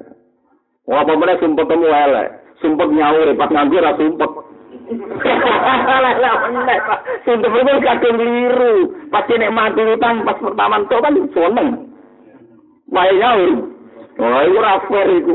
Wah, 0.87 1.03
apa 1.03 1.13
meneh 1.19 1.35
sumpet 1.39 1.67
temu 1.67 1.87
elek. 1.87 2.27
Sumpet 2.63 2.89
nyaur 2.91 3.27
pas 3.35 3.51
nganggur 3.51 3.83
ora 3.83 3.91
sumpet. 3.99 4.31
Sumpet 7.27 7.51
itu 7.51 7.73
kadang 7.83 8.15
keliru. 8.17 8.75
Pas 9.11 9.27
nek 9.27 9.53
mati 9.55 9.81
utang 9.83 10.15
pas 10.23 10.37
pertama 10.39 10.79
itu 10.83 10.95
kan 10.99 11.13
seneng. 11.35 11.67
Wae 12.91 13.13
nyaur. 13.19 13.51
Wah, 14.17 14.41
itu 14.41 14.57
ora 14.57 14.81
fair 14.89 15.07
iku. 15.21 15.33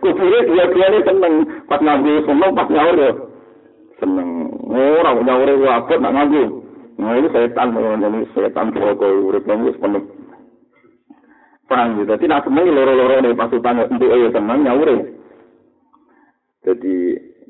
Kupure 0.00 0.38
dua-duane 0.48 0.98
seneng. 1.04 1.34
Pas 1.68 1.80
nganggur 1.84 2.24
seneng, 2.24 2.50
pas 2.56 2.68
nyaur 2.72 2.96
ya. 2.96 3.12
Seneng. 4.00 4.28
Ora 4.72 5.10
nyaur 5.20 5.48
iku 5.52 5.66
abot 5.68 5.98
nak 6.00 6.14
nganggur. 6.16 6.48
Nah 6.96 7.18
ini 7.18 7.28
setan, 7.32 7.72
ini 7.76 8.28
setan 8.32 8.72
pokok 8.72 9.10
urip 9.28 9.48
wis 9.48 9.76
penuh. 9.80 10.04
Perang 11.68 12.00
gitu. 12.00 12.08
Jadi 12.08 12.24
nak 12.28 12.44
seneng 12.44 12.68
loro-loro 12.68 13.16
nih 13.20 13.36
pas 13.36 13.52
utang 13.52 13.80
untuk 13.84 14.12
ayo 14.12 14.28
seneng 14.32 14.64
nyaure. 14.64 14.96
Jadi 16.62 16.94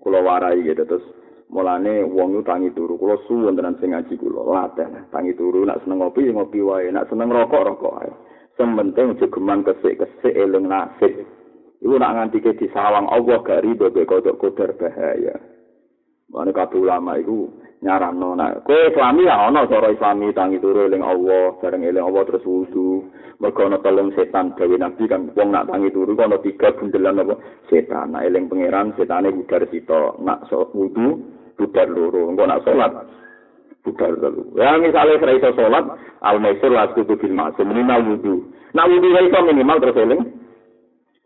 kula 0.03 0.18
warai 0.18 0.66
gitu 0.66 0.83
terus 0.83 1.05
mulane 1.53 2.03
wong 2.03 2.43
tangi 2.43 2.72
turu 2.74 2.99
kula 2.99 3.20
suwun 3.28 3.55
tenan 3.55 3.78
sing 3.78 3.95
ngaji 3.95 4.18
kula 4.18 4.43
latih 4.51 4.89
tangi 5.14 5.37
turu 5.37 5.62
nak 5.62 5.78
seneng 5.85 6.01
ngopi 6.01 6.33
ngopi 6.33 6.59
wae 6.64 6.91
nak 6.91 7.07
seneng 7.07 7.28
rokok 7.30 7.62
rokok 7.70 7.93
wae 8.01 8.11
sementing 8.57 9.17
aja 9.17 9.27
geman 9.29 9.65
kesik-kesik 9.65 10.35
eling 10.35 10.69
nasib. 10.69 11.25
Iku 11.83 11.99
nak 11.99 12.15
nganti 12.15 12.39
ke 12.39 12.55
disawang 12.55 13.11
Allah 13.11 13.43
gak 13.43 13.67
rido 13.67 13.91
be 13.91 14.07
kodok 14.07 14.39
kodar 14.39 14.71
bahaya. 14.79 15.35
Mana 16.31 16.55
kabeh 16.55 16.81
ulama 16.81 17.19
iku 17.19 17.51
nyaranno 17.83 18.39
nek 18.39 18.63
kowe 18.65 18.89
islami 18.89 19.27
ya 19.27 19.51
ana 19.51 19.67
cara 19.67 19.91
islami 19.91 20.31
tangi 20.33 20.63
turu 20.63 20.87
eling 20.87 21.03
Allah 21.03 21.59
bareng 21.59 21.83
eling 21.83 22.07
Allah 22.07 22.23
terus 22.25 22.47
wudu. 22.47 23.11
Mergo 23.43 23.67
ana 23.67 23.83
telung 23.83 24.15
setan 24.15 24.55
gawe 24.55 24.77
nabi 24.79 25.05
kan 25.11 25.35
wong 25.35 25.49
nak 25.51 25.67
tangi 25.67 25.91
turu 25.91 26.15
ana 26.15 26.39
tiga 26.39 26.71
bundelan 26.79 27.21
apa? 27.27 27.35
Setan 27.67 28.15
nak 28.15 28.25
eling 28.25 28.47
pangeran 28.47 28.95
setane 28.95 29.35
budar 29.35 29.67
sito 29.69 30.17
nak 30.23 30.47
so, 30.47 30.71
wudu 30.73 31.19
budar 31.59 31.91
loro. 31.91 32.31
Engko 32.31 32.47
nak 32.47 32.63
salat 32.63 32.93
budar 33.83 34.14
telu 34.18 34.43
ya 34.57 34.78
misale 34.78 35.18
ora 35.18 35.33
iso 35.35 35.51
salat 35.55 35.85
al 36.22 36.39
maisur 36.39 36.70
la 36.70 36.89
kudu 36.95 37.18
bil 37.18 37.35
masum 37.35 37.68
minimal 37.68 38.01
wudu 38.07 38.35
nak 38.74 38.89
wudu 38.89 39.09
iso 39.11 39.39
minimal 39.43 39.78
terus 39.83 39.99
eling 39.99 40.22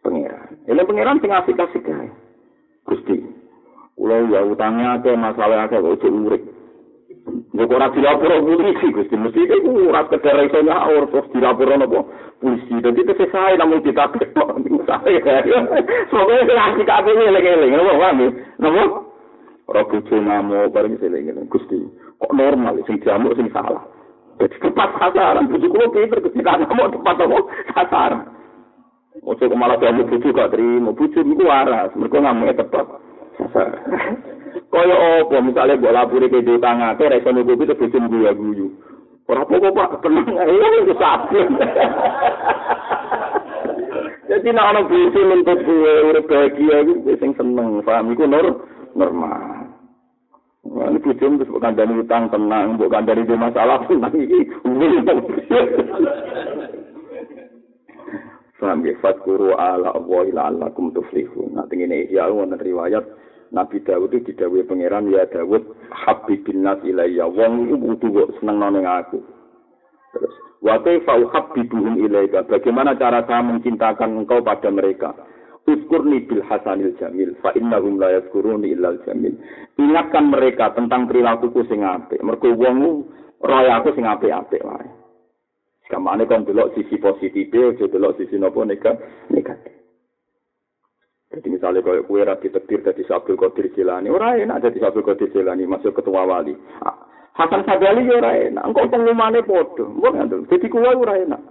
pangeran 0.00 0.50
eling 0.66 0.86
pangeran 0.86 1.20
sing 1.20 1.30
asik-asik 1.32 1.86
ae 1.88 2.09
Gusti 2.86 3.36
Kulo 3.96 4.28
ya 4.28 4.44
utangnya 4.44 5.00
ke 5.00 5.09
masalah 5.16 5.64
akeh 5.64 5.80
cek 5.80 6.12
urip. 6.12 6.42
Nek 7.57 7.72
ora 7.72 7.88
dilapor 7.90 8.28
polisi 8.44 8.92
Gusti, 8.92 9.16
mesti 9.16 9.40
iku 9.48 9.88
ora 9.88 10.04
kedere 10.07 10.46
iso 10.46 10.61
nyaur 10.61 11.09
terus 11.09 11.26
dilapor 11.32 11.74
napa 11.74 12.04
polisi. 12.38 12.76
Dadi 12.76 13.00
itu 13.02 13.12
sesuai 13.16 13.57
namun 13.57 13.80
kita 13.80 14.12
ketok 14.14 14.62
saya. 14.84 15.40
Soale 16.12 16.44
lagi 16.44 16.84
kabeh 16.84 17.18
eling-eling, 17.18 17.72
napa 17.72 17.92
paham? 17.98 18.20
Napa? 18.61 18.82
Ora 19.66 19.82
bojo 19.88 20.16
namo 20.20 20.68
bareng 20.68 21.00
eling-eling 21.00 21.48
Gusti. 21.48 21.80
Kok 22.16 22.32
normal 22.32 22.80
sing 22.88 22.96
diamuk 23.04 23.36
sing 23.36 23.52
salah. 23.52 23.84
Jadi 24.36 24.56
tepat 24.60 24.90
sasaran, 25.00 25.48
bojo 25.48 25.66
kulo 25.72 25.88
pinter 25.96 26.20
Gusti 26.20 26.44
kan 26.44 26.64
mau 26.68 26.92
tepat 26.92 27.16
apa 27.24 27.38
sasaran. 27.72 28.20
Ojo 29.24 29.44
malah 29.56 29.80
diamuk 29.80 30.12
bojo 30.12 30.28
gak 30.32 30.52
terima, 30.52 30.92
bojo 30.92 31.18
niku 31.24 31.44
waras, 31.48 31.92
mergo 31.96 32.20
ngamuke 32.20 32.52
tepat. 32.56 32.86
Kaya 34.72 34.96
apa 35.24 35.36
misale 35.40 35.80
mbok 35.80 35.94
lapuri 35.94 36.28
ke 36.28 36.44
utang 36.44 36.84
ate 36.84 37.08
ra 37.08 37.16
iso 37.16 37.32
nutupi 37.32 37.64
terus 37.64 37.80
bojo 37.80 37.98
guyu 38.08 38.32
guyu. 38.36 38.66
Ora 39.26 39.42
apa-apa 39.42 39.68
Pak, 39.72 39.90
tenang 40.04 40.36
ae 40.36 40.54
iki 40.84 40.94
sapi. 41.00 41.38
Jadi 44.28 44.48
nek 44.52 44.68
ana 44.68 44.80
bojo 44.84 45.20
nuntut 45.24 45.58
kuwe 45.64 45.92
urip 46.12 46.28
bahagia 46.28 46.76
iku 46.84 47.12
sing 47.16 47.32
seneng, 47.40 47.80
paham 47.88 48.12
iku 48.12 48.28
nur 48.28 48.46
normal. 48.92 49.55
Ini 50.77 51.01
bojo 51.01 51.24
terus 51.41 51.49
mbok 51.49 51.62
kandhani 51.64 52.05
utang 52.05 52.29
tenang, 52.29 52.77
mbok 52.77 52.93
kandhani 52.93 53.24
di 53.24 53.33
masalah 53.33 53.81
tenang 53.89 54.12
iki. 54.12 54.41
Paham 58.57 58.85
ya, 58.85 58.97
fatkuru 59.01 59.53
ala 59.57 59.93
Allah 59.93 60.20
ila 60.33 60.43
alakum 60.53 60.93
tuflihun. 60.93 61.57
Nah, 61.57 61.68
ini 61.72 62.09
ya, 62.09 62.29
wonten 62.33 62.57
riwayat, 62.57 63.05
Nabi 63.53 63.85
Dawud 63.85 64.16
itu 64.16 64.33
didawai 64.33 64.64
pangeran 64.64 65.12
ya 65.12 65.29
Dawud 65.29 65.61
habibin 65.93 66.64
nas 66.64 66.81
ilayya. 66.83 67.29
Wong 67.29 67.68
itu 67.68 67.77
butuh 67.77 68.09
kok 68.11 68.33
seneng 68.41 68.59
nang 68.59 68.85
aku. 68.85 69.20
Terus 70.16 70.35
wa 70.64 70.81
uhabbibuhum 70.81 72.01
ilayka? 72.01 72.49
Bagaimana 72.49 72.97
cara 72.97 73.22
saya 73.29 73.45
mencintakan 73.45 74.24
engkau 74.24 74.41
pada 74.41 74.72
mereka 74.72 75.12
Uskurni 75.66 76.22
bil 76.30 76.46
hasanil 76.46 76.94
jamil 77.02 77.34
fa 77.42 77.50
innahum 77.58 77.98
la 77.98 78.14
yazkuruni 78.14 78.70
illal 78.70 79.02
jamil 79.02 79.34
ingatkan 79.76 80.30
mereka 80.30 80.70
tentang 80.78 81.10
perilakuku 81.10 81.66
sing 81.66 81.82
apik 81.82 82.22
mergo 82.22 82.54
wong 82.54 83.02
roya 83.42 83.82
aku 83.82 83.90
sing 83.98 84.06
apik-apik 84.06 84.62
wae 84.62 84.86
Kamane 85.86 86.26
kon 86.26 86.42
delok 86.42 86.74
sisi 86.74 86.98
positif, 86.98 87.46
aja 87.46 87.86
delok 87.86 88.18
sisi 88.18 88.34
nopo 88.42 88.66
negatif. 88.66 89.70
Jadi 91.30 91.46
misalnya 91.50 91.82
kalau 91.82 92.06
kue 92.06 92.22
rapi 92.22 92.50
terbir 92.50 92.82
dari 92.82 93.02
Sabdul 93.06 93.38
Qadir 93.38 93.70
Jilani, 93.74 94.10
ora 94.10 94.38
enak 94.38 94.62
jadi 94.66 94.78
Sabdul 94.82 95.06
Qadir 95.06 95.30
Jilani 95.30 95.66
masuk 95.66 95.94
ketua 95.94 96.26
wali. 96.26 96.54
Ah, 96.82 96.96
Hasan 97.34 97.66
Sadali 97.66 98.08
ya 98.08 98.18
ora 98.18 98.32
enak, 98.34 98.62
engkau 98.66 98.88
pengumumannya 98.88 99.46
podo, 99.46 99.90
engkau 99.90 100.46
Jadi 100.50 100.66
kue 100.70 100.86
ora 100.86 101.14
enak. 101.22 101.42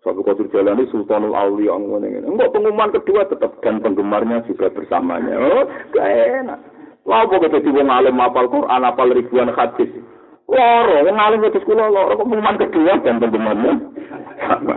Sabdul 0.00 0.24
Qadir 0.24 0.48
Jilani 0.48 0.88
Sultanul 0.88 1.36
Aulia 1.36 1.76
ngene 1.76 2.08
ngene. 2.08 2.26
Engkau 2.32 2.48
pengumuman 2.56 2.88
kedua 2.88 3.28
tetap 3.28 3.52
dan 3.60 3.84
penggemarnya 3.84 4.40
juga 4.48 4.72
bersamanya. 4.72 5.36
Oh, 5.36 5.64
gak 5.92 6.08
enak. 6.08 6.58
Wah, 7.04 7.28
pokoknya 7.28 7.60
jadi 7.60 7.68
wong 7.68 7.88
alim 7.92 8.16
apal 8.16 8.48
Quran, 8.48 8.80
apal 8.80 9.12
ribuan 9.12 9.52
hadis. 9.52 9.92
Loro, 10.48 10.96
wong 11.04 11.16
alim 11.20 11.44
itu 11.44 11.60
sekolah 11.60 11.92
loro, 11.92 12.16
pengumuman 12.16 12.56
kedua 12.56 12.96
dan 13.04 13.20
penggemarnya 13.20 13.72
sama. 14.40 14.76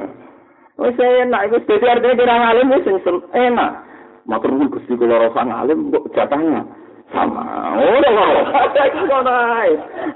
Oh, 0.75 0.91
saya 0.99 1.23
enak, 1.23 1.41
itu 1.47 1.57
jadi 1.71 1.85
artinya 1.95 2.19
kira 2.19 2.35
alim 2.35 2.67
itu 2.75 2.91
enak. 3.31 3.71
Matur 4.23 4.55
nuwun 4.55 4.71
Gusti 4.71 4.95
kula 4.95 5.19
rasa 5.19 5.43
ngalim 5.43 5.91
kok 5.91 6.07
jatahnya 6.15 6.63
sama. 7.11 7.43
Ora 7.75 8.11
ora. 9.19 9.67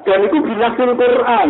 Dan 0.08 0.20
itu 0.24 0.38
binasul 0.40 0.96
Quran. 0.96 1.50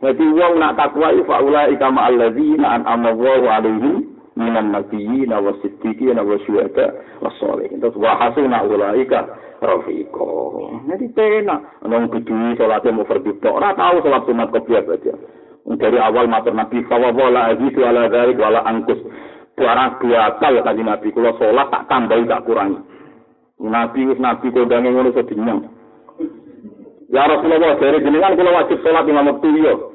Jadi 0.00 0.24
wong 0.32 0.56
nak 0.56 0.80
takwa 0.80 1.12
iku 1.12 1.28
faula 1.28 1.68
ika 1.68 1.92
ma 1.92 2.08
alladzina 2.08 2.80
an'ama 2.80 3.12
Allahu 3.12 3.46
alaihim 3.52 3.96
minan 4.32 4.72
nabiyyin 4.72 5.28
wa 5.28 5.52
siddiqin 5.60 6.16
wa 6.16 6.40
syuhada 6.48 6.96
wa 7.20 7.28
sholihin. 7.36 7.84
Terus 7.84 8.00
wa 8.00 8.16
hasuna 8.16 8.64
ulaika 8.64 9.28
rafiqa. 9.60 10.32
Jadi 10.88 11.06
pena 11.12 11.60
nang 11.84 12.08
kudu 12.08 12.56
salat 12.56 12.84
mau 12.88 13.04
fardhu 13.04 13.36
ora 13.44 13.76
tahu 13.76 14.00
salat 14.00 14.24
sunat 14.24 14.48
kopiah 14.48 14.80
aja. 14.88 15.12
Dari 15.68 16.00
awal 16.00 16.26
matur 16.32 16.56
Nabi 16.56 16.80
sallallahu 16.88 17.36
alaihi 17.36 18.40
wa 18.40 18.64
angkus 18.64 19.00
barang 19.60 20.00
biasa 20.00 20.46
ya 20.48 20.60
kanjeng 20.64 20.88
Nabi 20.88 21.12
kula 21.12 21.36
salat 21.36 21.68
tak 21.68 21.84
tambahi 21.92 22.24
tak 22.24 22.48
kurangi. 22.48 22.80
Nabi 23.60 24.00
wis 24.08 24.16
nabi 24.16 24.48
kondange 24.48 24.88
ngono 24.88 25.12
iso 25.12 25.20
dinyang. 25.28 25.60
Ya 27.12 27.28
Rasulullah 27.28 27.76
dari 27.76 28.00
jenengan 28.00 28.32
kula 28.32 28.64
wajib 28.64 28.80
salat 28.80 29.04
lima 29.04 29.28
waktu. 29.28 29.89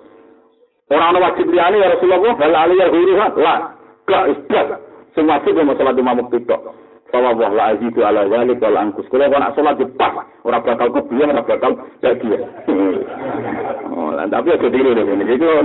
Ora 0.86 1.10
ana 1.10 1.18
wajib 1.18 1.50
liyane 1.50 1.82
ya 1.82 1.98
Rasulullah, 1.98 2.38
bal 2.38 2.54
ali 2.54 2.78
ya 2.78 2.88
guru 2.94 3.14
la. 3.18 3.28
Lah, 3.34 3.60
kok 4.06 4.24
istiqomah 4.30 4.80
sing 5.16 5.26
wajib 5.26 5.58
mau 5.64 5.74
salat 5.80 5.98
imam 5.98 6.20
waktu 6.22 6.38
itu. 6.44 6.58
Sawabah 7.10 7.50
la 7.56 7.64
azizu 7.74 8.04
ala 8.04 8.28
walik 8.28 8.60
wal 8.60 8.78
angkus. 8.78 9.08
Kula 9.08 9.32
kau 9.32 9.40
nak 9.40 9.56
sholat 9.56 9.80
di 9.80 9.88
pas, 9.96 10.12
orang 10.44 10.62
bakal 10.68 10.92
kau 10.92 11.02
ora 11.08 11.32
orang 11.32 11.48
bakal 11.48 11.72
jadi 12.04 12.28
ya. 12.28 12.40
Oh, 13.96 14.12
tapi 14.12 14.52
aku 14.52 14.68
diri 14.68 14.92
deh 14.92 15.08
ini. 15.08 15.24
Jadi 15.24 15.40
kau 15.40 15.64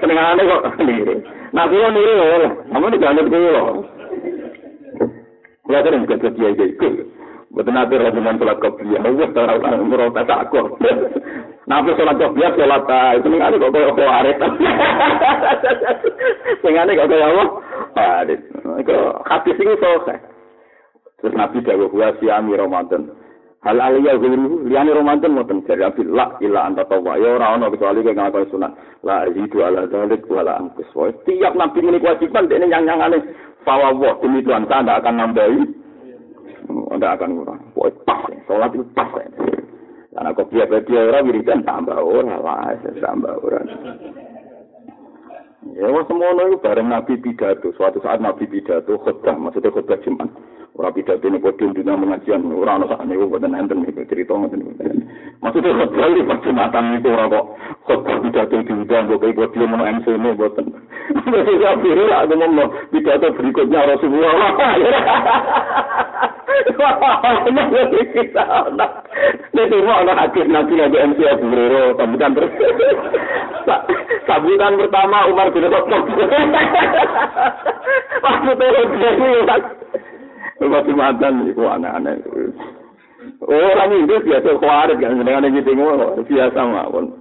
kok 0.00 0.80
diri. 0.80 1.14
Nabi 1.52 1.76
yang 1.76 1.92
diri 1.92 2.12
ya, 2.16 2.48
kamu 2.72 2.86
di 2.88 2.98
jalan 3.02 3.26
itu 3.28 3.38
loh. 3.52 3.84
Kau 5.68 5.80
sering 5.84 6.08
kerja 6.08 6.28
dia 6.32 6.48
jadi. 6.56 6.88
Betul 7.50 7.74
nabi 7.74 7.98
rasulullah 8.00 8.38
sholat 8.38 8.56
kau 8.62 8.72
beli, 8.78 8.94
Allah 8.96 9.28
tahu 9.34 9.46
orang 9.60 9.86
merawat 9.90 10.22
tak 10.24 10.42
kau. 10.54 10.78
Nabi 11.70 11.94
sholat 11.94 12.18
kebiang, 12.18 12.58
sholat 12.58 12.82
itu 13.14 13.26
nih 13.30 13.38
ada 13.38 13.54
kok 13.54 13.70
kau 13.70 13.94
kau 13.94 14.10
arit. 14.10 14.36
Senengane 16.66 16.98
kok 16.98 17.06
kau 17.06 17.22
apa? 17.22 17.44
Arit. 17.94 18.40
Itu 18.82 18.94
hadis 19.22 19.54
ini 19.62 19.78
selesai. 19.78 20.18
Terus 21.22 21.36
Nabi 21.38 21.62
dawuh 21.62 21.94
wa 21.94 22.10
siami 22.18 22.58
Ramadan. 22.58 23.14
Hal 23.62 23.78
aliyah 23.78 24.18
guru 24.18 24.66
liyane 24.66 24.90
Ramadan 24.90 25.36
ngoten 25.36 25.62
jare 25.68 25.86
Nabi 25.86 26.02
la 26.10 26.26
ila 26.42 26.60
anta 26.66 26.82
tawa 26.90 27.14
ya 27.20 27.38
ora 27.38 27.54
ono 27.54 27.70
kecuali 27.70 28.02
kowe 28.02 28.18
ngakoni 28.18 28.50
sunat. 28.50 28.72
La 29.06 29.30
zidu 29.30 29.62
ala 29.62 29.86
dzalik 29.86 30.26
wa 30.26 30.42
la 30.42 30.58
angkus. 30.58 30.90
Tiap 31.22 31.54
Nabi 31.54 31.86
ini 31.86 32.02
kewajiban 32.02 32.50
dene 32.50 32.66
yang 32.66 32.82
nyangane 32.82 33.22
fawawa 33.62 34.18
demi 34.18 34.42
Tuhan 34.42 34.66
saya 34.66 34.82
tidak 34.82 35.06
akan 35.06 35.14
nambahi. 35.22 35.60
Tidak 36.66 37.12
akan 37.14 37.30
kurang. 37.38 37.60
Pokoknya 37.78 38.02
pas. 38.08 38.20
Sholat 38.48 38.70
itu 38.74 38.84
pas. 38.90 39.10
Karena 40.20 40.36
kok 40.36 40.52
dia 40.52 40.68
dia 40.68 41.00
orang 41.00 41.32
wiridan 41.32 41.64
tambah 41.64 41.96
orang 41.96 42.44
lah, 42.44 42.76
tambah 42.76 43.40
orang. 43.40 43.66
Ya, 45.72 45.88
semua 45.88 46.36
itu 46.44 46.60
bareng 46.60 46.92
Nabi 46.92 47.16
pidato. 47.24 47.72
Suatu 47.72 48.04
saat 48.04 48.20
Nabi 48.20 48.44
pidato 48.44 49.00
khutbah, 49.00 49.32
maksudnya 49.40 49.72
khutbah 49.72 49.96
Jumat. 50.04 50.28
Ora 50.78 50.94
pidato 50.94 51.26
ini 51.26 51.42
podium 51.42 51.74
dina 51.74 51.98
pengajian, 51.98 52.46
ora 52.54 52.78
ana 52.78 52.86
sak 52.86 53.02
niku 53.02 53.26
boten 53.26 53.58
enten 53.58 53.82
iki 53.82 54.06
cerita 54.06 54.38
ngoten 54.38 54.62
niku. 54.62 54.86
Maksudnya 55.42 55.74
khotbah 55.74 56.06
iki 56.14 56.22
pas 56.22 56.38
jumatan 56.46 56.94
itu 56.94 57.10
ora 57.10 57.26
kok 57.26 57.44
khotbah 57.90 58.16
pidato 58.22 58.54
diundang 58.62 59.10
kok 59.10 59.18
iki 59.18 59.34
podium 59.34 59.74
ono 59.74 59.84
MC 59.84 60.06
ne 60.14 60.30
boten. 60.38 60.66
Wis 61.10 61.58
ya 61.58 61.74
biru 61.74 62.06
lah 62.06 62.22
ngomong 62.22 62.70
pidato 62.94 63.34
berikutnya 63.34 63.90
Rasulullah. 63.90 64.50
Nek 69.50 69.72
mau 69.84 70.00
ana 70.00 70.12
hadis 70.16 70.46
nabi 70.46 70.78
lagi 70.78 70.96
MC 70.96 71.18
Abu 71.26 71.44
Hurairah 71.50 71.98
sambutan 71.98 72.34
terus. 72.38 72.52
Sambutan 74.28 74.78
pertama 74.78 75.26
Umar 75.26 75.50
bin 75.50 75.66
Khattab. 75.66 76.02
Maksudnya 78.22 78.68
Masih 80.60 80.92
mantan 80.92 81.48
itu 81.48 81.64
aneh-aneh. 81.64 82.20
Orang 83.40 83.96
itu 83.96 84.16
biasa 84.20 84.60
kuarit 84.60 85.00
kan, 85.00 85.16
dengan 85.16 85.48
gitu 85.48 85.72
biasa 86.28 86.60
mawon. 86.60 87.16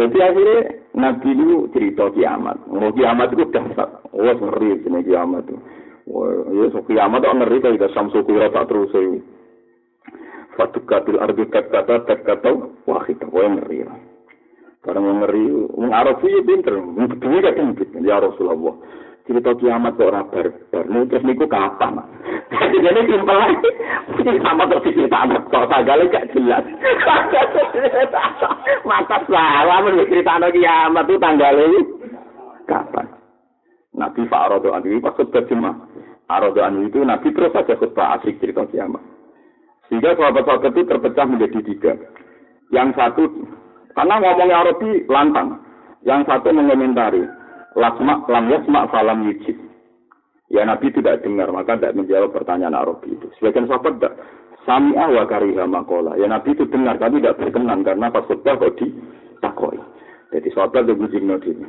Jadi 0.00 0.16
akhirnya 0.16 0.58
Nabi 0.96 1.28
itu 1.36 1.68
cerita 1.76 2.08
kiamat. 2.10 2.56
Oh 2.72 2.90
kiamat 2.96 3.36
itu 3.36 3.44
dahsyat. 3.52 3.90
Oh 4.16 4.32
ngeri 4.32 4.80
ini 4.80 5.04
kiamat 5.04 5.44
itu. 5.44 5.60
Oh 6.08 6.26
ya 6.56 6.72
so 6.72 6.80
kiamat 6.88 7.20
itu 7.20 7.36
ngeri 7.36 7.56
kalau 7.60 7.76
kita 7.76 7.88
samsu 7.92 8.24
kira 8.24 8.48
tak 8.48 8.66
terus 8.72 8.90
itu. 8.96 9.20
Fatukatil 10.56 11.20
ardi 11.20 11.44
kata 11.52 11.84
kata 12.06 12.50
wahid. 12.88 13.20
Oh 13.28 13.44
ngeri. 13.44 13.86
Karena 14.80 15.12
ngeri, 15.12 15.44
Arab 15.92 16.24
itu 16.24 16.40
pinter, 16.40 16.72
betul 16.80 17.44
kan 17.44 17.76
ya 18.00 18.16
Rasulullah. 18.16 18.80
Cerita 19.30 19.54
kiamat 19.54 19.94
kok 19.94 20.10
ora 20.10 20.26
barbar. 20.26 20.84
Nih 20.90 21.06
terus 21.06 21.22
niku 21.22 21.46
kapan? 21.46 22.02
Jadi 22.82 23.00
simpel 23.06 23.38
aja. 23.38 23.70
Kiamat 24.18 24.66
terus 24.66 24.84
diceritakan 24.90 25.46
kok 25.46 25.70
sagale 25.70 26.10
gak 26.10 26.34
jelas. 26.34 26.66
Mata 28.90 29.18
salah 29.30 29.78
men 29.86 30.02
diceritakan 30.02 30.50
kiamat 30.50 31.06
itu 31.06 31.22
tanggalnya 31.22 31.80
kapan? 32.66 33.06
Nabi 33.94 34.22
Fa'arodo 34.26 34.74
Anu 34.74 34.98
pas 34.98 35.14
khutbah 35.14 35.46
Jumat. 35.46 35.78
Arodo 36.26 36.66
Anu 36.66 36.90
itu 36.90 36.98
Nabi 37.06 37.30
terus 37.30 37.54
saja 37.54 37.78
khutbah 37.78 38.18
asik 38.18 38.42
cerita 38.42 38.66
kiamat. 38.66 39.02
Sehingga 39.86 40.18
sahabat-sahabat 40.18 40.74
itu 40.74 40.82
terpecah 40.86 41.26
menjadi 41.26 41.58
tiga. 41.66 41.92
Yang 42.70 42.94
satu, 42.94 43.26
karena 43.94 44.22
ngomongnya 44.22 44.62
Arabi 44.62 45.02
lantang. 45.10 45.58
Yang 46.06 46.30
satu 46.30 46.54
mengomentari, 46.54 47.26
lasma 47.78 48.24
lam 48.26 48.44
yasma 48.50 48.88
falam 48.90 49.26
yujib. 49.26 49.58
Ya 50.50 50.66
Nabi 50.66 50.90
tidak 50.90 51.22
dengar, 51.22 51.46
maka 51.54 51.78
tidak 51.78 51.94
menjawab 51.94 52.34
pertanyaan 52.34 52.74
Arabi 52.74 53.14
itu. 53.14 53.30
Sebagian 53.38 53.70
sahabat 53.70 54.02
tidak. 54.02 54.14
Sami'ah 54.66 55.08
wa 55.14 55.24
kariha 55.30 55.62
makola. 55.62 56.18
Ya 56.18 56.26
Nabi 56.26 56.58
itu 56.58 56.66
dengar, 56.66 56.98
tapi 56.98 57.22
tidak 57.22 57.38
berkenan 57.38 57.86
karena 57.86 58.10
pas 58.10 58.26
khutbah 58.26 58.58
kok 58.58 58.74
ditakoi. 58.82 59.78
Jadi 60.34 60.48
sahabat 60.50 60.90
itu 60.90 60.98
bujing 60.98 61.26
ini. 61.30 61.66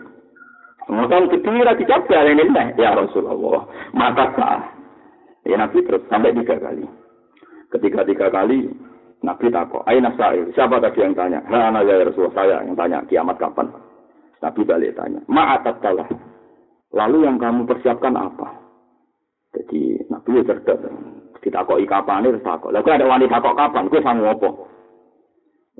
Ngomong 0.90 1.30
kedua 1.30 1.78
dicoba 1.78 2.20
ini 2.26 2.44
ya 2.82 2.98
Rasulullah. 2.98 3.70
Maka 3.94 4.26
sah. 4.34 4.62
Ya 5.46 5.62
Nabi 5.62 5.86
terus 5.86 6.02
sampai 6.10 6.34
tiga 6.34 6.58
kali. 6.58 6.86
Ketika 7.70 8.02
tiga 8.02 8.28
kali 8.34 8.66
Nabi 9.22 9.54
takut. 9.54 9.86
Aina 9.86 10.10
sa'il. 10.18 10.50
Siapa 10.58 10.82
tadi 10.82 11.06
yang 11.06 11.14
tanya? 11.14 11.46
Nah, 11.46 11.70
ya 11.86 12.02
Rasulullah 12.02 12.34
saya 12.34 12.56
yang 12.66 12.74
tanya 12.74 13.06
kiamat 13.06 13.38
kapan? 13.38 13.70
Nabi 14.42 14.62
balik 14.66 14.98
tanya, 14.98 15.22
ma'atat 15.30 15.78
kalah. 15.86 16.10
Lalu 16.92 17.30
yang 17.30 17.38
kamu 17.38 17.70
persiapkan 17.70 18.18
apa? 18.18 18.58
Jadi 19.54 20.02
Nabi 20.12 20.42
ya 20.42 20.44
cerdas. 20.50 20.82
Kita 21.42 21.66
kok 21.66 21.82
kapan 21.90 22.30
ini 22.30 22.42
tak 22.46 22.62
kok. 22.62 22.74
Lalu 22.74 22.90
ada 22.94 23.06
wanita 23.10 23.42
kok 23.42 23.58
kapan? 23.58 23.90
Gue 23.90 24.02
sama 24.06 24.34
apa? 24.34 24.50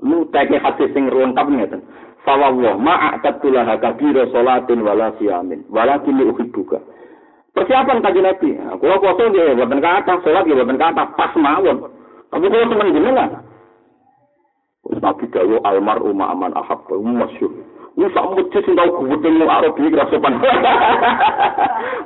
Lu 0.02 0.26
teke 0.34 0.58
hadis 0.58 0.90
sing 0.90 1.06
lengkap 1.06 1.46
ngeten. 1.46 1.80
Fawwah 2.22 2.78
ma'atat 2.78 3.42
tulah 3.42 3.66
kabira 3.78 4.30
salatin 4.30 4.82
wala 4.82 5.14
siyamin. 5.18 5.66
Walakin 5.70 6.22
uhibbuka. 6.22 6.78
Persiapan 7.52 8.00
kaji 8.00 8.20
Nabi. 8.24 8.48
Kalau 8.56 8.96
kosong 9.02 9.36
dia 9.36 9.52
buatan 9.52 9.84
kata, 9.84 10.24
sholat 10.24 10.48
dia 10.48 10.56
buatan 10.56 10.80
kata, 10.80 11.02
pas 11.12 11.32
mawon. 11.36 11.84
Tapi 12.32 12.46
kalau 12.48 12.70
teman 12.72 12.96
jenengan. 12.96 13.30
Nabi 14.88 15.24
dawo 15.28 15.60
almar 15.66 16.00
umma 16.00 16.32
aman 16.32 16.56
ahab, 16.56 16.88
masyur. 16.88 17.52
Wong 17.92 18.08
sak 18.16 18.24
masjid 18.32 18.62
sing 18.64 18.72
tau 18.72 19.04
gudeng 19.04 19.36
ning 19.36 19.50
Arab 19.52 19.76
iki 19.76 19.92
ra 19.92 20.08
sopan. 20.08 20.40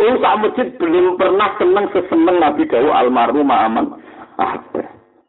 Wong 0.03 0.17
sak 0.19 0.37
masjid 0.43 0.67
belum 0.83 1.15
pernah 1.15 1.55
seneng 1.63 1.87
seseneng 1.95 2.37
Nabi 2.43 2.67
Dawu 2.67 2.91
almarhum 2.91 3.47
aman. 3.47 3.95
Ah. 4.35 4.59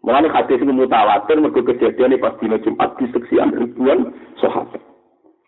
Mulane 0.01 0.31
hadis 0.33 0.57
iki 0.57 0.73
mutawatir 0.73 1.37
mergo 1.37 1.61
kejadian 1.61 2.17
pas 2.17 2.33
dina 2.41 2.57
Jumat 2.65 2.95
diseksian 2.97 3.53
ribuan 3.53 4.15
sahabat. 4.41 4.81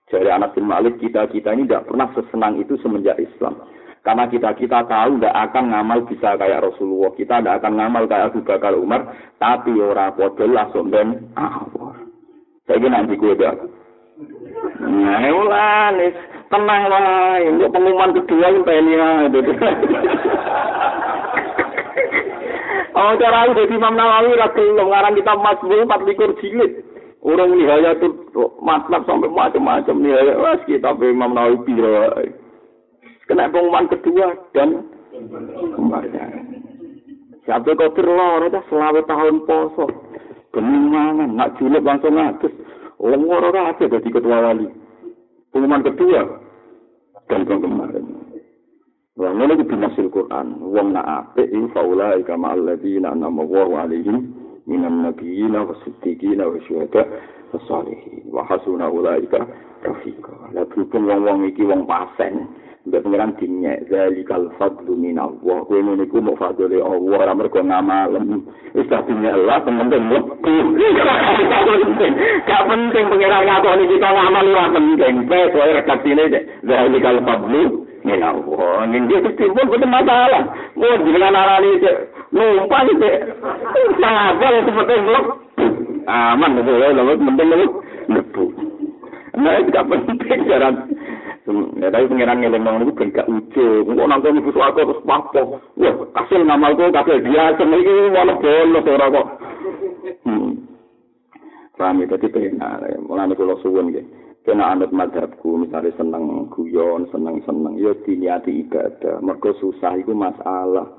Jadi 0.09 0.29
anak 0.29 0.57
bin 0.57 0.65
Malik 0.65 0.97
kita-kita 0.97 1.53
ini 1.53 1.69
tidak 1.69 1.89
pernah 1.89 2.09
sesenang 2.17 2.57
itu 2.61 2.77
semenjak 2.81 3.17
Islam. 3.21 3.61
Karena 4.01 4.25
kita-kita 4.25 4.89
tahu 4.89 5.21
tidak 5.21 5.37
akan 5.49 5.63
ngamal 5.69 5.99
bisa 6.09 6.33
kayak 6.37 6.65
Rasulullah. 6.65 7.13
Kita 7.13 7.41
tidak 7.41 7.61
akan 7.61 7.73
ngamal 7.77 8.03
kayak 8.09 8.33
Abu 8.33 8.41
Bakar 8.41 8.73
Umar. 8.73 9.05
Tapi 9.37 9.73
orang 9.77 10.17
podol 10.17 10.49
langsung 10.49 10.89
dan 10.89 11.29
awal. 11.37 11.93
Saya 12.65 12.89
nanti 12.89 13.17
gue 13.17 13.33
Nah, 14.79 15.23
ulah 15.31 15.95
tenang 16.51 16.83
lah. 16.91 17.39
Untuk 17.47 17.71
pengumuman 17.71 18.11
kedua 18.19 18.51
yang 18.51 18.65
pengen 18.67 18.91
ya. 18.91 19.09
Oh, 22.99 23.15
cara 23.15 23.47
itu 23.47 23.63
jadi 23.63 23.79
Imam 23.79 23.95
Nawawi 23.95 24.35
lagi 24.35 24.59
ngarang 24.75 25.15
kita 25.15 25.31
masbul 25.39 25.87
empat 25.87 26.03
likur 26.03 26.35
jilid. 26.43 26.83
Orang 27.23 27.55
nihaya 27.55 27.95
itu 27.95 28.11
matlab 28.59 29.07
sampai 29.07 29.31
macam-macam 29.31 30.03
nihaya. 30.03 30.35
Wah, 30.35 30.59
kita 30.67 30.99
Imam 30.99 31.31
Nawawi 31.31 31.63
pira. 31.63 32.11
Kena 33.23 33.47
pengumuman 33.55 33.87
kedua 33.87 34.35
dan 34.51 34.83
kemarin. 35.79 36.11
Siapa 37.47 37.71
kau 37.71 37.93
terlor, 37.95 38.51
selawe 38.67 38.99
tahun 39.07 39.47
poso. 39.47 39.85
Keminangan, 40.51 41.39
nak 41.39 41.55
julep 41.55 41.85
langsung 41.87 42.19
ngatus. 42.19 42.51
Wong 42.99 43.31
ora 43.31 43.47
ora 43.47 43.61
ada 43.71 43.85
jadi 43.87 44.09
ketua 44.11 44.43
wali. 44.43 44.67
Pengumuman 45.55 45.87
kedua 45.87 46.21
dan 47.31 47.47
kemarin. 47.47 48.05
Wong 49.15 49.33
ngono 49.39 49.55
iki 49.55 49.71
binasil 49.71 50.11
Quran. 50.11 50.59
Wong 50.59 50.91
nak 50.91 51.07
apik 51.07 51.47
iki 51.47 51.71
faula 51.71 52.19
ika 52.19 52.35
ma'al 52.35 52.59
ladzina 52.59 53.15
anama 53.15 53.47
wa 53.47 53.87
alaihim 53.87 54.35
minan 54.67 55.07
nabiyina 55.07 55.63
wasiddiqina 55.63 56.43
wasyuhada 56.43 57.07
wasalihin. 57.55 58.27
Wa 58.27 58.43
hasuna 58.43 58.91
ulaika 58.91 59.47
rafiqa. 59.79 60.51
Lah 60.51 60.67
wong-wong 60.67 61.47
iki 61.47 61.63
wong 61.63 61.87
pasen. 61.87 62.51
Mbak 62.89 63.05
pengiran 63.05 63.37
dinyek 63.37 63.85
zalikal 63.93 64.49
fadlu 64.57 64.97
minallah. 64.97 65.61
Kowe 65.69 65.77
ngene 65.77 66.09
iku 66.09 66.25
mau 66.25 66.33
fadle 66.33 66.81
Allah 66.81 67.21
ora 67.21 67.37
mergo 67.37 67.61
ngamalem. 67.61 68.49
Wis 68.73 68.89
dadi 68.89 69.13
Allah 69.13 69.61
penting 69.61 70.09
mlebu. 70.09 70.55
Gak 72.49 72.63
penting 72.65 73.05
pengiran 73.13 73.45
ngakoni 73.45 73.85
kita 73.93 74.09
ngamal 74.09 74.45
ora 74.49 74.65
penting. 74.73 75.13
Wes 75.29 75.53
kowe 75.53 75.69
redaksine 75.69 76.23
zalikal 76.65 77.21
fadlu 77.21 77.85
Ya 77.99 78.31
Allah, 78.31 78.87
ini 78.87 79.11
dia 79.11 79.19
ketimbun 79.27 79.67
betul 79.67 79.91
masalah. 79.91 80.47
Mau 80.79 80.95
dengan 81.03 81.35
arah 81.35 81.59
ini 81.59 81.83
numpang 82.31 82.95
cek. 82.95 83.15
Sabar 83.99 84.53
penting 84.63 85.01
belum. 85.03 85.25
Aman 86.07 86.63
itu 86.63 86.73
ya, 86.79 86.95
penting 86.95 87.47
itu 87.51 87.67
nebu. 88.07 88.45
Nah 89.35 89.53
itu 89.59 89.69
gak 89.75 89.87
penting 89.91 90.39
jaran. 90.47 90.75
Ya 91.81 91.87
tapi 91.89 92.05
pengiran 92.09 92.39
ngeleng 92.41 92.63
nong 92.63 92.77
itu 92.85 92.93
gak 93.09 93.29
ujung. 93.29 93.95
Kok 93.97 94.09
nonton 94.09 94.39
ibu 94.39 94.49
suarga 94.53 94.81
terus 94.85 95.03
papo. 95.05 95.61
Wah, 95.77 95.95
kasil 96.13 96.41
ngamalku, 96.45 96.89
kasil 96.93 97.21
dia. 97.25 97.53
Ini 97.57 98.13
malah 98.13 98.37
bolos 98.37 98.89
orang 98.89 99.13
kok. 99.13 99.27
Ya, 101.79 101.95
jadi 101.95 102.27
pengen. 102.27 102.59
Mulai 103.07 103.33
kalau 103.33 103.55
suwun 103.63 103.95
gitu. 103.95 104.03
kena 104.49 104.73
anut 104.73 104.89
madhabku 104.89 105.61
misalnya 105.61 105.93
seneng 105.93 106.49
guyon 106.49 107.05
seneng 107.13 107.37
seneng 107.45 107.77
ya 107.77 107.93
diniati 108.01 108.65
ibadah 108.65 109.21
mergo 109.21 109.53
susah 109.61 109.93
iku 109.99 110.17
masalah 110.17 110.89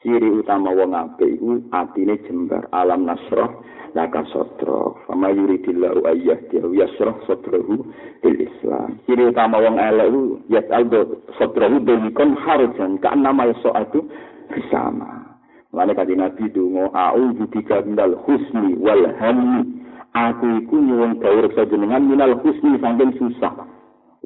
ciri 0.00 0.32
utama 0.32 0.72
wong 0.72 0.96
apik 0.96 1.36
iku 1.36 1.60
atine 1.76 2.16
jembar 2.24 2.64
alam 2.72 3.04
nasrah 3.04 3.52
laka 3.92 4.24
sotro 4.32 4.96
fama 5.04 5.28
yuridillahu 5.28 6.08
ayyah 6.08 6.40
dia 6.48 6.64
yasrah 6.64 7.12
sotrohu 7.28 7.84
bil 8.24 8.38
islam. 8.40 8.96
Ciri 9.04 9.28
utama 9.28 9.60
wong 9.60 9.76
elek 9.76 10.08
iku 10.08 10.22
yas 10.48 10.66
aldo 10.72 11.20
sotrohu 11.36 11.84
delikon 11.84 12.32
harujan 12.32 12.96
ka 13.04 13.12
nama 13.12 13.52
soatu 13.60 14.08
bersama. 14.48 15.36
Lalu 15.70 15.94
kata 15.94 16.18
Nabi 16.18 16.50
Dungo, 16.50 16.90
A'udhu 16.90 17.46
bika 17.46 17.86
minal 17.86 18.18
husni 18.26 18.74
wal 18.74 19.06
hamni 19.22 19.84
aku 20.16 20.66
iku 20.66 20.74
nyuwun 20.80 21.22
dawuh 21.22 21.46
reksa 21.46 21.62
jenengan 21.70 22.08
minal 22.08 22.34
husni 22.42 22.74
saking 22.82 23.14
susah. 23.20 23.54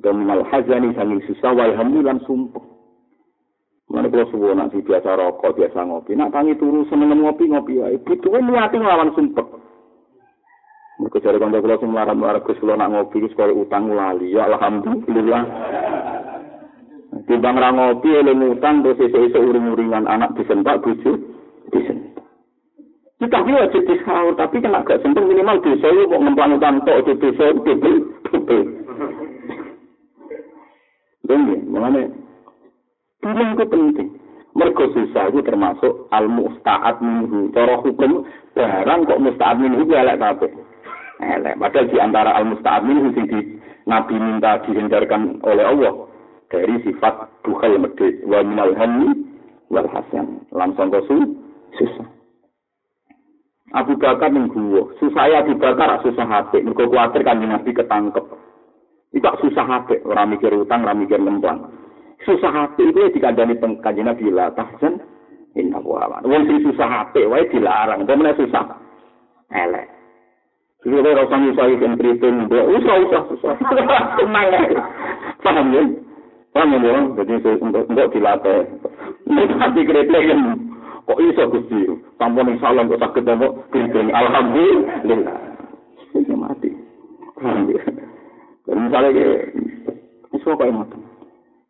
Utawa 0.00 0.14
minal 0.16 0.40
hazani 0.48 0.96
saking 0.96 1.20
susah 1.28 1.52
wal 1.52 1.74
hamni 1.76 2.00
lan 2.00 2.22
sumpah 2.24 2.73
Mana 3.94 4.10
kalau 4.10 4.26
sebuah 4.26 4.58
nanti 4.58 4.82
biasa 4.82 5.06
rokok, 5.06 5.54
biasa 5.54 5.86
ngopi. 5.86 6.18
Nak 6.18 6.34
tangi 6.34 6.58
turu 6.58 6.82
seneng 6.90 7.14
ngopi, 7.14 7.46
ngopi 7.46 7.78
ya. 7.78 7.94
Butuhnya 8.02 8.42
niati 8.42 8.82
ngelawan 8.82 9.14
sumpah. 9.14 9.46
Mereka 10.98 11.22
cari 11.22 11.38
kantor 11.38 11.62
kalau 11.62 11.78
semua 11.78 12.02
marah 12.02 12.16
marah 12.18 12.42
gus 12.42 12.58
nak 12.58 12.90
ngopi, 12.90 13.22
gus 13.22 13.38
kalau 13.38 13.62
utang 13.62 13.86
lali. 13.94 14.34
Ya 14.34 14.50
alhamdulillah. 14.50 15.42
Timbang 17.30 17.54
ra 17.54 17.70
ngopi, 17.70 18.10
eling 18.10 18.58
utang, 18.58 18.82
terus 18.82 18.98
esok-esok 18.98 19.46
uring-uringan 19.46 20.10
anak 20.10 20.34
disentak, 20.34 20.82
bujuk, 20.82 21.14
disentak. 21.70 22.26
Kita 23.22 23.46
ini 23.46 23.54
wajib 23.54 23.82
disaur, 23.86 24.34
tapi 24.34 24.58
kena 24.58 24.82
agak 24.82 24.98
sentuh 25.06 25.22
minimal 25.22 25.62
desa 25.62 25.86
itu 25.86 26.10
mau 26.10 26.18
ngemplang 26.18 26.58
utang 26.58 26.82
tok 26.82 27.06
itu 27.06 27.14
desa 27.22 27.54
itu 27.54 27.62
double, 27.62 27.98
double. 28.26 28.62
Mengenai 31.70 32.23
bilang 33.24 33.56
itu 33.56 33.64
penting. 33.64 34.08
Mergo 34.54 34.86
susah 34.92 35.32
itu 35.32 35.40
termasuk 35.42 36.06
al 36.14 36.30
musta'ad 36.30 37.02
minhu. 37.02 37.50
Cara 37.50 37.80
hukum 37.80 38.22
barang 38.54 39.00
kok 39.08 39.22
musta'ad 39.24 39.56
minhu 39.58 39.82
itu 39.82 39.96
elek 39.96 40.20
kabeh. 40.20 40.52
Elek. 41.18 41.58
Padahal 41.58 41.90
di 41.90 41.96
antara 41.98 42.36
al 42.36 42.46
musta'ad 42.46 42.86
minhu 42.86 43.10
sing 43.16 43.26
di 43.26 43.40
Nabi 43.88 44.14
minta 44.14 44.62
dihindarkan 44.62 45.42
oleh 45.42 45.64
Allah 45.66 46.06
dari 46.52 46.78
sifat 46.86 47.42
bukhal 47.42 47.82
medit 47.82 48.22
wa 48.28 48.46
minal 48.46 48.78
hamni 48.78 49.26
wal 49.74 49.90
hasan. 49.90 50.46
Langsung 50.54 50.92
kosu 50.94 51.34
susah. 51.74 52.06
Abu 53.74 53.98
Bakar 53.98 54.30
ning 54.30 54.54
guwa. 54.54 54.86
Susah 55.02 55.34
Abu 55.34 55.58
Bakar 55.58 55.98
susah 56.06 56.30
hati. 56.30 56.62
Mergo 56.62 56.86
kuwatir 56.86 57.26
kan 57.26 57.42
Nabi 57.42 57.74
ketangkep. 57.74 58.22
Itu 59.10 59.30
susah 59.42 59.66
hati. 59.66 59.98
Ora 60.06 60.22
mikir 60.30 60.54
utang, 60.54 60.86
ora 60.86 60.94
mikir 60.94 61.18
lempang. 61.18 61.73
Susah 62.24 62.50
hati 62.50 62.88
itu 62.88 63.00
dikandani 63.12 63.60
kanjeng 63.84 64.08
Nabi 64.08 64.32
la 64.32 64.48
tahzan 64.56 65.00
inna 65.54 65.78
wa 65.80 66.08
Wong 66.24 66.42
sing 66.48 66.64
susah 66.64 66.88
hati 66.88 67.28
wae 67.28 67.44
dilarang. 67.52 68.08
Meneh 68.08 68.34
susah? 68.40 68.64
Elek. 69.52 69.86
Jadi 70.84 71.00
kalau 71.00 71.16
rasa 71.16 71.36
nyusah 71.40 71.64
ikan 71.80 71.96
keriting, 71.96 72.34
usah 72.48 72.94
usah 73.08 73.22
susah. 73.32 73.54
Tenang 74.20 74.46
ya. 74.52 74.60
Paham 75.40 75.72
ya? 75.72 75.82
Paham 76.52 76.76
ya? 76.76 76.96
Jadi 77.24 77.32
untuk, 77.56 77.88
untuk 77.88 78.08
dilatih. 78.12 78.68
Nanti 79.32 79.80
keriting 79.80 80.64
kok 81.04 81.20
iso 81.20 81.42
Gusti 81.52 81.84
sampun 82.16 82.48
ing 82.48 82.58
salam 82.64 82.88
kok 82.88 83.00
saged 83.00 83.28
apa 83.28 83.46
keriting 83.68 84.08
alhamdulillah 84.08 85.36
wis 86.16 86.28
mati 86.32 86.70
dan 88.64 88.76
misalnya 88.88 89.10
ke 89.12 89.26
iso 90.32 90.48
kok 90.56 90.64
ngoten 90.64 91.03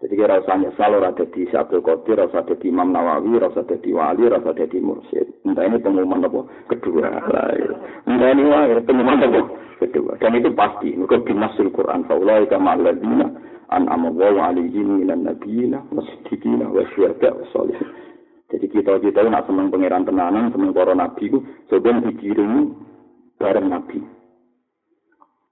jadi 0.05 0.21
kira 0.21 0.45
usah 0.45 0.61
nyesal 0.61 1.01
ora 1.01 1.17
dadi 1.17 1.49
Abdul 1.49 1.81
Qadir 1.81 2.21
ora 2.21 2.29
usah 2.29 2.45
Imam 2.61 2.93
Nawawi 2.93 3.41
ora 3.41 3.49
usah 3.49 3.65
dadi 3.65 3.89
wali 3.89 4.29
ora 4.29 4.37
usah 4.37 4.53
dadi 4.53 4.77
mursyid. 4.77 5.49
Entah 5.49 5.65
ini 5.65 5.81
pengumuman 5.81 6.29
apa? 6.29 6.45
Kedua. 6.69 7.09
Entah 8.05 8.29
ini 8.37 8.45
wae 8.45 8.85
pengumuman 8.85 9.25
apa? 9.25 9.41
Kedua. 9.81 10.13
Dan 10.21 10.37
itu 10.37 10.53
pasti. 10.53 10.93
Mereka 10.93 11.25
binasul 11.25 11.73
Quran 11.73 12.05
faulai 12.05 12.45
kama 12.53 12.77
alladzina 12.77 13.33
an 13.73 13.89
amawwa 13.89 14.53
alaihim 14.53 15.01
minan 15.01 15.25
nabiyina 15.25 15.81
wasiddiqina 15.89 16.69
wasyuhada 16.69 17.41
wassalihin 17.41 17.89
Jadi 18.53 18.67
kita 18.77 19.01
kita 19.01 19.25
nak 19.25 19.49
seneng 19.49 19.73
pangeran 19.73 20.05
tenanan, 20.05 20.53
seneng 20.53 20.77
para 20.77 20.93
nabi 20.93 21.33
ku, 21.33 21.41
sebenarnya 21.73 22.13
dikirim 22.13 22.77
bareng 23.41 23.73
nabi. 23.73 24.05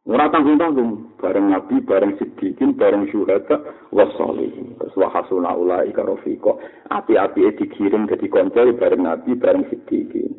Ora 0.02 0.26
tanggung 0.34 0.58
tanggung, 0.58 1.14
bareng 1.22 1.54
nabi, 1.54 1.78
bareng 1.78 2.18
sidikin, 2.18 2.74
bareng 2.74 3.06
syuhada, 3.14 3.62
wasolihin. 3.94 4.74
Terus 4.74 4.98
wahasuna 4.98 5.54
ulai 5.54 5.94
karofiko. 5.94 6.58
Api-api 6.90 7.54
dikirim 7.54 8.10
jadi 8.10 8.26
konco 8.26 8.66
bareng 8.66 9.06
nabi, 9.06 9.38
bareng 9.38 9.62
sidikin. 9.70 10.34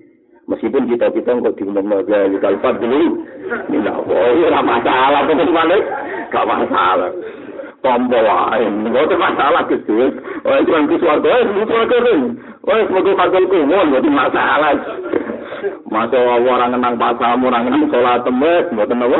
Meskipun 0.51 0.91
kita 0.91 1.07
kita 1.15 1.39
nggak 1.39 1.55
diundang 1.55 1.87
lagi 1.87 2.35
di 2.35 2.37
kalfat 2.43 2.75
dulu, 2.83 3.23
ini 3.71 3.77
nggak 3.79 4.03
boleh, 4.03 4.51
nggak 4.51 4.67
masalah, 4.67 5.21
bagaimana? 5.31 5.75
Gak 6.27 6.47
masalah. 6.49 7.11
tombo 7.83 8.15
wae. 8.15 8.63
Ngoten 8.63 9.19
masalah 9.19 9.67
Gusti. 9.67 9.91
Oh, 10.47 10.55
itu 10.55 10.71
kan 10.71 10.87
suwarga, 10.87 11.29
eh, 11.29 11.43
suwarga 11.67 11.97
kan. 11.99 12.19
Oh, 12.63 12.79
semoga 12.87 13.11
kadal 13.19 13.43
kumon, 13.51 13.85
ngoten 13.91 14.11
masalah. 14.15 14.75
Masa 15.91 16.17
orang 16.19 16.71
ngenang 16.75 16.95
pasamu, 16.95 17.51
orang 17.51 17.63
ngenang 17.67 17.91
sholat 17.91 18.23
temet, 18.23 18.65
ngoten 18.71 19.03
apa? 19.03 19.19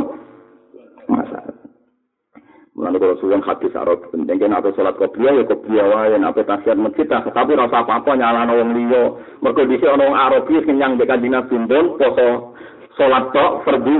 Mulane 2.74 2.98
kalau 2.98 3.18
suwun 3.22 3.46
hadis 3.46 3.70
arep 3.78 4.02
penting 4.10 4.42
kan 4.42 4.58
apa 4.58 4.74
salat 4.74 4.98
kopiah 4.98 5.30
ya 5.30 5.46
kopiah 5.46 5.86
wae 5.94 6.18
nek 6.18 6.34
apa 6.34 6.42
tasbih 6.42 6.74
masjid 6.74 7.06
tapi 7.06 7.54
rasa 7.54 7.86
apa-apa 7.86 8.18
nyalano 8.18 8.66
wong 8.66 8.72
liya. 8.74 9.04
Mergo 9.46 9.62
dhisik 9.70 9.86
ana 9.86 10.10
wong 10.10 10.18
Arabi 10.18 10.58
sing 10.66 10.82
nyang 10.82 10.98
dekat 10.98 11.22
dinas 11.22 11.46
Bindon 11.54 12.02
poso 12.02 12.58
salat 12.98 13.30
tok 13.30 13.62
fardhu 13.62 13.94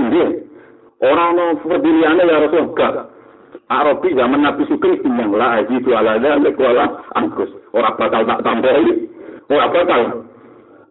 Ora 1.06 1.24
ana 1.30 1.54
fardhu 1.62 1.86
liyane 1.86 2.22
ya 2.26 2.42
Rasul 2.42 2.74
gak. 2.74 3.14
Arabi 3.70 4.10
zaman 4.10 4.42
Nabi 4.42 4.66
Sugeng 4.66 4.98
bilang 5.06 5.30
lah 5.38 5.62
haji 5.62 5.74
itu 5.78 5.90
ala 5.94 6.18
dzalik 6.18 6.58
wala 6.58 6.98
angkus. 7.14 7.54
Ora 7.70 7.94
bakal 7.94 8.26
tak 8.26 8.42
tambahi. 8.42 9.06
Ora 9.54 9.66
bakal 9.70 10.00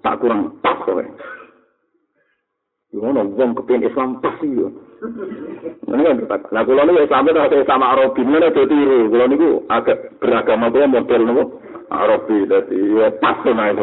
tak 0.08 0.18
kurang 0.24 0.56
pas 0.64 0.80
kowe. 0.88 1.04
Ngono 2.96 3.28
wong 3.36 3.60
kepengin 3.60 3.92
Islam 3.92 4.24
pas 4.24 4.40
iki 4.40 4.56
yo. 4.56 4.72
Nah, 5.04 6.64
kalau 6.64 6.84
ini 6.88 7.12
sampai 7.12 7.36
nanti 7.36 7.60
sama 7.68 7.91
Arabi, 7.91 8.24
mana 8.24 8.47
itu 8.47 8.64
tiru. 8.72 9.12
Kalau 9.12 9.26
ini 9.28 9.47
agak 9.68 9.97
beragama 10.24 10.72
itu 10.72 10.80
model 10.88 11.22
itu. 11.28 11.43
Arabi, 11.93 12.49
jadi 12.49 12.80
ya 12.97 13.08
pas 13.22 13.38
itu 13.43 13.51
naik. 13.54 13.78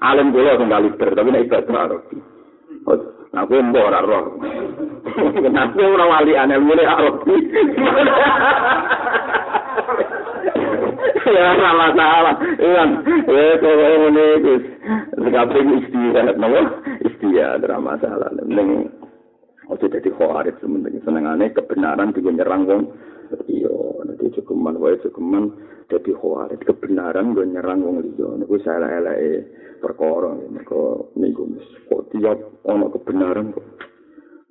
Alam 0.00 0.32
gue 0.32 0.42
langsung 0.42 0.72
gak 0.72 0.82
liter, 0.82 1.08
tapi 1.12 1.28
naik 1.30 1.52
batu 1.52 1.72
Arabi. 1.76 2.16
Nah, 3.30 3.46
gue 3.46 3.62
mbak 3.62 3.86
orang 3.86 4.06
roh. 4.10 4.24
Kenapa 5.38 5.78
orang 5.78 6.10
wali 6.10 6.32
aneh 6.34 6.58
mulai 6.58 6.88
Arabi? 6.88 7.36
Ya, 11.30 11.54
salah-salah. 11.54 12.34
Iman, 12.58 12.90
ya, 13.06 13.54
kalau 13.62 14.08
ini, 14.10 14.26
sekaligus 15.14 15.86
istri, 15.86 16.10
kan, 16.10 16.26
istri, 17.06 17.38
ya, 17.38 17.54
drama 17.62 17.94
salah. 18.02 18.34
Ini, 18.34 18.90
ojo 19.80 19.88
dadi 19.88 20.12
khawarit 20.12 20.60
sementing 20.60 21.00
senengane 21.00 21.56
kebenaran 21.56 22.12
digo 22.12 22.28
nyerang 22.28 22.68
wong. 22.68 22.82
Iya, 23.48 23.72
nanti 24.04 24.28
cukuman 24.36 24.76
wae 24.76 25.00
cukuman 25.00 25.56
dadi 25.88 26.12
khawarit 26.12 26.60
kebenaran 26.68 27.32
go 27.32 27.40
nyerang 27.40 27.80
wong 27.80 28.04
liya. 28.04 28.28
Niku 28.36 28.60
salah-elake 28.60 29.48
perkara 29.80 30.36
niku 30.52 31.08
niku 31.16 31.56
kok 31.88 32.12
tiap 32.12 32.36
ana 32.68 32.92
kebenaran 32.92 33.56
kok 33.56 33.64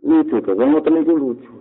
lucu 0.01 0.41
to 0.41 0.57
wong 0.57 0.73
ngoten 0.73 0.97
niku 0.97 1.13
lucu 1.13 1.53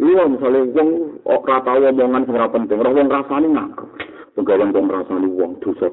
Iya, 0.00 0.32
misalnya 0.32 0.64
wong 0.80 0.88
ora 1.28 1.60
tau 1.60 1.76
omongan 1.76 2.24
sing 2.24 2.32
ora 2.32 2.48
penting, 2.48 2.80
ora 2.80 2.88
wong 2.88 3.08
rasane 3.12 3.52
nganggo. 3.52 3.84
Pegawai 4.32 4.72
wong 4.72 4.86
rasane 4.88 5.28
wong 5.28 5.60
dosa. 5.60 5.92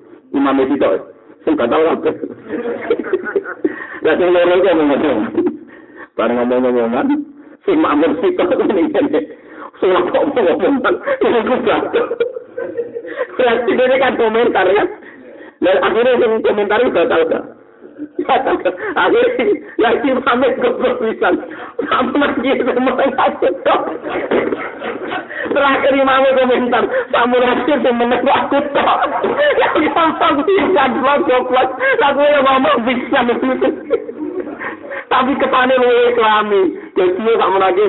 imam 0.31 0.57
itu 0.63 0.73
itu, 0.79 0.91
sing 1.43 1.53
gak 1.59 1.69
tahu 1.71 1.83
apa. 1.87 2.11
Lah 4.01 4.13
sing 4.17 4.29
loro 4.31 4.55
kok 4.59 4.75
ngomong. 4.75 5.19
Bareng 6.17 6.37
ngomong-ngomongan, 6.41 7.07
sing 7.63 7.77
makmur 7.79 8.11
sitok 8.19 8.49
ini 8.65 8.91
kene. 8.91 9.21
Sing 9.79 9.89
kok 9.91 10.25
ngomong-ngomongan, 10.31 10.95
ini 11.21 11.39
ku 11.45 11.55
gak. 11.67 11.81
Berarti 13.37 13.71
dia 13.73 13.95
kan 14.01 14.13
komentar 14.17 14.65
ya. 14.69 14.85
Dan 15.61 15.77
akhirnya 15.77 16.17
yang 16.17 16.41
komentar 16.41 16.79
itu 16.81 16.91
gak? 16.91 17.60
Akhirnya, 18.95 20.15
pamit 20.23 20.53
ke 20.61 20.69
provisan. 20.77 21.35
Kamu 21.81 22.15
lagi 22.15 22.51
semua 22.63 23.05
takut. 23.17 23.55
Terakhir 25.51 25.93
komentar, 26.37 26.83
semenang 27.83 28.23
aku 28.23 28.57
tak. 28.71 28.99
Yang 29.59 29.91
gampang 29.91 30.35
bisa 30.47 30.83
blok-blok. 30.95 31.67
Aku 31.99 32.21
yang 32.23 32.43
ngomong 32.47 32.77
begitu. 32.87 33.67
Tapi. 35.11 35.31
Jadi 36.95 37.31
kamu 37.35 37.57
lagi 37.59 37.83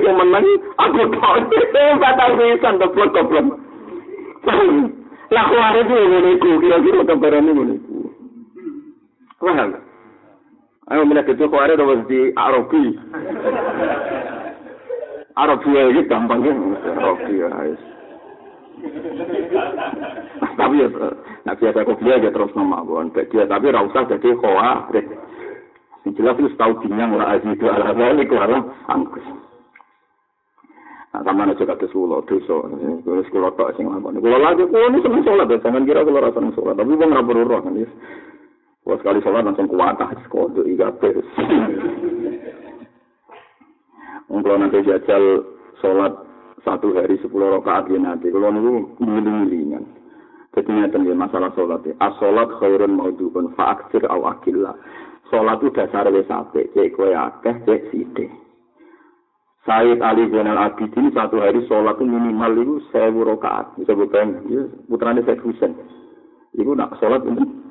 aku. 0.77 1.01
Batal 2.03 2.31
pisan, 2.35 2.73
goblok-goblok. 2.83 3.47
Lah 5.33 5.45
kuare 5.49 5.81
itu 5.81 5.95
ngene 5.97 6.29
iku, 6.37 6.49
kira-kira 6.61 7.01
kabarane 7.09 7.51
ngene? 7.57 7.75
Ayo 10.91 11.07
mulai 11.07 11.23
gede 11.23 11.47
kok 11.47 11.63
ada 11.63 11.79
terus 11.79 12.03
di 12.11 12.19
Arabi. 12.35 12.83
Arabi 15.39 15.69
ya 15.71 15.81
gitu 15.95 16.09
gampang 16.11 16.43
ya. 16.43 16.53
Arabi 16.99 17.33
ya 17.39 17.47
guys. 17.47 17.81
Tapi 20.59 20.75
ya, 20.83 20.87
nah 21.47 21.55
biasa 21.55 21.87
kok 21.87 21.99
dia 22.03 22.19
aja 22.19 22.29
terus 22.35 22.51
nama 22.51 22.83
bukan 22.83 23.15
dia. 23.15 23.47
Tapi 23.47 23.71
rasa 23.71 24.11
jadi 24.11 24.29
koa. 24.43 24.91
Jelas 26.03 26.35
itu 26.35 26.51
tahu 26.59 26.75
dinya 26.83 27.07
nggak 27.07 27.31
aja 27.31 27.47
itu 27.47 27.63
alasnya 27.63 28.11
ini 28.11 28.23
karena 28.27 28.59
angkus. 28.91 29.23
Nah, 31.13 31.21
sama 31.23 31.45
aja 31.45 31.63
kata 31.63 31.87
sulo, 31.93 32.25
tuso, 32.25 32.65
terus 33.05 33.29
kalau 33.29 33.53
tak 33.53 33.77
sing 33.77 33.85
ngapain? 33.85 34.17
Kalau 34.17 34.39
lagi, 34.41 34.65
oh 34.65 34.89
ini 34.89 34.97
seneng 35.05 35.21
sholat, 35.21 35.45
jangan 35.61 35.85
kira 35.85 36.01
kalau 36.01 36.25
rasa 36.25 36.41
seneng 36.41 36.57
sholat, 36.57 36.73
tapi 36.73 36.89
wong 36.89 37.05
gua 37.05 37.11
nggak 37.13 37.27
berurusan 37.29 37.77
ini. 37.77 37.85
Kulo 38.83 38.99
sekali 38.99 39.23
sholat 39.23 39.47
langsung 39.47 39.71
kuatah. 39.71 40.11
Kulo 40.27 40.67
iga 40.67 40.91
terus. 40.99 41.23
Kulo 44.27 44.53
nanti 44.59 44.83
jajal 44.83 45.23
sholat 45.79 46.11
satu 46.67 46.91
hari 46.91 47.15
sepuluh 47.23 47.55
rakaat 47.59 47.87
ya 47.87 47.95
nanti. 47.95 48.27
Kulo 48.27 48.51
niku 48.51 48.99
ngiling-ngilingan. 48.99 49.83
Jadi 50.53 50.69
ini 50.69 51.15
masalah 51.15 51.55
sholat. 51.55 51.87
As-sholat 51.97 52.59
khairun 52.59 52.99
maudubun 52.99 53.55
fa'aksir 53.55 54.03
awakillah. 54.03 54.75
Sholat 55.31 55.63
itu 55.63 55.71
dasar 55.71 56.05
wis 56.11 56.27
apik. 56.27 56.75
Cek 56.75 56.99
kue 56.99 57.15
akeh, 57.15 57.55
cek 57.63 57.87
sidik. 57.89 58.29
Said 59.63 60.03
Ali 60.03 60.27
Zainal 60.27 60.59
Abidin 60.59 61.07
satu 61.15 61.39
hari 61.39 61.63
sholat 61.71 61.95
itu 61.95 62.03
minimal 62.03 62.51
itu 62.59 62.75
sewu 62.91 63.23
rokaat. 63.23 63.79
Bisa 63.79 63.95
bukan, 63.95 64.43
ya, 64.51 64.67
putranya 64.91 65.23
Said 65.23 65.39
Husain. 65.39 65.71
Itu 66.51 66.75
nak 66.75 66.99
sholat 66.99 67.23
itu 67.23 67.62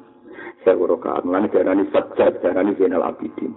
sewu 0.64 0.86
rokaat 0.86 1.26
mulane 1.26 1.50
diarani 1.50 1.86
sajad 1.90 2.40
diarani 2.42 2.74
zainal 2.78 3.06
abidin. 3.06 3.54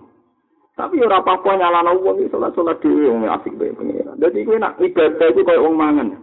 Tapi 0.75 0.99
ora 0.99 1.23
apa-apa 1.23 1.55
nyalana 1.55 1.95
wong 1.95 2.19
iki 2.19 2.35
salat 2.35 2.51
salat 2.51 2.83
dhewe 2.83 3.07
wong 3.07 3.23
asik 3.31 3.55
bae 3.55 3.71
pengen 3.71 4.11
dadi 4.19 4.43
kuwi 4.43 4.59
nak 4.59 4.75
ibadah 4.75 5.31
iku 5.31 5.47
koyo 5.47 5.63
wong 5.63 5.75
mangan. 5.79 6.19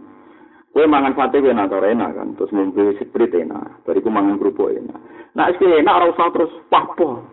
Kowe 0.69 0.85
mangan 0.85 1.17
sate 1.17 1.41
kowe 1.41 1.53
nak 1.57 1.73
enak 1.73 2.13
kan 2.13 2.37
terus 2.37 2.53
mimpi 2.53 2.93
sprite 3.01 3.41
enak 3.41 3.81
bari 3.81 3.97
mangan 4.05 4.37
kerupuk 4.37 4.77
enak. 4.77 4.99
Nak 5.33 5.57
iki 5.57 5.65
enak 5.65 5.97
ora 5.97 6.05
usah 6.13 6.29
terus 6.37 6.53
papo 6.69 7.25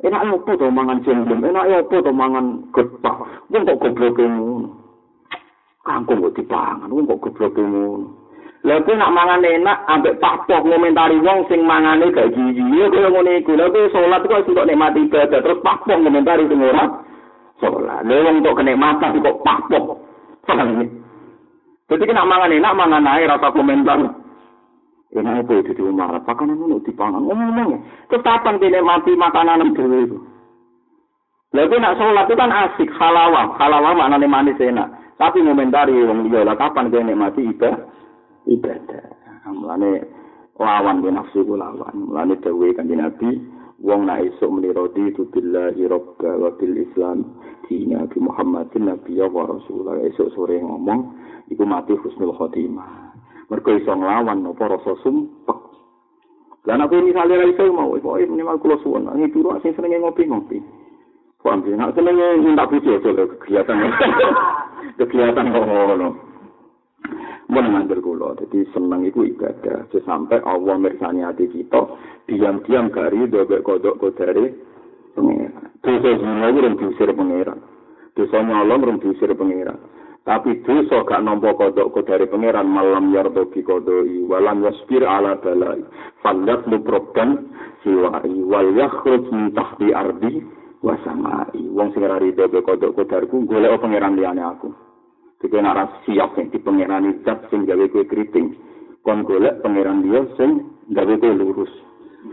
enak 0.00 0.32
opo 0.32 0.56
to 0.56 0.72
mangan 0.72 1.04
jendem 1.04 1.44
enak 1.44 1.68
opo 1.84 2.00
to 2.00 2.12
mangan 2.16 2.64
getah? 2.72 3.16
Wong 3.52 3.62
kok 3.68 3.80
goblok 3.84 4.16
e 4.16 4.24
ngono. 4.24 4.68
Kangkung 5.84 6.24
kok 6.24 6.40
dipangan 6.40 6.88
wong 6.88 7.04
kok 7.04 7.20
goblok 7.20 7.52
e 7.52 7.64
ngono. 7.68 8.25
Lah 8.66 8.82
kuwi 8.82 8.98
nak 8.98 9.14
mangan 9.14 9.46
enak 9.46 9.78
ambek 9.86 10.18
papok 10.18 10.66
ngomentari 10.66 11.22
wong 11.22 11.46
sing 11.46 11.62
mangane 11.62 12.10
gak 12.10 12.34
gizi. 12.34 12.58
Ya 12.74 12.90
kaya 12.90 13.14
ngene 13.14 13.38
iku. 13.38 13.54
Lah 13.54 13.70
kuwi 13.70 13.94
salat 13.94 14.26
kok 14.26 14.42
kok 14.42 14.66
nikmati 14.66 15.06
ibadah 15.06 15.38
terus 15.38 15.62
papok 15.62 16.02
ngomentari 16.02 16.50
sing 16.50 16.58
ora 16.58 16.84
salat. 17.62 18.02
Lah 18.02 18.18
wong 18.26 18.42
kok 18.42 18.58
kenikmatan 18.58 19.22
kok 19.22 19.38
papok. 19.46 19.84
Jadi 21.86 22.02
kena 22.02 22.26
mangan 22.26 22.50
enak, 22.50 22.74
mangan 22.74 23.06
air, 23.14 23.30
rasa 23.30 23.54
komentar. 23.54 23.98
Enak 25.14 25.46
itu 25.46 25.70
di 25.70 25.72
rumah, 25.78 26.18
pakanan 26.26 26.58
itu 26.58 26.82
dipangan. 26.90 27.22
Ngomong-ngomong 27.22 27.66
ya, 27.70 27.78
terus 28.10 28.26
kapan 28.26 28.58
dia 28.58 28.82
mati 28.82 29.14
makanan 29.14 29.70
itu 29.70 29.86
itu? 29.86 30.18
Lalu 31.54 31.78
nak 31.78 31.94
sholat 31.94 32.26
itu 32.26 32.34
kan 32.34 32.50
asik, 32.50 32.90
halawah. 32.90 33.54
Halawah 33.54 33.94
maknanya 33.94 34.26
manis 34.26 34.58
enak. 34.58 34.90
Tapi 35.14 35.46
ngomentari 35.46 35.94
wong 35.94 36.26
liya 36.26 36.42
lah 36.42 36.58
kapan 36.58 36.90
dia 36.90 37.06
nikmati 37.06 37.54
ibadah? 37.54 37.86
Ibadah. 38.46 39.04
Mulane 39.50 40.02
lawan 40.58 41.02
dia 41.02 41.12
nafsu 41.12 41.42
ku 41.42 41.54
lawan. 41.54 41.94
Mulane 41.94 42.38
dewe 42.42 42.74
kan 42.74 42.88
Nabi, 42.88 43.42
wong 43.82 44.08
nak 44.08 44.24
esuk 44.24 44.48
menirodi 44.48 45.12
itu 45.12 45.28
billahi 45.28 45.84
rabba 45.86 46.30
wa 46.40 46.50
bil 46.56 46.74
islam 46.80 47.36
dina 47.68 48.08
bi 48.08 48.18
Muhammadin 48.22 48.88
nabi 48.88 49.20
wa 49.20 49.44
rasulullah 49.44 50.00
esuk 50.06 50.32
sore 50.32 50.56
ngomong 50.62 51.12
iku 51.52 51.62
mati 51.68 51.92
husnul 51.92 52.32
khotimah. 52.34 53.12
mergo 53.46 53.70
iso 53.78 53.94
nglawan 53.94 54.42
apa 54.42 54.64
rasa 54.66 54.92
sumpek. 55.06 55.58
Lan 56.66 56.82
aku 56.82 56.98
misalnya 56.98 57.38
ra 57.38 57.46
iso 57.46 57.70
mau, 57.70 57.94
kok 57.94 58.18
minimal 58.26 58.58
kula 58.58 58.74
suwun, 58.82 59.06
nang 59.06 59.22
turu 59.30 59.54
sing 59.62 59.70
senenge 59.78 60.02
ngopi-ngopi. 60.02 60.58
Paham 61.46 61.62
ya, 61.62 61.78
nek 61.78 61.94
senenge 61.94 62.42
minta 62.42 62.66
puji 62.66 62.90
aja 62.90 63.22
kegiatan. 63.38 63.86
kegiatan 64.98 65.54
kok 65.54 65.62
ngono. 65.62 66.25
Mun 67.46 67.66
mandir 67.70 68.02
kula, 68.02 68.34
dadi 68.34 68.66
seneng 68.74 69.06
iku 69.06 69.22
ibadah. 69.22 69.86
Sampai 70.02 70.42
Allah 70.42 70.74
mirsani 70.74 71.22
hati 71.22 71.46
kita, 71.46 71.78
diam-diam 72.26 72.90
gari 72.90 73.30
dobek 73.30 73.62
kodok 73.62 74.02
kodare 74.02 74.50
pengeran. 75.14 75.70
Dosa 75.78 76.10
zina 76.18 76.50
itu 76.50 76.60
diusir 76.74 77.10
pengeran. 77.14 77.62
Dosa 78.18 78.42
nyolong 78.42 78.82
rum 78.82 78.96
diusir 78.98 79.30
pengeran. 79.38 79.78
Tapi 80.26 80.58
dosa 80.66 81.06
gak 81.06 81.22
nampa 81.22 81.54
kodok 81.54 81.94
dari 82.02 82.26
pangeran 82.26 82.66
malam 82.66 83.14
yardo 83.14 83.46
ki 83.54 83.62
kodoi 83.62 84.26
walam 84.26 84.66
yaspir 84.66 85.06
ala 85.06 85.38
balai. 85.38 85.86
Falyat 86.26 86.66
luprokan 86.66 87.46
siwai 87.86 88.34
wal 88.42 88.74
yakhruj 88.74 89.22
min 89.30 89.54
tahti 89.54 89.94
ardi 89.94 90.42
wasamai. 90.82 91.62
Wong 91.70 91.94
sing 91.94 92.02
ora 92.02 92.18
rido 92.18 92.50
be 92.50 92.58
kodok 92.58 92.98
kodariku 92.98 93.46
golek 93.46 93.78
pangeran 93.78 94.18
liyane 94.18 94.42
aku. 94.42 94.85
Dike 95.36 95.58
nak 95.60 96.00
siap 96.08 96.32
sing 96.32 96.48
di 96.48 96.56
pangeran 96.56 97.20
zat 97.24 97.44
sing 97.52 97.68
gawe 97.68 97.84
kowe 97.92 98.04
kriting. 98.08 98.56
Kon 99.04 99.22
golek 99.28 99.60
pangeran 99.60 100.00
dia 100.00 100.24
sing 100.40 100.64
gawe 100.96 101.14
kowe 101.20 101.32
lurus. 101.36 101.72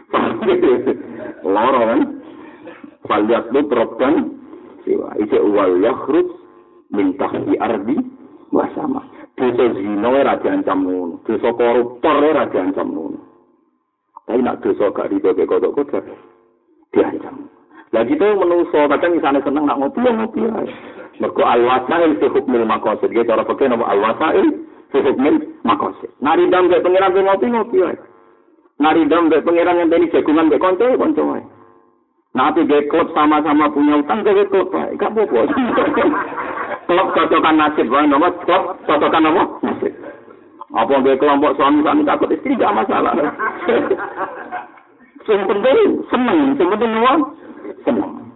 Loro 1.54 1.82
kan? 1.84 2.02
Falyat 3.04 3.52
luprokan 3.52 4.40
siwai. 4.88 5.20
Ije 5.20 5.38
wal 5.44 5.84
yakhruj 5.84 6.28
mintah 6.96 7.32
di 7.44 7.60
ardi 7.60 7.98
wasama. 8.54 9.04
Dosa 9.34 9.66
zina 9.74 10.08
ora 10.14 10.38
diancam 10.38 10.86
ngono, 10.86 11.26
dosa 11.26 11.50
koruptor 11.58 12.22
ora 12.22 12.46
diancam 12.54 12.94
ngono. 12.94 13.20
Tapi 14.24 14.40
nak 14.46 14.62
dosa 14.62 14.94
gak 14.94 15.10
rido 15.10 15.34
ke 15.34 15.44
kodok 15.50 15.74
kodok 15.74 16.06
diancam. 16.94 17.50
Lah 17.94 18.04
gitu 18.10 18.26
menungso 18.26 18.80
kadang 18.90 19.16
misalnya 19.16 19.46
seneng 19.46 19.70
nak 19.70 19.78
ngopi 19.78 20.02
ngopi 20.02 20.42
ae. 20.50 20.68
Mergo 21.22 21.44
al-wasail 21.46 22.18
fi 22.18 22.26
hukmil 22.26 22.66
maqasid. 22.66 23.14
Gitu 23.14 23.30
cara 23.30 23.46
pakai 23.46 23.70
nama 23.70 23.86
al-wasail 23.86 24.48
fi 24.90 24.98
hukmil 24.98 25.38
maqasid. 25.62 26.10
Nari 26.20 26.50
dam 26.50 26.74
ke 26.74 26.82
pengiran 26.82 27.14
ngopi 27.14 27.48
ngopi 27.54 27.78
ae. 27.86 27.96
Nari 28.82 29.06
dam 29.06 29.30
ke 29.30 29.46
pengiran 29.46 29.80
yang 29.86 29.90
tadi 29.94 30.10
jagungan 30.10 30.50
ke 30.50 30.58
konco 30.58 30.86
konco 30.98 31.24
ae. 31.38 31.44
Nanti 32.34 32.66
gak 32.66 32.90
klub 32.90 33.14
sama-sama 33.14 33.70
punya 33.70 34.02
utang 34.02 34.26
gak 34.26 34.50
klub 34.50 34.74
ae. 34.74 34.98
Gak 34.98 35.14
apa-apa. 35.14 35.54
klub 36.88 37.08
cocokan 37.16 37.56
nasib 37.58 37.88
wae 37.88 38.06
nomor 38.08 38.32
klub 38.44 38.76
cocokan 38.86 39.28
apa 39.30 39.44
nasib 39.64 39.94
apa 40.74 40.94
dia 41.06 41.20
kelompok 41.22 41.56
suami 41.56 41.86
suami 41.86 42.02
takut 42.04 42.30
istri 42.34 42.58
gak 42.58 42.76
masalah 42.76 43.14
sing 45.26 45.40
penting 45.48 45.80
seneng 46.12 46.40
penting 46.58 46.92
uang 47.00 47.22
seneng 47.84 48.34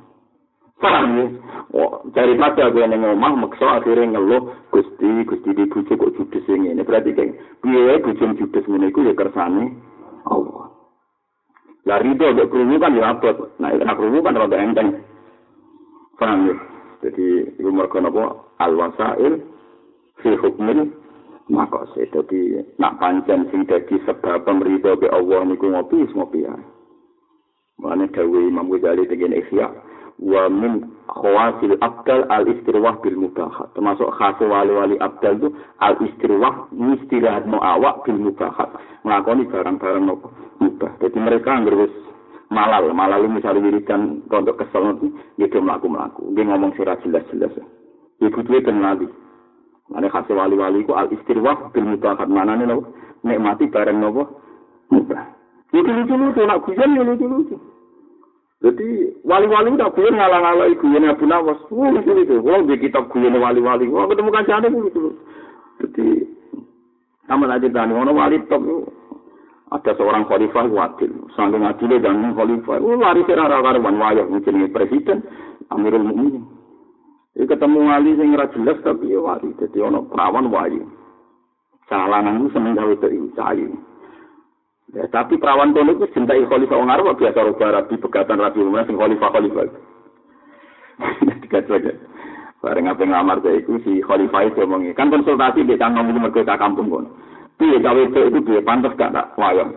Paham 0.77 1.09
ya? 1.17 1.25
Oh, 1.73 2.05
daripada 2.13 2.69
gue 2.69 2.85
yang 2.85 3.01
ngomong, 3.01 3.41
maksa 3.41 3.81
akhirnya 3.81 4.13
ngeluh, 4.13 4.53
gusti, 4.69 5.25
gusti 5.25 5.49
di 5.57 5.65
bujuk 5.65 5.97
kok 5.97 6.13
judes 6.15 6.45
yang 6.45 6.69
ini. 6.69 6.85
Berarti 6.85 7.17
kan, 7.17 7.33
biaya 7.65 7.97
bujuk 7.97 8.37
judes 8.37 8.65
ini, 8.69 8.93
ya 8.93 9.13
kersane 9.17 9.73
Allah. 10.29 10.69
Lah 11.87 11.97
ridho 12.03 12.29
untuk 12.29 12.51
kerungu 12.53 12.77
kan 12.77 12.93
ya 12.93 13.09
abot. 13.09 13.57
Nah, 13.57 13.73
itu 13.73 13.83
kerungu 13.83 14.19
kan 14.21 14.37
rada 14.37 14.57
enteng. 14.59 15.01
Paham 16.21 16.51
ya? 16.51 16.55
Jadi, 17.09 17.25
itu 17.57 17.69
mereka 17.73 18.01
apa? 18.01 18.23
Al-wasail, 18.61 19.33
fi 20.21 20.29
hukmil, 20.37 20.93
maka 21.47 21.87
saya 21.95 22.21
nak 22.75 22.99
pancen 22.99 23.47
sing 23.49 23.63
dadi 23.65 23.97
sebab 24.03 24.43
pemrida 24.43 24.99
ke 24.99 25.07
Allah 25.07 25.47
niku 25.47 25.71
ngopi 25.71 26.03
ngopi 26.11 26.43
ya. 26.43 26.53
Mana 27.77 28.09
dawe 28.09 28.39
Imam 28.41 28.73
Ghazali 28.73 29.05
dengan 29.05 29.37
ikhya 29.37 29.69
wa 30.17 30.49
min 30.49 30.81
khawasil 31.05 31.77
abdal 31.77 32.25
al 32.33 32.49
istirwah 32.49 32.97
bil 33.05 33.13
mubahat 33.21 33.69
termasuk 33.77 34.09
khas 34.17 34.33
wali-wali 34.41 34.97
abdal 34.97 35.37
itu 35.37 35.49
al 35.77 35.93
istirwah 36.01 36.65
istirahat 36.73 37.45
no 37.45 37.61
awak 37.61 38.01
bil 38.01 38.17
mubahat 38.17 38.73
ngelakoni 39.05 39.45
barang-barang 39.45 40.03
mubah. 40.57 40.91
Jadi 41.05 41.17
mereka 41.21 41.61
terus 41.61 41.93
malal. 42.49 42.89
Malal 42.97 43.29
misalnya 43.29 43.69
wiridan 43.69 44.25
untuk 44.25 44.57
kesel 44.57 44.81
nanti 44.81 45.13
dia 45.37 45.61
melaku 45.61 45.85
melaku 45.85 46.21
dia 46.33 46.49
ngomong 46.49 46.73
sirah 46.73 46.97
jelas-jelas. 47.05 47.53
Ya 48.17 48.25
ibu 48.25 48.41
dia 48.41 48.65
kenali 48.65 49.05
Ada 49.93 50.09
khas 50.09 50.33
wali-wali 50.33 50.81
ku 50.81 50.97
al 50.97 51.13
istirwah 51.13 51.69
bil 51.69 51.93
mubahat 51.93 52.25
mana 52.25 52.57
nih 52.57 52.65
nopo? 52.65 52.89
Nikmati 53.21 53.69
barang 53.69 54.01
nopo? 54.01 54.25
Mubah 54.89 55.36
itu 55.75 55.83
lucu-lucu 55.83 56.41
nak 56.47 56.63
guyon 56.63 56.95
lucu-lucu 56.95 57.57
Jadi 58.57 59.13
wali-wali 59.21 59.75
udah 59.75 59.91
guyon 59.93 60.17
ngalang-alang 60.17 60.73
guyon 60.81 61.11
Abu 61.11 61.25
Nawas. 61.27 61.59
Wah, 61.69 61.93
lucu 61.93 62.11
itu. 62.17 62.41
Wah, 62.41 62.63
di 62.63 62.79
kitab 62.79 63.11
guyon 63.11 63.37
wali-wali. 63.37 63.85
Wah, 63.91 64.07
ketemu 64.09 64.31
kancane 64.33 64.67
lucu. 64.71 65.13
Jadi 65.77 66.25
sama 67.27 67.51
aja 67.51 67.67
tani 67.69 67.93
ono 67.93 68.15
wali 68.15 68.39
top 68.47 68.63
ada 69.67 69.91
seorang 69.99 70.23
khalifah 70.31 70.65
wadil. 70.71 71.27
Saking 71.35 71.67
adile 71.67 71.99
dan 71.99 72.31
khalifah. 72.31 72.79
Oh, 72.79 72.95
lari 72.95 73.21
serara 73.27 73.59
karuan 73.59 73.99
wayah 73.99 74.23
jenenge 74.41 74.71
presiden 74.71 75.27
Amirul 75.67 76.07
Mukminin. 76.07 76.47
Iki 77.35 77.51
ketemu 77.51 77.83
wali 77.83 78.15
sing 78.15 78.31
ora 78.31 78.47
jelas 78.55 78.79
tapi 78.79 79.11
ya 79.11 79.19
wali. 79.19 79.51
Jadi 79.59 79.77
ono 79.83 80.07
perawan 80.07 80.47
wali. 80.47 80.79
Calangan 81.91 82.47
seneng 82.55 82.79
gawe 82.79 82.95
itu 82.95 83.07
Ya, 84.95 85.03
tapi 85.11 85.35
perawan 85.35 85.75
kono 85.75 85.99
itu 85.99 86.07
cintai 86.15 86.47
khalifah 86.47 86.79
wong 86.79 86.87
Arab 86.87 87.19
biasa 87.19 87.43
rubah 87.43 87.75
rabi 87.75 87.99
pegatan 87.99 88.39
rabi 88.39 88.63
umumnya 88.63 88.87
sing 88.87 88.95
khalifah 88.95 89.29
khalifah. 89.35 89.67
Tiga. 91.43 91.91
Bareng 92.63 92.89
apa 92.89 93.03
ngamar 93.03 93.43
saya 93.43 93.59
itu 93.59 93.75
si 93.83 93.99
khalifah 93.99 94.47
itu 94.47 94.63
ngomongi. 94.63 94.95
Kan 94.95 95.11
konsultasi 95.11 95.67
dia 95.67 95.75
kan 95.75 95.91
ngomong 95.91 96.31
mereka 96.31 96.47
ke 96.47 96.55
kampung 96.55 96.87
kono. 96.87 97.09
Piye 97.59 97.83
gawe 97.83 97.99
itu 97.99 98.19
itu 98.31 98.39
piye 98.47 98.61
pantas 98.63 98.95
gak 98.95 99.11
tak 99.11 99.35
wayang. 99.35 99.75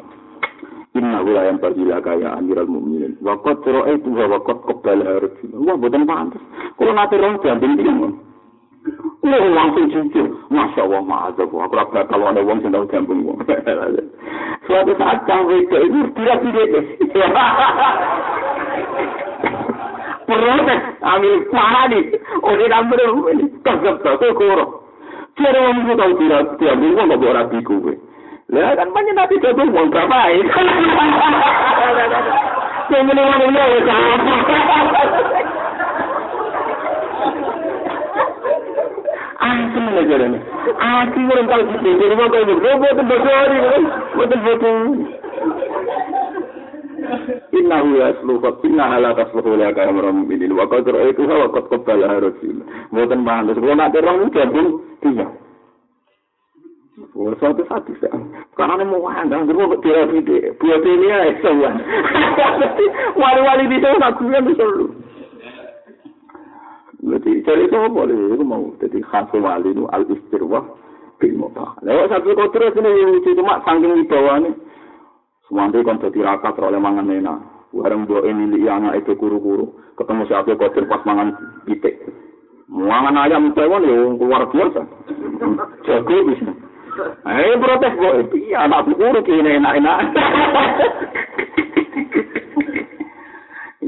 Inna 0.94 1.22
wilayah 1.22 1.54
pergila 1.58 2.02
kaya 2.02 2.34
amiral 2.34 2.66
mu'minin. 2.66 3.14
Wakot 3.22 3.62
cero'e 3.62 3.94
itu 3.94 4.10
wakot 4.10 4.58
kebal 4.66 4.98
harus. 5.06 5.32
Wah, 5.54 5.78
bukan 5.78 6.02
pantas. 6.02 6.42
Kalau 6.74 6.92
nanti 6.94 7.14
orang 7.14 7.38
jantin 7.46 7.78
Oh, 9.20 9.46
wong 9.52 9.68
sing 9.76 9.86
jujur. 9.92 10.26
Masya 10.48 10.88
Allah, 10.88 11.02
maaf. 11.04 11.36
Aku 11.36 11.60
rapat 11.60 12.08
kalau 12.08 12.32
ada 12.32 12.40
wong 12.40 12.64
sing 12.64 12.72
tau 12.72 12.88
jambung. 12.88 13.36
Suatu 14.64 14.92
saat 14.96 15.28
jam 15.28 15.44
itu, 15.52 15.76
itu 15.76 15.98
tidak 16.16 16.40
tidak. 16.40 16.84
Protes, 20.24 20.80
ambil 21.04 21.34
parah 21.52 21.84
nih. 21.92 22.04
Oh, 22.40 22.54
ini 22.56 22.64
nampil 22.70 23.02
rumah 23.12 23.32
ini. 23.36 23.44
Kegep, 23.60 23.96
tau, 24.00 24.16
kekoro. 24.16 24.66
Jadi 25.36 25.58
wong 25.60 25.76
itu 25.84 25.92
tau 25.94 26.12
tidak, 26.16 26.42
tidak 26.56 26.76
bingung, 26.80 27.08
gak 27.12 27.20
boleh 27.20 27.34
rapi 27.36 27.58
kue. 27.64 27.94
Lah, 28.50 28.74
kan 28.74 28.88
banyak 28.90 29.14
nanti 29.14 29.38
jatuh, 29.38 29.68
wong 29.68 29.94
berapa 29.94 30.18
ini. 30.32 30.48
Kemudian 32.90 33.30
asem 39.40 39.84
lho 39.94 40.02
jarene. 40.08 40.38
Ati 40.78 41.20
ora 41.24 41.42
kok 41.48 41.60
iki 41.74 41.90
dhewe 41.98 42.14
kok 42.28 42.40
iki 42.44 42.54
robot 42.60 42.98
bosori 43.08 43.58
kan. 43.64 43.82
Boten 44.16 44.40
boten. 44.44 44.76
Inna 47.58 47.76
hu 47.82 47.90
yaslu 47.96 48.40
fa 48.40 48.50
inna 48.62 48.84
ala 48.96 49.10
tasluhu 49.16 49.56
la 49.56 49.72
ka 49.72 49.88
amram 49.88 50.28
bidin 50.28 50.52
wa 50.52 50.68
qad 50.68 50.86
ra'aytu 50.86 51.24
wa 51.24 51.48
qad 51.48 51.64
qabala 51.72 52.20
rasul. 52.20 52.56
Boten 52.92 53.24
pantes 53.24 53.56
kok 53.56 53.74
nak 53.76 53.92
terang 53.96 54.28
gabung 54.30 54.84
iya. 55.08 55.26
Oh, 57.16 57.32
satu 57.40 57.64
satu 57.64 57.96
sih. 57.96 58.12
Karena 58.54 58.84
mau 58.84 59.00
wanda, 59.00 59.40
nggak 59.40 59.56
mau 59.56 59.72
tidak 59.80 60.12
tidak. 60.20 60.52
Buat 60.60 60.84
ini 60.84 61.08
ya, 61.08 61.32
semua. 61.40 61.72
Wali-wali 63.20 63.72
di 63.72 63.78
sana 63.80 64.12
aku 64.12 64.28
bisa 64.28 64.64
Jadi 67.00 67.40
cari 67.48 67.64
itu 67.64 67.76
apa 67.80 68.00
nih? 68.04 68.36
Itu 68.36 68.44
mau 68.44 68.64
jadi 68.76 69.00
khas 69.00 69.32
wali 69.32 69.72
itu 69.72 69.88
al 69.88 70.04
istirwah 70.04 70.64
bil 71.16 71.34
mubah. 71.36 71.80
Lewat 71.80 72.12
satu 72.12 72.36
kotor 72.36 72.68
sini 72.76 72.90
yang 72.92 73.16
lucu 73.16 73.32
cuma 73.32 73.64
saking 73.64 73.96
di 73.96 74.04
bawah 74.04 74.36
nih. 74.44 74.52
Semuanya 75.48 75.80
kan 75.80 75.96
jadi 76.04 76.18
rakat 76.20 76.60
oleh 76.60 76.76
mangan 76.76 77.08
nena. 77.08 77.40
Bareng 77.72 78.04
dua 78.04 78.28
ini 78.28 78.52
li 78.52 78.68
anak 78.68 79.00
itu 79.00 79.16
kuru-kuru. 79.16 79.72
Ketemu 79.96 80.28
si 80.28 80.32
Abdul 80.36 80.60
Qadir 80.60 80.84
pas 80.90 81.00
mangan 81.08 81.32
pitik. 81.64 82.04
Mangan 82.68 83.16
ayam 83.16 83.56
tewon 83.56 83.88
ya 83.88 83.96
luar 84.20 84.44
biasa. 84.52 84.82
Jago 85.88 86.16
bisa. 86.28 86.52
Eh 87.24 87.56
protes 87.56 87.96
kok. 87.96 88.36
Iya 88.36 88.68
anak 88.68 88.92
kuru 88.92 89.24
kini 89.24 89.56
enak-enak. 89.56 89.98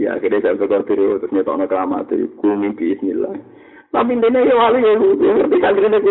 Ya, 0.02 0.18
akhirnya 0.18 0.42
saya 0.42 0.58
berkotir, 0.58 0.98
terus 0.98 1.30
nyetok 1.30 1.62
keramat, 1.70 2.10
ku 2.10 2.46
mimpi 2.58 2.98
bismillah. 2.98 3.38
Tapi 3.94 4.18
ini 4.18 4.48
ya 4.50 4.54
wali 4.58 4.82
ya, 4.82 4.98
ngerti 4.98 5.62
akhirnya 5.62 6.02
ku, 6.02 6.10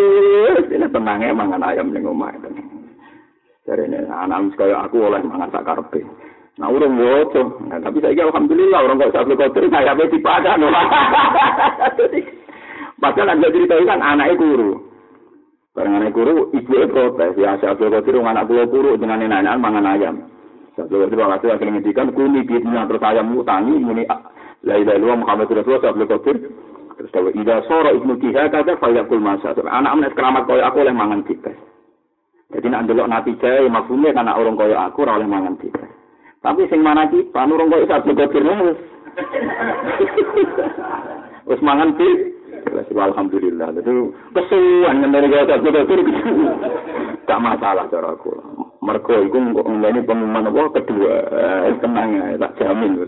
ini 0.72 0.88
tenangnya 0.88 1.36
mangan 1.36 1.60
ayam 1.68 1.92
ning 1.92 2.08
omah. 2.08 2.32
Jadi 3.68 3.84
ini 3.92 4.00
anak 4.08 4.56
kayak 4.56 4.88
aku 4.88 5.12
oleh 5.12 5.20
mangan 5.28 5.52
sak 5.52 5.68
karpe. 5.68 6.00
Nah, 6.56 6.72
urung 6.72 6.96
woco. 7.00 7.60
Nah, 7.68 7.84
tapi 7.84 8.00
saya 8.00 8.28
alhamdulillah 8.28 8.80
orang 8.80 9.00
kok 9.00 9.12
saya 9.12 9.28
berkotir, 9.28 9.68
saya 9.68 9.92
apa 9.92 10.08
dipakai. 10.08 10.56
Padahal 13.02 13.34
anda 13.34 13.48
cerita 13.50 13.76
kan 13.82 14.00
anaknya 14.00 14.40
guru. 14.40 14.72
Barang 15.76 16.00
anaknya 16.00 16.16
guru, 16.16 16.52
ibu 16.54 16.76
protes. 16.92 17.34
Ya, 17.40 17.58
saya 17.60 17.76
berkotir, 17.76 18.20
anak 18.20 18.46
pulau 18.48 18.72
guru, 18.72 18.96
dengan 18.96 19.20
nenek 19.26 19.58
mangan 19.58 19.90
ayam. 19.90 20.16
Sebelum 20.80 21.12
itu 21.12 21.20
orang 21.20 21.36
Aceh 21.36 21.52
akhirnya 21.52 21.74
ngintikan, 21.80 22.16
kuni 22.16 22.48
bidnya 22.48 22.88
terus 22.88 23.04
ayam 23.04 23.36
utangi, 23.36 23.76
muni 23.76 24.08
ah, 24.08 24.24
la 24.64 24.80
ilai 24.80 25.04
luwa 25.04 25.20
Muhammad 25.20 25.52
Rasulullah 25.52 25.84
sahabat 25.84 26.08
kabir. 26.08 26.48
Terus 26.96 27.12
dawa, 27.12 27.30
ida 27.36 27.56
sora 27.68 27.92
ibnu 27.92 28.16
kihal 28.24 28.48
kata, 28.48 28.80
faya 28.80 29.04
masa. 29.20 29.52
Anak 29.68 29.92
menes 30.00 30.16
keramat 30.16 30.48
kaya 30.48 30.72
aku 30.72 30.88
oleh 30.88 30.96
mangan 30.96 31.28
kita. 31.28 31.52
Jadi 32.52 32.68
nak 32.72 32.88
delok 32.88 33.12
nanti 33.12 33.36
saya, 33.44 33.68
maksudnya 33.68 34.16
anak 34.16 34.40
orang 34.40 34.56
kaya 34.56 34.76
aku 34.88 35.04
oleh 35.04 35.28
mangan 35.28 35.60
kita. 35.60 35.84
Tapi 36.40 36.72
sing 36.72 36.80
mana 36.80 37.04
kita, 37.12 37.36
orang 37.36 37.68
kaya 37.68 37.84
sahabat 37.92 38.16
kabir, 38.16 38.44
mulus. 38.48 38.80
Terus 41.52 41.62
mangan 41.68 42.00
kita. 42.00 42.31
Kita. 42.72 43.02
Alhamdulillah. 43.12 43.76
Itu 43.76 44.16
kesuwan 44.32 45.04
dari 45.12 45.28
kata 45.28 45.60
kotir 45.60 46.00
Gak 47.28 47.44
masalah 47.44 47.88
cara 47.88 48.18
aku. 48.18 48.34
mergo 48.82 49.14
iku 49.14 49.38
kok 49.38 49.68
ngene 49.70 50.02
pengumuman 50.04 50.50
apa? 50.50 50.82
Kedua. 50.82 51.14
Eh, 51.70 51.78
tenang 51.80 52.18
ya 52.18 52.40
tak 52.42 52.58
jamin. 52.58 53.06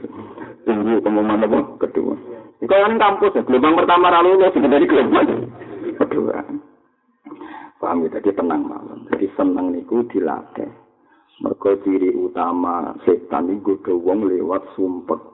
Tunggu 0.68 1.02
pengumuman 1.02 1.44
apa? 1.44 1.60
Kedua. 1.82 2.14
Iku 2.62 2.72
kan 2.72 2.96
kampus 3.02 3.36
ya 3.36 3.42
gelombang 3.42 3.82
pertama 3.82 4.14
ya 4.14 4.48
sudah 4.54 4.70
dari 4.70 4.86
gelombang. 4.86 5.50
Kedua. 5.98 6.38
Paham 7.82 8.06
ya? 8.06 8.16
Jadi 8.22 8.30
tenang 8.38 8.64
malam 8.70 9.04
jadi 9.12 9.40
seneng 9.40 9.72
niku 9.72 10.04
dilatih. 10.12 10.70
Mergo 11.42 11.74
ciri 11.82 12.14
utama 12.14 12.94
setan 13.04 13.50
iku 13.50 13.80
wong 13.88 14.30
lewat 14.30 14.64
sumpah 14.78 15.33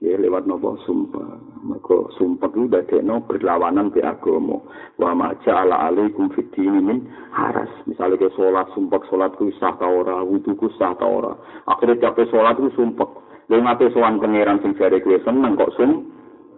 ya 0.00 0.16
lewat 0.20 0.44
nopo? 0.44 0.76
Sumpah. 0.84 1.40
Maka 1.66 2.12
sumpah 2.20 2.50
itu 2.52 2.68
dadekno 2.68 3.24
berlawanan 3.24 3.90
di 3.90 4.00
agama. 4.04 4.60
Wa 5.00 5.16
maja 5.16 5.64
ala 5.64 5.88
alaikum 5.90 6.30
fitini 6.32 6.80
min 6.80 6.98
haras. 7.32 7.70
Misalnya 7.88 8.20
ke 8.20 8.28
sholat 8.36 8.68
sumpah 8.76 9.00
sholat 9.08 9.32
ku 9.40 9.48
sah 9.56 9.76
ora? 9.80 10.20
Wudu 10.22 10.54
ku 10.56 10.68
sah 10.76 10.94
ora? 11.00 11.34
Akhirnya 11.66 12.10
capek 12.10 12.28
sholat 12.30 12.56
ku 12.60 12.68
sumpah. 12.76 13.08
Lalu 13.46 13.62
ngapain 13.62 13.94
soan 13.94 14.18
pangeran 14.18 14.58
sing 14.58 14.74
jari 14.74 14.98
kue 14.98 15.22
seneng 15.22 15.54
kok 15.54 15.70
sum 15.78 16.10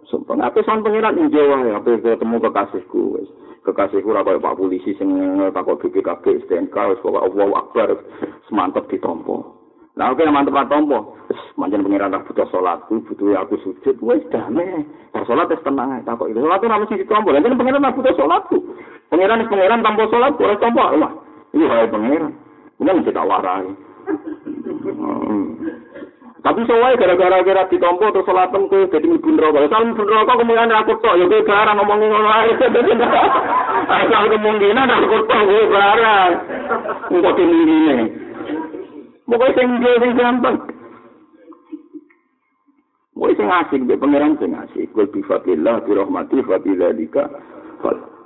sumpah. 0.09 0.33
Ngapain 0.41 0.65
soan 0.65 0.81
pangeran? 0.81 1.21
Ing 1.21 1.29
jawa 1.29 1.65
ya 1.65 1.77
ngapain 1.77 2.01
ketemu 2.01 2.35
kekasihku 2.41 3.01
wes 3.13 3.29
kekasihku 3.59 4.09
rakyat 4.09 4.41
pak 4.41 4.57
polisi 4.57 4.95
sing 4.95 5.11
takut 5.53 5.77
BPKB 5.83 6.47
STNK 6.47 6.73
wes 6.73 7.01
pokok 7.03 7.25
Allah 7.27 7.47
akbar 7.59 7.89
semantap 8.47 8.87
ditompo 8.87 9.58
Nah, 9.99 10.15
oke, 10.15 10.23
mantep 10.31 10.55
lah 10.55 10.63
tompo. 10.71 11.19
Manjan 11.59 11.83
pengiran 11.83 12.15
tak 12.15 12.23
butuh 12.23 12.47
sholatku, 12.55 13.03
butuh 13.03 13.35
aku 13.35 13.59
sujud. 13.59 13.99
Wes, 13.99 14.23
damai. 14.31 14.87
Nah, 15.11 15.27
sholat 15.27 15.51
terus 15.51 15.59
tenang 15.67 15.91
aja. 15.91 16.15
Takut 16.15 16.31
itu. 16.31 16.39
Sholat 16.39 16.63
itu 16.63 16.87
sisi 16.95 17.03
tompo. 17.03 17.35
Dan 17.35 17.43
pengiran 17.43 17.83
tak 17.83 17.99
butuh 17.99 18.15
sholatku. 18.15 18.63
Pengiran 19.11 19.43
is 19.43 19.51
pengiran 19.51 19.83
tanpa 19.83 20.07
sholat, 20.07 20.39
boleh 20.39 20.55
tompo. 20.55 20.79
Wah, 20.79 21.11
ini 21.51 21.67
hai 21.67 21.91
pengiran. 21.91 22.31
Ini 22.79 22.95
mesti 22.95 23.11
tak 23.11 23.27
warai. 23.27 23.67
Hmm. 24.87 25.45
Tapi 26.39 26.63
soalnya 26.63 26.95
gara-gara 26.95 27.43
kira 27.43 27.67
ditompo 27.67 28.15
terus 28.15 28.23
sholatem 28.23 28.71
tuh 28.71 28.87
jadi 28.87 29.03
ibu 29.03 29.29
neraka. 29.35 29.67
Kalau 29.67 29.91
ibu 29.91 30.03
neraka 30.07 30.39
kemungkinan 30.39 30.79
aku 30.79 30.95
tok 31.03 31.19
ya 31.19 31.27
gue 31.27 31.43
barang 31.43 31.75
ngomongin 31.75 32.07
ngono 32.07 32.29
ae. 32.31 32.51
Asal 33.99 34.23
kemungkinan 34.31 34.87
aku 34.87 35.17
tok 35.27 35.41
gue 35.43 35.63
barang. 35.67 36.31
Engko 37.11 37.29
dimingine. 37.35 38.28
Pokoknya 39.29 39.53
sing 39.53 39.67
dia 39.77 39.93
sing 40.01 40.11
gampang. 40.17 40.57
Pokoknya 43.13 43.37
sing 43.37 43.47
asik 43.47 43.81
be 43.85 43.93
pangeran 43.93 44.33
sing 44.41 44.57
asik. 44.57 44.89
Kul 44.89 45.05
bi 45.13 45.21
fadillah 45.21 45.85
bi 45.85 45.93
rahmati 45.93 46.41
fa 46.41 46.57
bi 46.57 46.73
dzalika. 46.73 47.29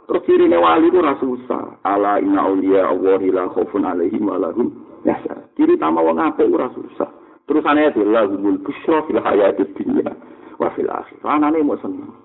Terus 0.08 0.24
ciri 0.24 0.47
wali 0.47 0.88
itu 0.88 1.04
rasa 1.04 1.20
susah. 1.20 1.64
Ala 1.84 2.24
inna 2.24 2.47
awliya 2.47 2.88
Allahi 2.88 3.36
la 3.36 3.51
khaufun 3.51 3.84
alaihim 3.84 4.32
wa 4.32 4.39
lahum 4.39 4.72
yahzan. 5.04 5.43
Ciri 5.60 5.76
tama 5.76 5.99
wong 5.99 6.24
apik 6.24 6.47
ora 6.47 6.72
susah. 6.72 7.12
Terus 7.51 7.68
aneh 7.68 7.91
itu 7.91 8.08
lahumul 8.08 8.64
busra 8.64 9.04
fil 9.04 9.20
hayatid 9.20 9.76
dunya 9.76 10.08
wa 10.56 10.72
fil 10.72 10.88
akhir. 10.88 11.20
Anane 11.28 11.60
mau 11.68 11.76
seneng. 11.84 12.16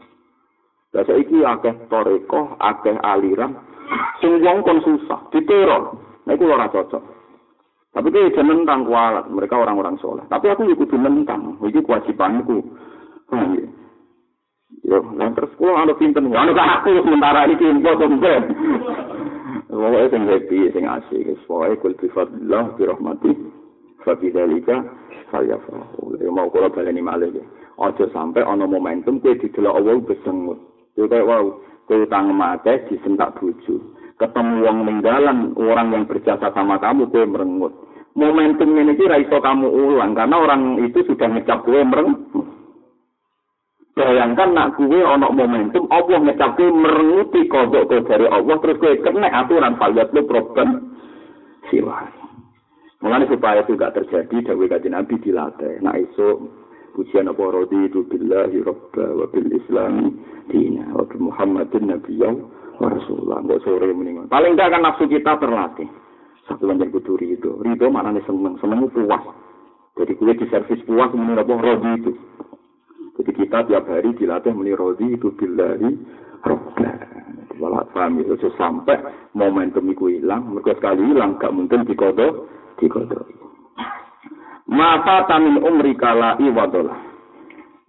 Lah 0.94 1.02
saiki 1.02 1.42
akeh 1.42 1.74
toreko, 1.90 2.54
akeh 2.62 2.94
aliran 3.02 3.58
sing 4.22 4.38
wong 4.38 4.62
kon 4.62 4.78
susah, 4.86 5.26
diteror. 5.34 5.98
Nah 6.30 6.38
ora 6.38 6.70
cocok. 6.70 7.17
Tapi 7.98 8.14
itu 8.14 8.38
jangan 8.38 8.62
tentang 8.62 8.86
kualat, 8.86 9.26
mereka 9.26 9.58
orang-orang 9.58 9.98
soleh. 9.98 10.22
Tapi 10.30 10.46
aku 10.54 10.70
ikut 10.70 10.86
nentang, 10.94 11.58
itu 11.66 11.82
kewajibanku. 11.82 12.62
Oh, 13.34 13.42
iya. 13.58 13.66
Yo, 14.86 15.02
nah 15.18 15.34
terus 15.34 15.50
kulo 15.58 15.74
anu 15.74 15.98
pinten, 15.98 16.30
anu 16.30 16.54
kan 16.54 16.78
aku 16.78 17.02
sementara 17.02 17.50
iki 17.50 17.66
info 17.66 17.98
tembe. 17.98 18.34
Pokoknya 19.66 20.06
sing 20.14 20.22
happy, 20.30 20.70
sing 20.70 20.84
asik, 20.86 21.34
pokoknya 21.50 21.74
kul 21.82 21.92
bifadillah, 21.98 22.78
birahmati, 22.78 23.34
fabidhalika, 24.06 24.86
saya 25.34 25.58
fahu. 25.66 26.14
Ya 26.22 26.30
mau 26.30 26.46
kula 26.54 26.70
baleni 26.70 27.02
malih 27.02 27.34
ya. 27.34 27.44
Aja 27.82 28.06
sampai 28.14 28.46
ana 28.46 28.70
momentum 28.70 29.18
kowe 29.18 29.34
didelok 29.34 29.74
Allah 29.82 29.98
besengut. 30.06 30.58
Ya 30.94 31.10
kayak 31.10 31.26
wow, 31.26 31.50
kowe 31.90 31.98
utang 31.98 32.30
mate 32.30 32.86
disentak 32.86 33.34
bojo. 33.42 33.97
Ketemu 34.18 34.54
wong 34.66 34.78
ninggalan 34.82 35.54
orang 35.54 35.94
yang 35.94 36.04
berjasa 36.10 36.50
sama 36.50 36.82
kamu 36.82 37.06
kowe 37.06 37.22
merengut. 37.22 37.72
Momentum 38.18 38.74
ini 38.74 38.98
kira 38.98 39.22
iso 39.22 39.38
kamu 39.38 39.70
ulang 39.70 40.18
karena 40.18 40.42
orang 40.42 40.82
itu 40.82 41.06
sudah 41.06 41.30
ngecap 41.30 41.62
kowe 41.62 41.78
merengut. 41.86 42.46
Bayangkan 43.94 44.54
nak 44.54 44.74
kue 44.74 45.02
ono 45.02 45.30
momentum 45.30 45.86
Allah 45.94 46.18
ngecap 46.18 46.58
kowe 46.58 46.66
merenguti 46.66 47.46
kodok 47.46 47.86
kowe 47.86 48.02
dari 48.10 48.26
Allah 48.26 48.56
terus 48.58 48.78
kowe 48.82 48.94
kena 49.06 49.30
aturan 49.30 49.78
faliat 49.78 50.10
lu 50.10 50.26
problem 50.26 50.98
siwai. 51.70 52.10
Mengenai 52.98 53.30
supaya 53.30 53.62
itu 53.62 53.78
gak 53.78 53.94
terjadi, 53.94 54.50
dawe 54.50 54.64
kaji 54.66 54.90
Nabi 54.90 55.14
dilatih. 55.22 55.78
Nah 55.86 55.94
iso 55.94 56.50
pujian 56.98 57.30
apa 57.30 57.38
rodi 57.38 57.86
itu 57.86 58.02
billahi 58.10 58.58
rabba 58.66 59.06
wa 59.14 59.30
islami 59.30 60.10
dina 60.50 60.90
wa 60.90 61.06
muhammadin 61.14 61.94
nabiyyaw 61.94 62.34
wa 62.34 62.57
rasulullah. 62.78 63.42
Nggak 63.42 63.62
sore 63.66 63.90
mendingan. 63.90 64.30
Paling 64.30 64.54
gak 64.54 64.70
kan 64.70 64.82
nafsu 64.86 65.10
kita 65.10 65.34
terlatih. 65.42 65.88
Satu 66.46 66.64
lanjut 66.64 66.94
kudu 66.94 67.18
ridho. 67.18 67.58
Ridho 67.60 67.86
mana 67.90 68.14
nih 68.14 68.22
seneng. 68.24 68.54
Seneng 68.62 68.86
puas. 68.94 69.22
Jadi 69.98 70.14
kue 70.14 70.30
di 70.30 70.46
servis 70.46 70.78
puas 70.86 71.10
menurut 71.10 71.42
apa 71.42 71.54
rodi 71.58 71.90
itu. 71.98 72.12
Jadi 73.18 73.30
kita 73.34 73.66
tiap 73.66 73.90
hari 73.90 74.14
dilatih 74.14 74.54
meni 74.54 74.70
rodi 74.78 75.18
itu 75.18 75.34
billahi 75.34 75.90
rabba. 76.46 76.90
Walau 77.58 77.82
paham 77.90 78.22
itu 78.22 78.38
sampai 78.54 79.02
momentum 79.34 79.82
itu 79.90 80.06
hilang, 80.14 80.54
mereka 80.54 80.78
sekali 80.78 81.02
hilang, 81.10 81.34
gak 81.42 81.50
mungkin 81.50 81.82
dikodok, 81.82 82.46
dikodok. 82.78 83.26
Masa 84.70 85.26
tamin 85.26 85.58
umri 85.58 85.98
kala 85.98 86.38
iwadola. 86.38 86.94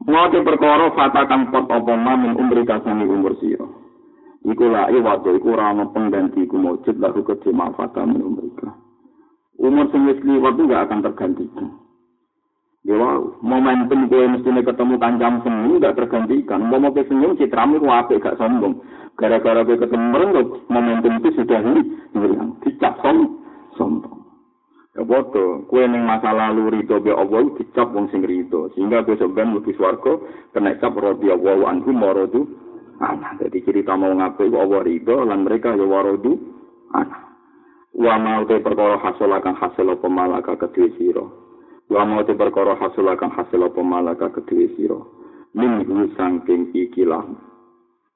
Mau 0.10 0.32
perkara 0.32 0.90
fata 0.98 1.28
kang 1.30 1.54
pot 1.54 1.70
apa 1.70 1.94
ma 1.94 2.18
min 2.18 2.34
umri 2.34 2.66
kasani 2.66 3.06
umur 3.06 3.38
siro. 3.38 3.79
Iku 4.48 4.66
la 4.72 4.88
iwado 4.88 5.36
iku 5.36 5.52
rana 5.52 5.90
pengganti 5.92 6.48
iku 6.48 6.56
mojud 6.56 6.96
lalu 6.96 7.22
kecil 7.28 7.52
mafata 7.52 8.08
min 8.08 8.24
umri 8.24 8.48
Umur 9.60 9.92
sing 9.92 10.08
wis 10.08 10.24
liwat 10.24 10.56
gak 10.56 10.88
akan 10.88 11.04
tergantikan. 11.04 11.68
Ya 12.88 12.96
wow, 12.96 13.36
momentum 13.44 14.08
gue 14.08 14.24
mestinya 14.24 14.64
ketemu 14.64 14.96
kancam 14.96 15.44
senyum 15.44 15.84
gak 15.84 16.00
tergantikan. 16.00 16.64
Mau 16.64 16.80
mau 16.80 16.96
senyum 16.96 17.36
citramu 17.36 17.84
ku 17.84 17.92
apik 17.92 18.24
gak 18.24 18.40
sombong. 18.40 18.80
Gara-gara 19.20 19.68
gue 19.68 19.76
ketemu 19.76 20.06
merengut, 20.16 20.64
momentum 20.72 21.20
itu 21.20 21.44
sudah 21.44 21.60
hilang. 21.60 22.56
Dicap 22.64 23.04
sombong. 23.76 24.20
Ya 24.98 25.06
bodoh, 25.08 25.64
kue 25.70 25.86
neng 25.86 26.04
masa 26.04 26.34
lalu 26.34 26.76
rito 26.76 26.98
be 27.00 27.14
Allah 27.14 27.46
dicap 27.56 27.94
wong 27.94 28.12
sing 28.12 28.26
rito, 28.26 28.68
sehingga 28.74 29.06
besok 29.06 29.32
ben 29.38 29.54
lebih 29.54 29.78
swargo 29.78 30.26
kena 30.52 30.76
cap 30.82 30.98
rodi 30.98 31.30
Allah 31.30 31.72
anhu 31.72 31.94
morodu 31.94 32.42
anak. 33.00 33.40
Jadi 33.40 33.64
cerita 33.64 33.96
mau 33.96 34.12
ngapain 34.12 34.52
Allah 34.52 34.84
rito, 34.84 35.16
lan 35.24 35.48
mereka 35.48 35.74
ya 35.74 35.88
warodu. 35.88 36.36
Anak. 36.94 37.22
Wa 37.96 38.16
mau 38.22 38.46
te 38.46 38.62
perkara 38.62 39.02
hasil 39.02 39.28
akan 39.28 39.56
hasil 39.58 39.88
apa 39.90 40.08
malaka 40.08 40.54
kedue 40.56 40.94
sira. 41.00 41.26
Wa 41.90 42.06
mau 42.06 42.22
te 42.22 42.38
perkara 42.38 42.78
hasil 42.78 43.04
akan 43.04 43.30
hasil 43.34 43.60
apa 43.66 43.82
malaka 43.82 44.28
kedue 44.30 44.72
sira. 44.78 45.00
Minggu 45.58 46.14
sangking 46.14 46.76
ikilah. 46.78 47.26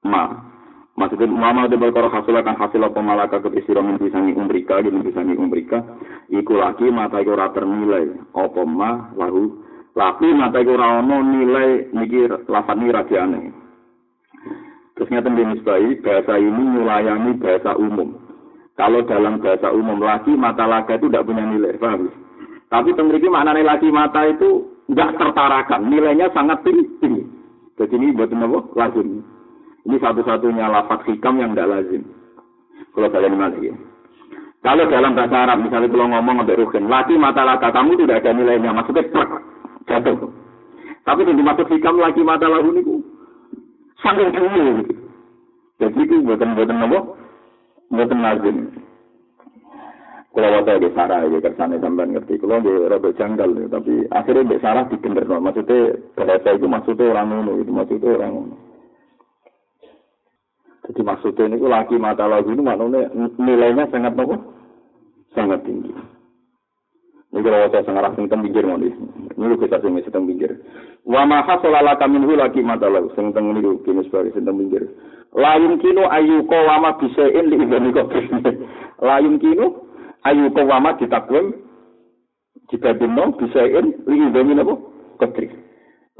Ma. 0.06 0.54
Maksudnya 0.94 1.26
mama 1.26 1.66
de 1.66 1.74
perkara 1.74 2.06
hasil 2.06 2.38
akan 2.38 2.54
hasil 2.54 2.78
apa 2.86 3.02
malaka 3.02 3.42
ketisira 3.42 3.82
mimpi 3.82 4.14
sangi 4.14 4.38
umrika 4.38 4.78
di 4.78 4.94
mimpi 4.94 5.10
sangi 5.10 5.34
umrika. 5.34 5.82
Iku 6.30 6.54
lagi 6.54 6.86
mata 6.94 7.18
iku 7.18 7.34
ora 7.34 7.50
ternilai. 7.50 8.14
Apa 8.38 8.62
ma? 8.62 9.10
Lahu. 9.18 9.58
Lagi 9.98 10.30
mata 10.38 10.62
iku 10.62 10.78
ono 10.78 11.18
nilai. 11.26 11.90
Niki 11.98 12.30
lafat 12.46 12.78
ni 12.78 12.94
rajane 12.94 13.63
terus 15.04 15.12
ngeten 15.12 15.36
di 15.36 15.44
misbai 15.44 16.00
bahasa 16.00 16.40
ini 16.40 16.64
melayani 16.80 17.32
bahasa 17.44 17.76
umum 17.76 18.16
kalau 18.80 19.04
dalam 19.04 19.44
bahasa 19.44 19.68
umum 19.76 20.00
lagi 20.00 20.32
mata 20.32 20.64
laga 20.64 20.96
itu 20.96 21.12
tidak 21.12 21.28
punya 21.28 21.44
nilai 21.44 21.76
paham 21.76 22.08
tapi 22.72 22.96
temriki 22.96 23.28
maknanya 23.28 23.76
lagi 23.76 23.92
mata 23.92 24.24
itu 24.32 24.64
tidak 24.88 25.20
tertarakan 25.20 25.92
nilainya 25.92 26.32
sangat 26.32 26.64
tinggi 26.64 27.28
jadi 27.76 27.94
ini 28.00 28.16
buat 28.16 28.32
apa 28.32 28.60
lazim 28.80 29.28
ini 29.84 30.00
satu-satunya 30.00 30.72
lafaz 30.72 31.04
hikam 31.12 31.44
yang 31.44 31.52
tidak 31.52 31.70
lazim. 31.76 32.04
Kalau 32.96 33.12
kalian 33.12 33.36
lagi. 33.36 33.76
Kalau 34.64 34.88
dalam 34.88 35.12
bahasa 35.12 35.44
Arab, 35.44 35.60
misalnya 35.60 35.92
kalau 35.92 36.08
ngomong 36.08 36.36
sampai 36.40 36.56
rugen, 36.56 36.88
laki 36.88 37.20
mata 37.20 37.44
laka 37.44 37.68
kamu 37.68 38.00
tidak 38.00 38.24
ada 38.24 38.32
nilainya, 38.32 38.72
maksudnya 38.72 39.04
jatuh. 39.92 40.32
Tapi 41.04 41.28
yang 41.28 41.36
dimaksud 41.36 41.68
hikam 41.68 42.00
laki 42.00 42.24
mata 42.24 42.48
lahu 42.48 42.72
ini, 42.72 43.04
tinggi. 44.04 44.64
Gitu. 44.84 44.94
Jadi 45.80 46.00
itu 46.04 46.16
buatan-buatan 46.28 46.86
apa? 46.86 47.00
Buatan 47.90 48.20
lazim. 48.20 48.58
Kalau 50.34 50.50
waktu 50.50 50.82
di 50.82 50.90
Sarah, 50.98 51.30
ya 51.30 51.38
kersane 51.46 51.78
sampai 51.78 52.10
ngerti. 52.10 52.42
Kalau 52.42 52.58
di 52.58 52.74
Robert 52.90 53.14
Janggal, 53.22 53.54
tapi 53.70 54.10
akhirnya 54.10 54.50
di 54.50 54.58
Sarah 54.66 54.90
dibener. 54.90 55.30
Maksudnya 55.30 55.94
bahasa 56.18 56.58
itu 56.58 56.66
maksudnya 56.66 57.14
orang 57.14 57.28
ngono, 57.30 57.52
itu 57.62 57.70
maksudnya 57.70 58.18
orang 58.18 58.32
ngono. 58.34 58.56
Jadi 60.90 61.02
maksudnya 61.06 61.44
ini 61.48 61.58
lagi 61.64 61.96
mata 62.02 62.26
lagu 62.28 62.50
ini 62.50 62.66
maknanya 62.66 63.14
nilainya 63.40 63.88
sangat 63.94 64.18
apa? 64.18 64.36
Sangat 65.38 65.62
tinggi. 65.64 65.94
Ini 67.34 67.42
kalau 67.42 67.66
saya 67.74 67.82
sangat 67.82 68.14
sing 68.14 68.30
teng 68.30 68.46
pinggir 68.46 68.62
mau 68.62 68.78
Ini 68.78 69.42
lu 69.42 69.58
kita 69.58 69.82
sing 69.82 69.98
teng 70.14 70.30
pinggir. 70.30 70.54
Wa 71.02 71.26
ma 71.26 71.42
hasala 71.42 71.98
kami 71.98 72.22
minhu 72.22 72.38
lagi 72.38 72.62
mata 72.62 72.86
lagu 72.86 73.10
sing 73.18 73.34
teng 73.34 73.50
niku 73.58 73.82
kini 73.82 74.06
sebagai 74.06 74.38
sing 74.38 74.46
teng 74.46 74.62
pinggir. 74.62 74.86
Layun 75.34 75.82
kino 75.82 76.06
ayu 76.14 76.46
ko 76.46 76.54
wama 76.54 76.94
bisain 77.02 77.50
li 77.50 77.58
ibani 77.58 77.90
kok. 77.90 78.14
Layun 79.02 79.36
kino 79.44 79.90
ayu 80.30 80.54
ko 80.54 80.62
wama 80.62 80.94
ditakwim 81.02 81.58
dibandingno 82.70 83.34
bisain 83.42 83.98
li 84.06 84.16
ibani 84.30 84.54
apa? 84.62 84.74
Ketri. 85.26 85.50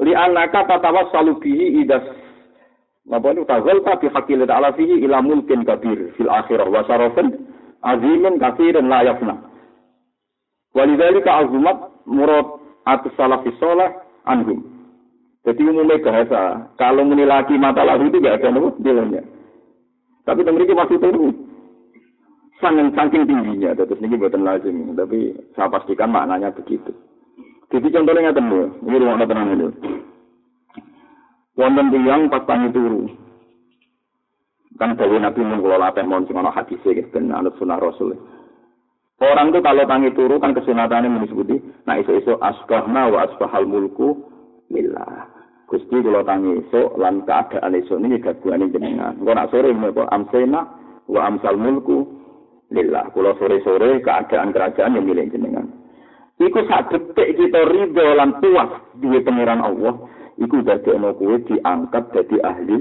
Li 0.02 0.18
anaka 0.18 0.66
tatawas 0.66 1.14
salubihi 1.14 1.78
idas 1.86 2.02
Napa 3.04 3.36
itu 3.36 3.44
tazal 3.44 3.84
ta 3.84 4.00
bi 4.00 4.08
haqqil 4.08 4.48
ta'ala 4.48 4.72
fihi 4.72 5.04
ila 5.04 5.20
mulkin 5.20 5.60
kabir 5.68 6.16
fil 6.16 6.32
akhirah 6.32 6.64
wa 6.72 6.80
syarafin 6.88 7.36
azimin 7.84 8.40
kafirin 8.40 8.88
la 8.88 9.04
yafna. 10.74 10.80
Walidzalika 10.82 11.30
azumat 11.38 11.78
murad 12.06 12.46
atus 12.84 13.14
salafis 13.16 13.54
salih 13.62 13.94
anhum. 14.26 14.74
Jadi 15.44 15.60
umumnya 15.60 16.00
bahasa, 16.00 16.72
kalau 16.80 17.04
muni 17.04 17.28
lagi 17.28 17.60
mata 17.60 17.84
lalu 17.84 18.08
itu 18.08 18.16
gak 18.24 18.40
ada 18.40 18.48
nopo 18.48 18.80
nilainya. 18.80 19.20
Tapi 20.24 20.40
maksud 20.40 21.04
itu 21.04 21.36
sangat 22.64 22.96
saking 22.96 23.28
tingginya, 23.28 23.76
terus 23.76 24.00
ini 24.00 24.16
buatan 24.16 24.40
lazim. 24.40 24.96
Tapi 24.96 25.36
saya 25.52 25.68
pastikan 25.68 26.08
maknanya 26.08 26.48
begitu. 26.48 26.96
Jadi 27.68 27.92
contohnya 27.92 28.32
ngeten 28.32 28.48
lho, 28.48 28.62
ini 28.88 28.96
rumah 28.96 29.20
tenang 29.28 29.52
itu. 29.52 29.68
Wonten 31.60 31.92
tiyang 31.92 32.32
pas 32.32 32.46
tangi 32.48 32.72
turu. 32.72 33.04
Kan 34.80 34.96
dari 34.96 35.20
Nabi 35.22 35.44
mun 35.44 35.62
kula 35.62 35.78
latih 35.78 36.02
mon 36.02 36.26
sing 36.26 36.34
ana 36.34 36.50
hadise 36.50 37.04
anut 37.14 37.54
sunah 37.60 37.78
Rasul. 37.78 38.16
Orang 39.24 39.56
tuh 39.56 39.64
kalau 39.64 39.88
tangi 39.88 40.12
turu 40.12 40.36
kan 40.36 40.52
kesunatannya 40.52 41.08
menyebut 41.08 41.48
nah 41.88 41.96
iso-iso 41.96 42.36
asbahna 42.44 43.08
wa 43.08 43.24
asbahal 43.24 43.64
mulku 43.64 44.20
lillah. 44.68 45.32
Gusti 45.64 45.96
kula 46.04 46.20
tangi 46.28 46.60
esuk 46.60 47.00
lan 47.00 47.24
keadaan 47.24 47.72
esuk 47.80 47.96
niki 47.96 48.20
gabungane 48.20 48.68
jenengan. 48.68 49.16
Engko 49.16 49.32
nak 49.32 49.48
sore 49.48 49.72
menapa 49.72 50.04
amsena 50.12 50.60
wa 51.08 51.20
amsal 51.24 51.56
mulku 51.56 52.04
lillah. 52.68 53.08
Kula 53.16 53.32
sore-sore 53.40 54.04
keadaan 54.04 54.52
kerajaan 54.52 55.00
yang 55.00 55.08
milik 55.08 55.32
jenengan. 55.32 55.72
Iku 56.36 56.66
sak 56.68 56.92
detik 56.92 57.38
kita 57.38 57.60
ridho 57.70 58.06
lan 58.18 58.42
puas 58.42 58.70
duwe 58.98 59.22
pangeran 59.22 59.62
Allah, 59.62 59.94
iku 60.36 60.66
dadekno 60.66 61.14
kowe 61.14 61.38
diangkat 61.46 62.04
dadi 62.10 62.36
ahli 62.42 62.78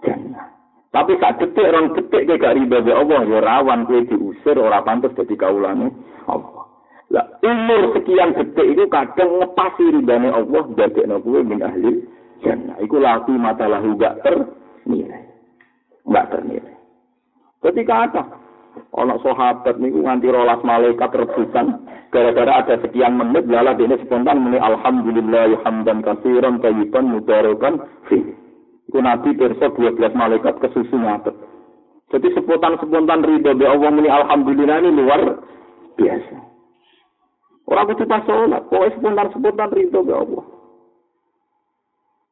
jannah. 0.00 0.59
Tapi 0.90 1.12
sak 1.22 1.38
detik 1.38 1.70
rong 1.70 1.94
detik 1.94 2.26
ke 2.26 2.34
gak 2.34 2.58
riba 2.58 2.82
be 2.82 2.90
Allah 2.90 3.22
ya 3.30 3.38
rawan 3.38 3.86
kowe 3.86 4.02
diusir 4.02 4.58
ora 4.58 4.82
pantes 4.82 5.14
dadi 5.14 5.38
kaulane 5.38 5.94
Allah. 6.26 6.66
Lah 7.14 7.26
umur 7.46 7.94
sekian 7.94 8.34
detik 8.34 8.66
itu 8.74 8.84
kadang 8.90 9.38
ngepasi 9.38 9.84
ribane 9.94 10.34
Allah 10.34 10.64
dadekno 10.74 11.22
kowe 11.22 11.40
min 11.46 11.62
ahli 11.62 12.02
jannah. 12.42 12.74
Iku 12.82 12.98
lati 12.98 13.34
mata 13.38 13.70
lahu 13.70 13.94
gak 13.94 14.18
ternilai. 14.26 15.30
Gak 16.10 16.26
ternilai. 16.34 16.74
Ketika 17.62 17.94
ada 18.10 18.22
Ono 18.90 19.14
sahabat 19.22 19.78
niku 19.78 20.02
nganti 20.02 20.30
rolas 20.30 20.62
malaikat 20.66 21.10
rebutan 21.14 21.86
gara-gara 22.10 22.62
ada 22.62 22.74
sekian 22.82 23.14
menit 23.14 23.46
lala 23.46 23.78
ini 23.78 23.98
spontan 24.02 24.42
muni 24.42 24.58
alhamdulillah 24.58 25.62
hamdan 25.62 26.02
katsiran 26.02 26.58
tayyiban 26.58 27.06
mubarakan 27.06 27.86
fi. 28.10 28.18
Iku 28.90 28.98
Nabi 28.98 29.38
pirsa 29.38 29.70
12 29.70 30.18
malaikat 30.18 30.58
kesusu 30.58 30.98
ngatet. 30.98 31.38
Jadi 32.10 32.26
spontan-spontan 32.34 33.22
ridho 33.22 33.54
be 33.54 33.62
Allah 33.62 33.86
muni 33.94 34.10
alhamdulillah 34.10 34.82
ini 34.82 34.90
luar 34.98 35.38
biasa. 35.94 36.36
Orang 37.70 37.86
kudu 37.94 38.02
pas 38.10 38.26
sholat, 38.26 38.66
pokoknya 38.66 38.98
spontan-spontan 38.98 39.70
ridho 39.70 40.02
be 40.02 40.10
Allah. 40.10 40.42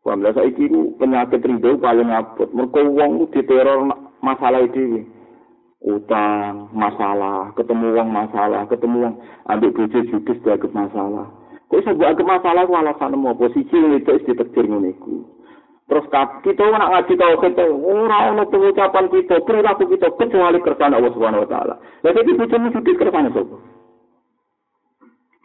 Paham 0.03 0.27
saiki 0.35 0.67
ku 0.67 0.99
penyakit 0.99 1.47
ridho 1.47 1.79
paling 1.79 2.11
abot. 2.11 2.51
Mergo 2.51 2.91
wong 2.91 3.31
diteror 3.31 3.87
masalah 4.19 4.67
dhewe. 4.75 5.07
Utang, 5.79 6.75
masalah, 6.75 7.55
ketemu 7.55 8.03
wong 8.03 8.11
masalah, 8.11 8.67
ketemu 8.67 8.97
wong 8.99 9.15
ambek 9.47 9.79
bojo 9.79 10.03
judes 10.11 10.43
dianggap 10.43 10.75
masalah. 10.75 11.31
Kok 11.71 11.79
iso 11.79 11.95
dianggap 11.95 12.27
masalah 12.27 12.67
ku 12.67 12.75
alasan 12.75 13.15
apa? 13.15 13.47
Posisi 13.47 13.79
itu 13.79 14.11
ditektir 14.27 14.67
ngene 14.67 14.91
iku. 14.99 15.38
Terus 15.89 16.05
kita 16.45 16.69
nak 16.69 16.93
ngaji 16.93 17.15
tauhid 17.17 17.57
ora 17.65 18.29
ono 18.29 18.45
pengucapan 18.53 19.09
kita, 19.09 19.41
perilaku 19.41 19.89
kita 19.89 20.13
kecuali 20.21 20.61
kersane 20.61 21.01
Allah 21.01 21.13
Subhanahu 21.17 21.49
wa 21.49 21.51
taala. 21.51 21.75
Lah 21.81 22.11
iki 22.13 22.37
bojomu 22.37 22.69
sithik 22.77 23.01
kersane 23.01 23.33
sapa? 23.33 23.57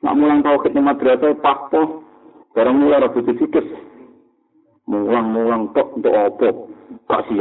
Nak 0.04 0.16
mulang 0.20 0.44
tauhid 0.44 0.76
ning 0.76 0.84
madrasah 0.84 1.32
pakpo, 1.40 2.04
barang 2.52 2.76
mulai 2.76 3.00
ora 3.00 3.08
bojo 3.08 3.32
sithik. 3.40 3.72
Mulang-mulang 4.84 5.72
tok 5.72 5.96
untuk 5.96 6.12
apa? 6.12 6.48
Kasih 7.08 7.40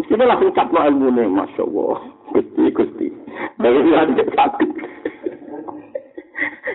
Mesti 0.00 0.16
langsung 0.16 0.56
cap 0.56 0.72
lo 0.72 0.80
ilmu 0.88 1.12
nih, 1.12 1.28
masya 1.28 1.68
Allah. 1.68 2.00
Gusti, 2.32 2.64
gusti. 2.72 3.06
Dari 3.60 3.92
hati 3.92 4.24
sakit. 4.24 4.70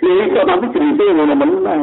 Ini 0.05 0.31
kok 0.37 0.45
tapi 0.45 0.65
cerita 0.69 1.01
yang 1.01 1.17
mana-mana. 1.17 1.73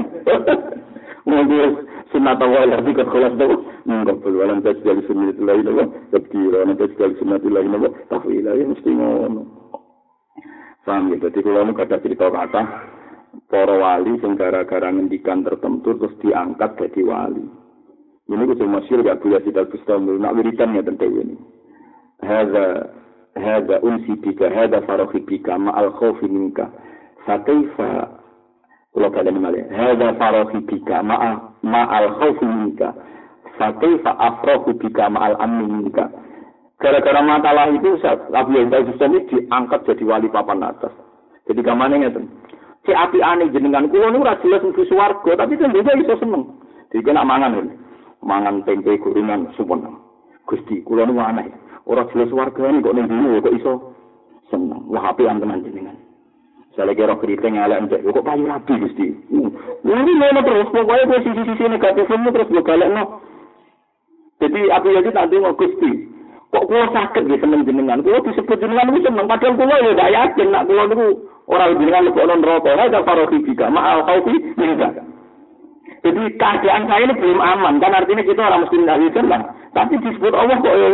Ngobrol 1.27 1.94
sunat 2.15 2.39
awal 2.39 2.71
lagi 2.71 2.95
ke 2.95 3.03
kelas 3.11 3.35
itu 3.35 3.59
enggak 3.91 4.23
perlu 4.23 4.47
alam 4.47 4.63
tes 4.63 4.79
dari 4.87 5.03
sunat 5.11 5.35
lain 5.43 5.67
apa? 5.67 5.85
Tapi 6.15 6.39
alam 6.55 6.79
tes 6.79 6.95
dari 6.95 7.19
sunat 7.19 7.43
lain 7.43 7.75
apa? 7.75 7.91
Lah 8.15 8.55
ya 8.55 8.65
mesti 8.71 8.91
ngono. 8.95 9.43
Paham 10.87 11.11
ya? 11.11 11.17
Jadi 11.27 11.43
kalau 11.43 11.75
kata 11.75 11.99
cerita 11.99 12.31
kata 12.31 12.63
para 13.51 13.75
wali 13.75 14.15
sing 14.23 14.39
gara-gara 14.39 14.95
ngendikan 14.95 15.43
tertentu 15.43 15.99
terus 15.99 16.15
diangkat 16.23 16.79
jadi 16.79 17.03
wali. 17.03 17.43
Ini 18.31 18.41
kudu 18.47 18.65
masyhur 18.65 19.05
gak 19.05 19.21
boleh 19.21 19.43
kita 19.43 19.69
Bustami 19.69 20.17
nak 20.17 20.39
wiridan 20.39 20.79
ya 20.79 20.87
tentu 20.87 21.11
ini. 21.11 21.37
Hadza 22.23 22.95
hadza 23.37 23.83
unsi 23.83 24.17
bika 24.23 24.49
hadza 24.49 24.81
farahi 24.87 25.19
bika 25.19 25.59
ma'al 25.59 25.93
khawfi 25.99 26.31
minka. 26.31 26.71
Fakaifa 27.27 28.23
Kalau 28.95 29.11
kalian 29.11 29.43
malah, 29.43 29.67
hada 29.75 30.15
farohi 30.15 30.63
bika 30.71 31.03
ma'a 31.03 31.54
ma'al 31.65 32.21
khawfi 32.21 32.45
minka. 32.45 32.93
Fakih 33.57 34.05
fa'afrohu 34.05 34.77
bika 34.77 35.09
ma'al 35.09 35.41
amni 35.41 35.65
minka. 35.65 36.13
Gara-gara 36.77 37.25
masalah 37.25 37.73
itu, 37.73 37.97
Abu 38.37 38.51
Yazid 38.61 38.93
Bustami 38.93 39.25
diangkat 39.31 39.89
jadi 39.89 40.05
wali 40.05 40.29
papan 40.29 40.61
atas. 40.61 40.93
Jadi 41.49 41.65
ke 41.65 41.73
mana 41.73 41.97
tuh? 42.13 42.25
Si 42.85 42.93
api 42.93 43.25
aneh 43.25 43.49
jenengan 43.49 43.89
kulo 43.89 44.13
niku 44.13 44.29
ora 44.29 44.37
jelas 44.45 44.61
mlebu 44.61 44.85
swarga, 44.85 45.33
tapi 45.41 45.57
kan 45.57 45.73
juga 45.73 45.97
iso 45.97 46.21
seneng. 46.21 46.61
Jadi 46.93 47.01
kena 47.01 47.25
mangan 47.25 47.57
ini. 47.57 47.73
Mangan 48.21 48.61
tempe 48.69 49.01
gorengan 49.01 49.49
sumpun. 49.57 49.89
Gusti, 50.45 50.85
kulo 50.85 51.09
niku 51.09 51.25
aneh. 51.25 51.49
Ora 51.89 52.05
jelas 52.13 52.29
warga 52.37 52.69
ini 52.69 52.85
kok 52.85 52.93
ning 52.93 53.09
kok 53.41 53.57
iso 53.57 53.73
seneng. 54.53 54.85
Wah 54.93 55.17
api 55.17 55.25
tenan 55.25 55.65
jenengan. 55.65 55.97
Saya 56.75 56.91
roh 57.07 57.19
keriting 57.23 57.55
elek 57.55 57.87
entek 57.87 58.03
kok 58.03 58.27
payu 58.27 58.51
rapi 58.51 58.75
Gusti. 58.83 59.07
Ini 59.87 60.13
ngono 60.19 60.41
terus 60.43 60.69
pokoke 60.75 61.07
kowe 61.07 61.19
sisi-sisi 61.23 61.71
negatif 61.71 62.11
semua 62.11 62.35
terus 62.35 62.51
gue 62.51 62.67
galekno. 62.67 63.23
Jadi 64.43 64.61
aku 64.75 64.87
jadi 64.91 65.11
tadi 65.15 65.39
mau 65.39 65.55
Gusti. 65.55 66.11
Kok 66.51 66.67
kulo 66.67 66.87
sakit 66.91 67.31
ya 67.31 67.37
seneng 67.39 67.63
jenengan? 67.63 68.03
Kulo 68.03 68.27
disebut 68.27 68.59
jenengan 68.59 68.91
itu 68.91 69.07
seneng 69.07 69.31
padahal 69.31 69.55
kulo 69.55 69.75
ya 69.75 69.91
gak 69.95 70.13
yakin 70.19 70.49
nak 70.51 70.67
kulo 70.67 70.83
niku 70.91 71.07
ora 71.47 71.71
jenengan 71.79 72.11
lebih 72.11 72.23
ono 72.27 72.35
neraka. 72.43 72.69
Ora 72.75 72.85
ada 72.91 73.01
farohi 73.07 73.39
jika 73.47 73.67
ma'al 73.71 74.03
khaufi 74.11 74.35
minka. 74.59 74.89
Jadi 76.03 76.23
keadaan 76.43 76.91
saya 76.91 77.07
ini 77.07 77.15
belum 77.23 77.39
aman 77.39 77.79
kan 77.79 77.95
artinya 77.95 78.27
kita 78.27 78.43
orang 78.43 78.67
muslim 78.67 78.91
ahli 78.91 79.15
jannah. 79.15 79.41
Tapi 79.71 79.95
disebut 80.03 80.35
Allah 80.35 80.59
kok 80.59 80.75
ya 80.75 80.89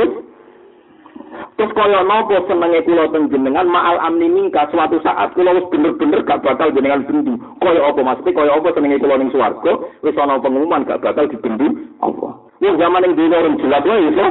Terus 1.58 1.76
kaya 1.76 2.00
napa 2.06 2.40
senenge 2.48 2.80
kula 2.88 3.10
teng 3.12 3.28
jenengan 3.28 3.68
ma'al 3.68 4.00
amni 4.00 4.32
mingka 4.32 4.70
suatu 4.72 4.96
saat 5.04 5.34
kula 5.36 5.52
wis 5.56 5.66
bener-bener 5.68 6.24
gak 6.24 6.40
bakal 6.40 6.72
jenengan 6.72 7.04
bendu. 7.04 7.36
Kaya 7.60 7.80
apa 7.84 8.00
maksudnya 8.00 8.32
kaya 8.32 8.52
apa 8.56 8.68
senenge 8.72 8.96
kula 9.02 9.14
ning 9.20 9.30
swarga 9.34 9.72
wis 10.00 10.16
ana 10.16 10.40
pengumuman 10.40 10.88
gak 10.88 11.02
bakal 11.04 11.28
dibendu 11.28 11.68
Allah. 12.00 12.32
Wong 12.60 12.74
zaman 12.80 13.02
ning 13.04 13.12
dunya 13.16 13.36
orang 13.40 13.60
jelas 13.60 13.84
wae 13.84 14.02
iso. 14.08 14.26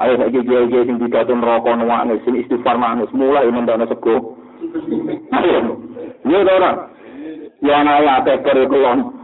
Ayo 0.00 0.16
saiki 0.16 0.40
kiai-kiai 0.48 0.88
sing 0.88 0.96
pidato 0.96 1.32
neraka 1.36 1.76
nuwane 1.76 2.16
sing 2.24 2.40
istighfar 2.40 2.80
manus 2.80 3.12
mulai 3.12 3.52
mendana 3.52 3.84
sego. 3.84 4.36
Ayo. 5.36 5.76
Yo 6.24 6.38
ora. 6.40 6.88
Ya 7.60 7.84
ana 7.84 8.00
ya 8.00 8.24
teker 8.24 8.64
kulon. 8.68 9.20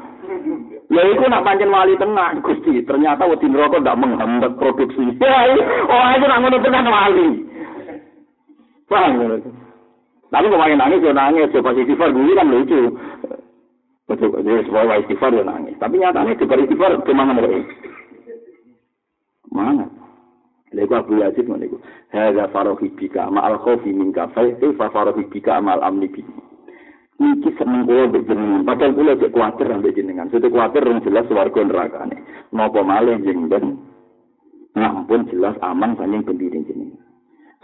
Ya 0.86 1.02
iku 1.02 1.26
nak 1.26 1.42
pancen 1.42 1.74
wali 1.74 1.98
tenang 1.98 2.38
Gusti, 2.46 2.78
ternyata 2.86 3.26
wedi 3.26 3.50
neraka 3.50 3.82
ndak 3.82 3.98
menghambat 3.98 4.54
produksi. 4.54 5.18
Oh 5.18 6.04
itu 6.14 6.24
nak 6.30 6.40
ngono 6.46 6.62
tenan 6.62 6.86
wali. 6.86 7.42
Paham 8.86 9.18
ya? 9.18 9.42
Tapi 10.30 10.46
kok 10.46 10.60
main 10.62 10.78
nangis 10.78 11.02
ya 11.02 11.10
nangis, 11.10 11.50
ya 11.50 11.58
pas 11.58 11.74
istighfar 11.74 12.14
dulu 12.14 12.30
kan 12.38 12.50
lucu. 12.50 12.80
Betul, 14.06 14.30
jadi 14.46 14.62
sebuah 14.62 15.02
istighfar 15.02 15.34
ya 15.34 15.42
nangis. 15.42 15.74
Tapi 15.82 15.98
nyatanya 15.98 16.38
juga 16.38 16.54
istighfar 16.62 17.02
ke 17.02 17.10
mana 17.10 17.34
mereka? 17.34 17.66
Mana? 19.50 19.90
Lalu 20.70 20.94
Abu 20.94 21.18
Yazid 21.18 21.50
itu? 21.50 21.78
Hada 22.14 22.46
farohi 22.54 22.94
bika 22.94 23.26
ma'al 23.26 23.58
khofi 23.58 23.90
minka 23.90 24.30
fa 24.30 24.46
farohi 24.86 25.26
bika 25.34 25.58
ma'al 25.58 25.82
amni 25.82 26.06
bika. 26.06 26.45
Iki 27.16 27.50
seneng 27.56 27.88
kula 27.88 28.12
mbek 28.12 28.24
jenengan. 28.28 28.62
Padahal 28.68 28.92
kula 28.92 29.12
cek 29.16 29.32
kuwatir 29.32 29.68
mbek 29.72 29.94
jenengan. 29.96 30.28
Sete 30.28 30.52
kuwatir 30.52 30.84
rung 30.84 31.00
jelas 31.00 31.24
swarga 31.28 31.60
nerakane. 31.64 32.16
Napa 32.52 32.80
malih 32.84 33.16
jenengan 33.24 33.80
ngampun 34.76 35.28
jelas 35.32 35.56
aman 35.64 35.96
saking 35.96 36.22
pendiri 36.24 36.60
jenengan. 36.68 37.00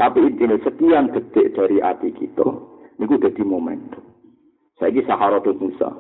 Tapi 0.01 0.25
intinya 0.25 0.57
sekian 0.65 1.13
detik 1.13 1.53
dari 1.53 1.77
hati 1.85 2.11
kita 2.17 2.49
niku 2.97 3.21
dadi 3.21 3.45
momentum. 3.45 4.03
Saiki 4.81 5.05
saharatul 5.05 5.61
Musa. 5.61 5.93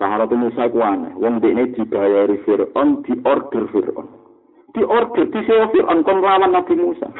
Saharatul 0.00 0.48
Musa 0.48 0.72
ku 0.72 0.80
aneh. 0.80 1.12
Wong 1.20 1.44
dekne 1.44 1.76
dibayari 1.76 2.40
Fir'aun 2.48 3.04
di 3.04 3.14
order 3.22 3.68
Fir'aun. 3.68 4.08
Di 4.72 4.80
order 4.80 5.28
di 5.28 5.40
Fir'aun 5.44 6.00
kon 6.00 6.24
lawan 6.24 6.56
Nabi 6.56 6.74
Musa 6.80 7.12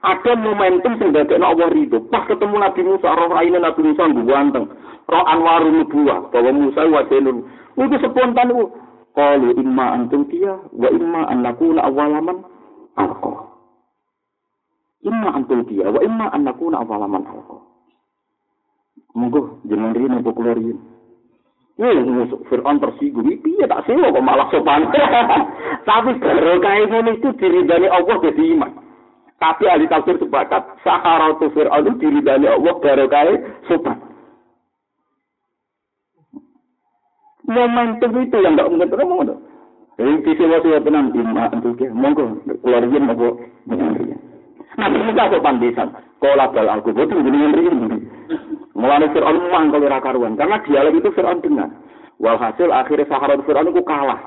ada 0.00 0.32
momentum 0.32 0.96
sing 0.96 1.12
dadekno 1.12 1.52
Allah 1.52 1.68
ridho. 1.68 2.00
Pas 2.08 2.24
ketemu 2.24 2.56
Nabi 2.56 2.80
Musa, 2.88 3.12
roh 3.12 3.28
raine 3.28 3.60
Nabi 3.60 3.80
Musa 3.84 4.08
ganteng. 4.08 4.72
Roh 5.04 5.24
anwarun 5.28 5.84
nubuwah 5.84 6.32
bahwa 6.32 6.50
Musa 6.56 6.88
wajenun. 6.88 7.44
Itu 7.76 7.96
spontan 8.00 8.48
itu. 8.48 8.64
Qalu 9.10 9.58
imma 9.58 9.98
antum 9.98 10.24
dia 10.30 10.54
wa 10.70 10.88
imma 10.88 11.26
an 11.28 11.42
nakuna 11.42 11.84
awalaman 11.84 12.46
alqa. 12.96 13.50
Imma 15.04 15.34
antum 15.34 15.66
dia 15.66 15.90
wa 15.90 16.00
imma 16.00 16.30
an 16.32 16.48
nakuna 16.48 16.80
awalaman 16.80 17.26
alqa. 17.26 17.58
Monggo 19.12 19.60
jeneng 19.66 19.92
rene 19.92 20.22
apa 20.22 20.30
kula 20.30 20.54
riyen. 20.54 20.78
Wih, 21.80 21.96
musuh 22.04 22.40
Fir'aun 22.52 22.76
tersinggung, 22.76 23.24
piye 23.40 23.64
tak 23.64 23.88
sewa 23.88 24.12
kok 24.12 24.20
malah 24.20 24.44
sopan. 24.52 24.84
Tapi 25.88 26.12
barokah 26.20 26.76
ini 26.76 27.16
itu 27.16 27.32
diridani 27.40 27.88
Allah 27.88 28.20
jadi 28.20 28.42
iman. 28.52 28.89
Tapi 29.40 29.64
ahli 29.64 29.88
tafsir 29.88 30.20
sepakat, 30.20 30.84
Saharatu 30.84 31.48
Fir'aun 31.56 31.96
diridani 31.96 32.44
Allah 32.44 32.76
barokah 32.76 33.24
sopan. 33.64 33.96
Momentum 37.48 38.20
itu 38.20 38.36
yang 38.36 38.54
tidak 38.54 38.68
mungkin 38.68 38.88
terlalu 38.92 39.34
Jadi 39.96 40.12
kisi 40.22 40.44
waktu 40.44 40.76
ya 40.76 40.80
tenang, 40.84 41.12
iman 41.12 41.50
itu 41.60 41.70
ya, 41.76 41.90
monggo, 41.92 42.24
keluar 42.62 42.84
yen 42.88 43.10
apa, 43.10 43.28
dengan 43.68 43.90
riyen. 44.00 44.18
Nabi 44.80 44.98
Musa 45.08 45.28
sopan 45.28 45.60
desan, 45.60 45.88
kola 46.20 46.48
bal 46.52 46.68
aku, 46.76 46.92
betul 46.92 47.20
dengan 47.24 47.52
riyen. 47.56 48.08
Mulane 48.76 49.12
Fir'aun 49.12 49.50
mangkel 49.52 49.88
ora 49.88 50.00
karuan 50.04 50.36
karena 50.36 50.60
dialog 50.64 50.94
itu 51.00 51.08
Fir'aun 51.16 51.40
dengar. 51.44 51.68
Walhasil 52.20 52.68
akhirnya 52.68 53.08
Saharat 53.08 53.44
Fir'aun 53.44 53.72
itu 53.72 53.82
kalah. 53.84 54.20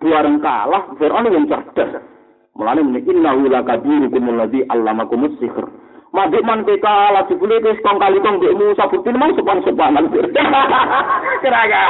Bareng 0.00 0.40
kalah, 0.40 0.92
Fir'aun 0.96 1.28
yang 1.28 1.48
cerdas. 1.48 2.19
Mulane 2.56 2.82
ini 2.82 3.00
innahu 3.06 3.46
lakabirukum 3.46 4.30
alladzi 4.34 4.66
allamakumus 4.68 5.34
sihr. 5.38 5.66
Madik 6.10 6.42
man 6.42 6.66
ke 6.66 6.74
kalah 6.82 7.22
jebule 7.30 7.62
wis 7.62 7.78
kong 7.86 8.02
kali 8.02 8.18
kong 8.18 8.42
mbek 8.42 8.58
Musa 8.58 8.90
bukti 8.90 9.14
mau 9.14 9.30
sopan-sopanan. 9.30 10.10
Kira-kira. 11.42 11.80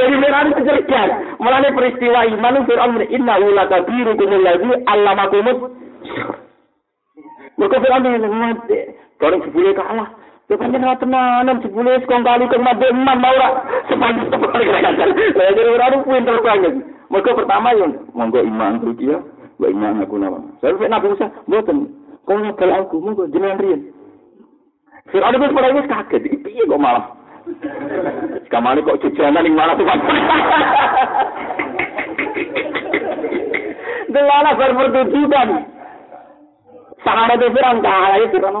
Jadi 0.00 0.14
Fir'aun 0.16 0.52
itu 0.56 0.62
cerdas. 0.64 1.10
Mulane 1.36 1.68
peristiwa 1.76 2.24
iman 2.24 2.64
Fir'aun 2.64 3.04
innahu 3.12 3.52
lakabirukum 3.52 4.30
alladzi 4.40 4.72
allamakumus 4.88 5.58
sihr. 6.00 6.28
Mereka 7.60 7.76
Fir'aun 7.76 8.08
ini 8.08 8.28
bareng 9.20 9.42
jebule 9.44 9.76
kalah. 9.76 10.08
Ya 10.48 10.56
kan 10.56 10.72
jeneng 10.72 10.96
tenanan 10.96 11.60
jebule 11.60 12.00
sekong 12.00 12.24
kali 12.24 12.48
kong 12.48 12.64
mabuk 12.64 12.88
imam 12.88 13.20
mau 13.20 13.36
ora 13.36 13.68
kata. 13.84 15.04
Lah 15.36 15.48
jadi 15.52 15.62
ora 15.68 15.92
pinter 16.00 16.40
banget. 16.40 16.74
Mergo 17.12 17.30
pertama 17.36 17.76
yo 17.76 17.88
monggo 18.16 18.40
iman 18.40 18.80
ku 18.80 18.96
dia, 18.96 19.20
wa 19.58 19.66
iman 19.68 20.02
aku 20.02 20.16
nama. 20.18 20.38
Saya 20.62 20.78
nek 20.78 20.90
Nabi 20.90 21.06
Musa 21.14 21.26
mboten. 21.50 21.78
Kong 22.26 22.44
ngabal 22.44 22.70
aku 22.84 22.96
monggo 23.02 23.26
jenengan 23.32 23.58
riyen. 23.58 23.80
Fir'aun 25.08 25.40
wis 25.40 25.52
pada 25.56 25.72
wis 25.72 25.88
kaget, 25.88 26.22
iki 26.28 26.38
piye 26.44 26.62
kok 26.68 26.80
malah. 26.80 27.16
Kamane 28.52 28.84
kok 28.84 29.00
jajanan 29.00 29.42
ning 29.42 29.56
malah 29.56 29.74
tuh. 29.74 29.88
Delala 34.12 34.56
berpertunjukan. 34.56 35.48
Sahara 37.00 37.34
itu 37.40 37.48
Fir'aun 37.52 37.80
kalah 37.80 38.18
itu 38.20 38.36
kan 38.38 38.56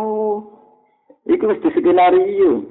Iku 1.28 1.44
wis 1.52 1.60
di 1.60 1.68
skenario. 1.76 2.64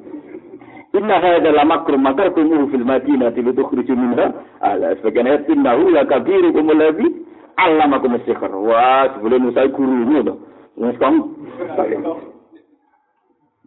Inna 0.97 1.21
hadza 1.21 1.53
la 1.53 1.61
makrum 1.61 2.01
makartum 2.01 2.73
fil 2.73 2.81
madinah 2.81 3.29
li 3.29 3.53
tukhriju 3.53 3.93
minha 3.93 4.33
ala 4.65 4.97
sebagian 4.97 5.29
ayat 5.29 5.45
innahu 5.45 5.93
la 5.93 6.07
kabirukum 6.09 6.73
alladhi 6.73 7.26
allamakum 7.57 8.15
as-sihr. 8.15 8.37
Wah, 8.37 9.09
sebelum 9.17 9.49
Musa 9.49 9.67
gurumu 9.73 10.21
to. 10.23 10.35
Wis 10.77 10.95
kan. 11.01 11.17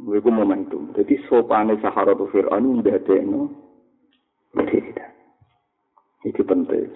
Iku 0.00 0.30
momentum. 0.32 0.96
Jadi 0.96 1.20
sopane 1.28 1.76
Sahara 1.84 2.16
tu 2.16 2.24
Fir'aun 2.32 2.80
ndadekno 2.80 3.52
berbeda. 4.56 5.04
Itu 6.24 6.40
penting. 6.46 6.88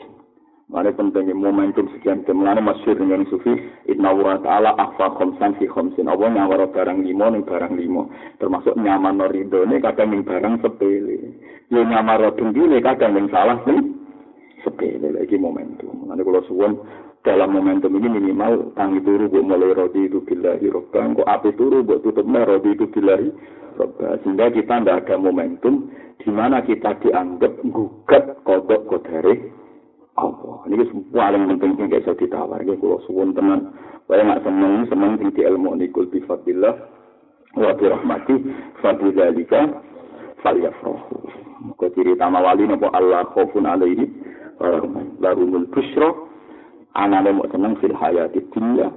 Mana 0.65 0.97
pentingnya 0.97 1.37
momentum 1.37 1.93
sekian 1.93 2.25
jam 2.25 2.41
mana 2.41 2.57
masyur 2.57 2.97
dengan 2.97 3.29
sufi 3.29 3.53
Inna 3.85 4.16
wa 4.16 4.41
ta'ala 4.41 4.73
akhfa 4.81 5.12
khomsan 5.12 5.61
fi 5.61 5.69
khomsin 5.69 6.09
Allah 6.09 6.33
nyawara 6.33 6.73
barang 6.73 7.05
limo 7.05 7.29
nih 7.29 7.45
barang 7.45 7.77
limo 7.77 8.09
Termasuk 8.41 8.73
nyaman 8.81 9.21
no 9.21 9.29
ridho 9.29 9.69
nih 9.69 9.85
kadang 9.85 10.16
nih 10.16 10.25
barang 10.25 10.65
sepele 10.65 11.37
Ya 11.69 11.85
nyaman 11.85 12.16
no 12.16 12.29
tunggu 12.33 12.65
nih 12.65 12.81
kadang 12.81 13.12
nih 13.12 13.29
salah 13.29 13.61
nih 13.69 14.04
sepele 14.65 15.12
lagi 15.12 15.36
momentum 15.39 16.09
Mana 16.09 16.24
kalau 16.24 16.43
suwon 16.49 16.73
dalam 17.23 17.55
momentum 17.55 17.95
ini 17.95 18.09
minimal 18.09 18.73
tangi 18.74 19.01
turu 19.05 19.28
buat 19.28 19.45
mulai 19.45 19.77
rodi 19.77 20.09
itu 20.09 20.24
billahi 20.24 20.66
robbang 20.73 21.20
Kok 21.20 21.28
api 21.28 21.51
turu 21.55 21.85
buat 21.85 22.01
tutupnya 22.01 22.49
rodi 22.49 22.74
itu 22.74 22.89
billahi 22.89 23.28
robbang 23.77 24.19
Sehingga 24.24 24.51
kita 24.51 24.81
tidak 24.81 25.07
ada 25.07 25.15
momentum 25.20 25.93
di 26.24 26.31
mana 26.32 26.65
kita 26.65 26.97
dianggap 27.05 27.53
gugat 27.69 28.41
kodok 28.49 28.89
kodari 28.89 29.53
Allah. 30.15 30.62
Ini 30.70 31.11
paling 31.11 31.43
penting 31.51 31.70
sing 31.74 31.86
gak 31.91 32.07
iso 32.07 32.15
ditawar. 32.15 32.62
Ini 32.62 32.78
kalau 32.78 33.03
suwun 33.07 33.35
tenan. 33.35 33.74
Saya 34.07 34.20
nggak 34.20 34.45
seneng, 34.47 34.74
seneng 34.86 35.12
sing 35.19 35.28
di 35.35 35.43
ilmu 35.43 35.74
ini 35.74 35.91
kul 35.91 36.07
bifadillah. 36.07 36.74
Wa 37.59 37.74
birahmati 37.74 38.36
fadidhalika 38.78 39.82
falyafrahu. 40.45 41.19
Muka 41.66 41.91
ciri 41.99 42.15
tama 42.15 42.39
wali 42.45 42.69
nopo 42.69 42.95
Allah 42.95 43.27
khofun 43.35 43.66
alaihi. 43.66 44.07
Larumul 45.21 45.67
bushro. 45.71 46.31
Anane 46.95 47.35
mau 47.35 47.49
seneng 47.51 47.75
fil 47.83 47.95
hayati 47.95 48.43
dunya. 48.55 48.91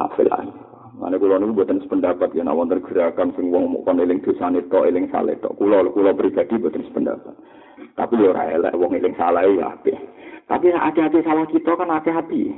Hafil 0.00 0.32
akhir. 0.32 0.64
Mana 0.94 1.18
kulo 1.18 1.42
niku 1.42 1.58
buatan 1.58 1.82
sependapat 1.82 2.30
ya, 2.38 2.46
nawon 2.46 2.70
tergerakan 2.70 3.34
sing 3.34 3.50
wong 3.50 3.74
mau 3.74 3.82
kon 3.82 3.98
eling 3.98 4.22
dosane 4.22 4.62
tok 4.70 4.86
eling 4.86 5.10
saleh 5.10 5.34
tok. 5.42 5.58
Kulo 5.58 5.90
kulo 5.90 6.14
pribadi 6.14 6.54
buatan 6.54 6.86
sependapat. 6.86 7.34
Tapi 7.98 8.14
ora 8.22 8.54
elek 8.54 8.78
wong 8.78 8.94
eling 8.94 9.14
salah 9.18 9.42
ya 9.42 9.74
apik. 9.74 9.98
Tapi 10.46 10.70
hati-hati 10.70 11.18
salah 11.26 11.50
kita 11.50 11.74
kan 11.74 11.90
hati-hati. 11.90 12.54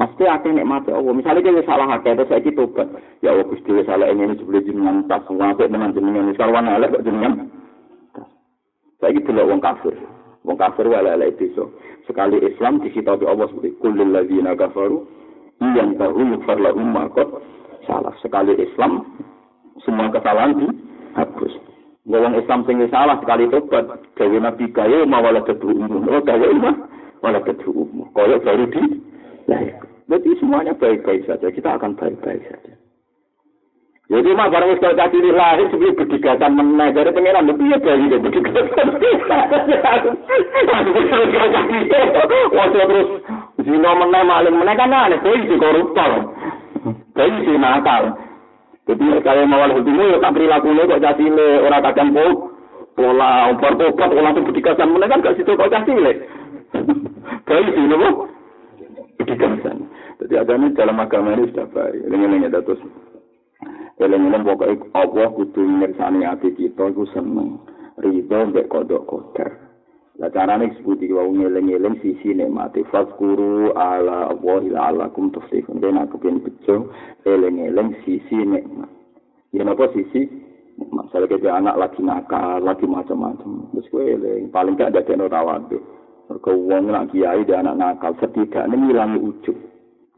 Mesti 0.00 0.24
hati 0.24 0.48
nek 0.48 0.64
mati 0.64 0.96
Allah. 0.96 1.12
Misalnya 1.12 1.44
kita 1.44 1.60
salah 1.68 1.84
hati, 1.92 2.08
terus 2.16 2.30
saya 2.32 2.50
tobat. 2.56 2.88
Ya 3.20 3.36
Allah, 3.36 3.44
Gusti 3.52 3.68
salah 3.84 4.08
ini 4.08 4.32
sebelum 4.40 4.64
jenengan 4.64 4.96
tas. 5.04 5.28
Wapik 5.28 5.68
dengan 5.68 5.92
jenengan. 5.92 6.32
Sekarang 6.32 6.72
elek 6.72 6.88
kok 6.96 7.04
jenengan. 7.04 7.32
Gitu 9.04 9.30
loh 9.36 9.44
wong 9.44 9.60
kafir. 9.60 9.92
Wong 10.44 10.56
kafir 10.56 10.88
wala 10.88 11.16
elek 11.20 11.36
itu. 11.36 11.68
Sekali 12.08 12.40
Islam 12.40 12.80
disita 12.80 13.14
oleh 13.14 13.28
Allah 13.28 13.46
seperti 13.52 13.76
kulil 13.78 14.08
ladzina 14.08 14.56
kafaru 14.56 15.04
yang 15.76 15.94
tahu 16.00 16.24
yukfar 16.24 16.56
lahum 16.56 16.88
makot 16.90 17.28
salah. 17.84 18.12
Sekali 18.24 18.56
Islam 18.56 19.04
semua 19.84 20.08
kesalahan 20.08 20.56
dihapus. 20.56 21.52
Wong 22.08 22.34
Islam 22.40 22.64
sing 22.64 22.80
salah 22.88 23.20
sekali 23.20 23.52
tobat, 23.52 23.84
gawe 24.16 24.38
nabi 24.40 24.64
kaya 24.72 25.04
mawala 25.04 25.44
umum. 25.44 26.08
Oh, 26.08 26.24
gawe 26.24 26.48
mah 26.56 26.76
wala 27.20 27.38
kedu 27.44 27.68
umum. 27.76 28.08
Kaya 28.16 28.40
baru 28.40 28.64
di 28.72 28.84
lahir. 29.44 29.76
Berarti 30.08 30.30
semuanya 30.40 30.74
baik-baik 30.74 31.28
saja. 31.28 31.52
Kita 31.52 31.76
akan 31.76 31.94
baik-baik 31.94 32.42
saja. 32.48 32.79
Jadi 34.10 34.34
mah 34.34 34.50
barang 34.50 34.74
wis 34.74 34.82
kaya 34.82 35.06
di 35.06 35.30
lahir 35.30 35.70
sebelum 35.70 35.94
berdikatan 35.94 36.58
meneh 36.58 36.90
dari 36.90 37.14
pengiran 37.14 37.46
lebih 37.46 37.70
ya 37.70 37.78
bayi 37.78 38.10
dia 38.10 38.18
berdikatan. 38.18 38.66
Waktu 42.50 42.78
terus 42.90 43.08
zina 43.62 43.90
meneh 43.94 44.22
maling 44.26 44.56
meneh 44.58 44.74
kan 44.74 44.90
aneh, 44.90 45.22
bayi 45.22 45.46
si 45.46 45.54
koruptor. 45.54 46.10
Bayi 47.14 47.38
si 47.46 47.54
nakal. 47.54 48.18
Jadi 48.90 49.06
kalau 49.22 49.46
mau 49.46 49.62
oleh 49.62 49.78
hukumnya 49.78 50.18
ya 50.18 50.18
tak 50.18 50.34
perilakunya 50.34 50.90
kok 50.90 51.02
jadi 51.06 51.24
le 51.30 51.48
orang 51.70 51.82
kadang 51.86 52.10
po 52.10 52.26
pola 52.98 53.46
umpar 53.54 53.78
tobat 53.78 54.10
pola 54.10 54.34
tuh 54.34 54.42
berdikasan 54.42 54.90
mana 54.90 55.06
kan 55.06 55.22
gak 55.22 55.38
situ 55.38 55.54
kok 55.54 55.70
jadi 55.78 55.94
le. 55.94 56.12
Baik 57.46 57.68
sih 57.78 57.84
nopo 57.86 58.26
berdikasan. 59.22 59.86
Jadi 60.18 60.34
agama 60.34 60.74
dalam 60.74 60.98
agama 60.98 61.38
ini 61.38 61.46
sudah 61.54 61.70
baik. 61.70 62.02
Lengan-lengan 62.10 62.58
datus. 62.58 62.82
Lengan-lengan 64.00 64.48
pokoknya 64.48 64.76
Allah 64.96 65.28
kudu 65.36 65.60
mirsani 65.60 66.24
hati 66.24 66.56
kita 66.56 66.88
itu 66.88 67.04
seneng. 67.12 67.60
Ridho 68.00 68.48
mbek 68.48 68.72
kodok 68.72 69.04
kodar. 69.04 69.60
Lah 70.16 70.32
carane 70.32 70.72
disebut 70.72 71.04
iki 71.04 71.12
wau 71.12 71.28
ngeling-eling 71.28 72.00
sisi 72.00 72.32
nikmate 72.32 72.84
fazkuru 72.88 73.76
ala 73.76 74.32
Allah 74.32 74.64
ala 74.72 75.12
kum 75.12 75.28
tuflihun. 75.28 75.84
Ben 75.84 76.00
aku 76.00 76.16
pengen 76.16 76.40
bejo 76.40 76.88
eling-eling 77.28 77.92
sisi 78.04 78.40
nikmat. 78.40 78.88
Ya 79.52 79.68
napa 79.68 79.92
sisi. 79.92 80.48
Saya 81.12 81.28
kita 81.28 81.52
anak 81.52 81.76
lagi 81.76 82.00
nakal, 82.00 82.64
lagi 82.64 82.88
macam-macam. 82.88 83.68
Terus 83.76 83.88
gue 83.92 84.04
eling 84.16 84.48
paling 84.48 84.80
gak 84.80 84.96
ada 84.96 85.04
tekno 85.04 85.28
tawadu. 85.28 85.76
Mergo 86.32 86.56
wong 86.56 86.88
nak 86.88 87.12
kiai 87.12 87.44
dan 87.44 87.68
anak 87.68 88.00
nakal 88.00 88.16
setidaknya 88.16 88.80
ngilangi 88.80 89.20
ujub. 89.20 89.56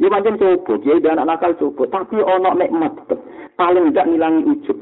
Ya 0.02 0.10
pancen 0.10 0.34
coba, 0.34 0.82
kiai 0.82 0.98
dan 0.98 1.22
anak 1.22 1.38
nakal 1.38 1.54
coba, 1.62 1.86
tapi 1.94 2.18
ono 2.18 2.58
nikmat 2.58 2.90
Paling 3.54 3.94
gak 3.94 4.10
ngilangi 4.10 4.42
ujub. 4.50 4.74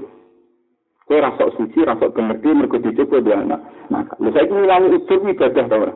Kowe 1.05 1.21
rasa 1.21 1.53
suci, 1.59 1.85
rasa 1.85 2.09
pengerti, 2.09 2.55
mergo 2.57 2.81
dicoba 2.81 3.21
dia 3.21 3.37
anak. 3.37 3.61
Nah, 3.93 4.07
lha 4.17 4.31
saiki 4.33 4.55
ngilangi 4.55 4.97
ujuk 4.97 5.21
ibadah 5.27 5.65
ta 5.69 5.77
ora? 5.77 5.93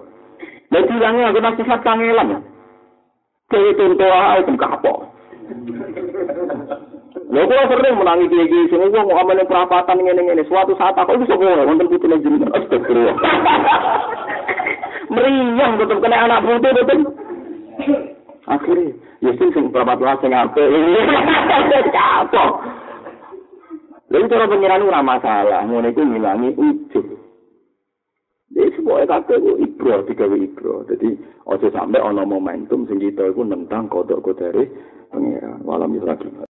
Lha 0.75 0.79
dilangi 0.85 1.23
aku 1.25 1.39
nang 1.41 1.57
sifat 1.57 1.81
kangelan. 1.81 2.45
Kowe 3.49 3.69
contoh 3.79 4.13
ae 4.13 4.45
kum 4.45 4.61
kapok. 4.61 4.99
Lha 7.33 7.41
kok 7.49 7.69
sering 7.73 7.95
menangi 7.97 8.27
iki 8.29 8.59
sing 8.69 8.81
wong 8.93 9.09
mau 9.09 9.23
amane 9.25 9.49
perapatan 9.49 10.05
ngene-ngene. 10.05 10.45
Suatu 10.51 10.77
saat 10.77 10.99
aku 11.01 11.17
iso 11.17 11.39
kowe 11.39 11.65
wonten 11.65 11.89
putune 11.89 12.21
jenengan. 12.21 12.53
Astagfirullah. 12.53 13.17
Meriang 15.15 15.81
betul 15.81 16.03
kena 16.05 16.27
anak 16.29 16.43
putu 16.45 16.69
betul. 16.75 17.01
Akhirnya, 18.45 18.93
ya 19.23 19.31
sing 19.39 19.49
sing 19.55 19.71
perapatan 19.71 20.19
sing. 20.19 20.33
Kapok. 21.91 22.53
Lalu 24.11 24.27
cara 24.31 24.45
pengiran 24.51 24.87
ora 24.87 25.01
masalah, 25.03 25.63
ngono 25.67 25.87
iku 25.91 26.03
ngilangi 26.03 26.51
ujub. 26.59 27.07
Jadi 28.55 28.71
sebuah 28.79 29.11
kabeh 29.11 29.37
ku 29.43 29.53
ibro 29.59 30.07
digawe 30.07 30.37
ibro. 30.39 30.87
Jadi 30.87 31.11
aja 31.51 31.69
sampai 31.75 31.99
ana 31.99 32.23
momentum 32.23 32.87
sing 32.87 33.03
kita 33.03 33.31
iku 33.31 33.43
nentang 33.43 33.91
kodok 33.91 34.23
kodare 34.23 34.71
pengiran. 35.11 35.63
Walam 35.63 35.99
lagi. 36.03 36.31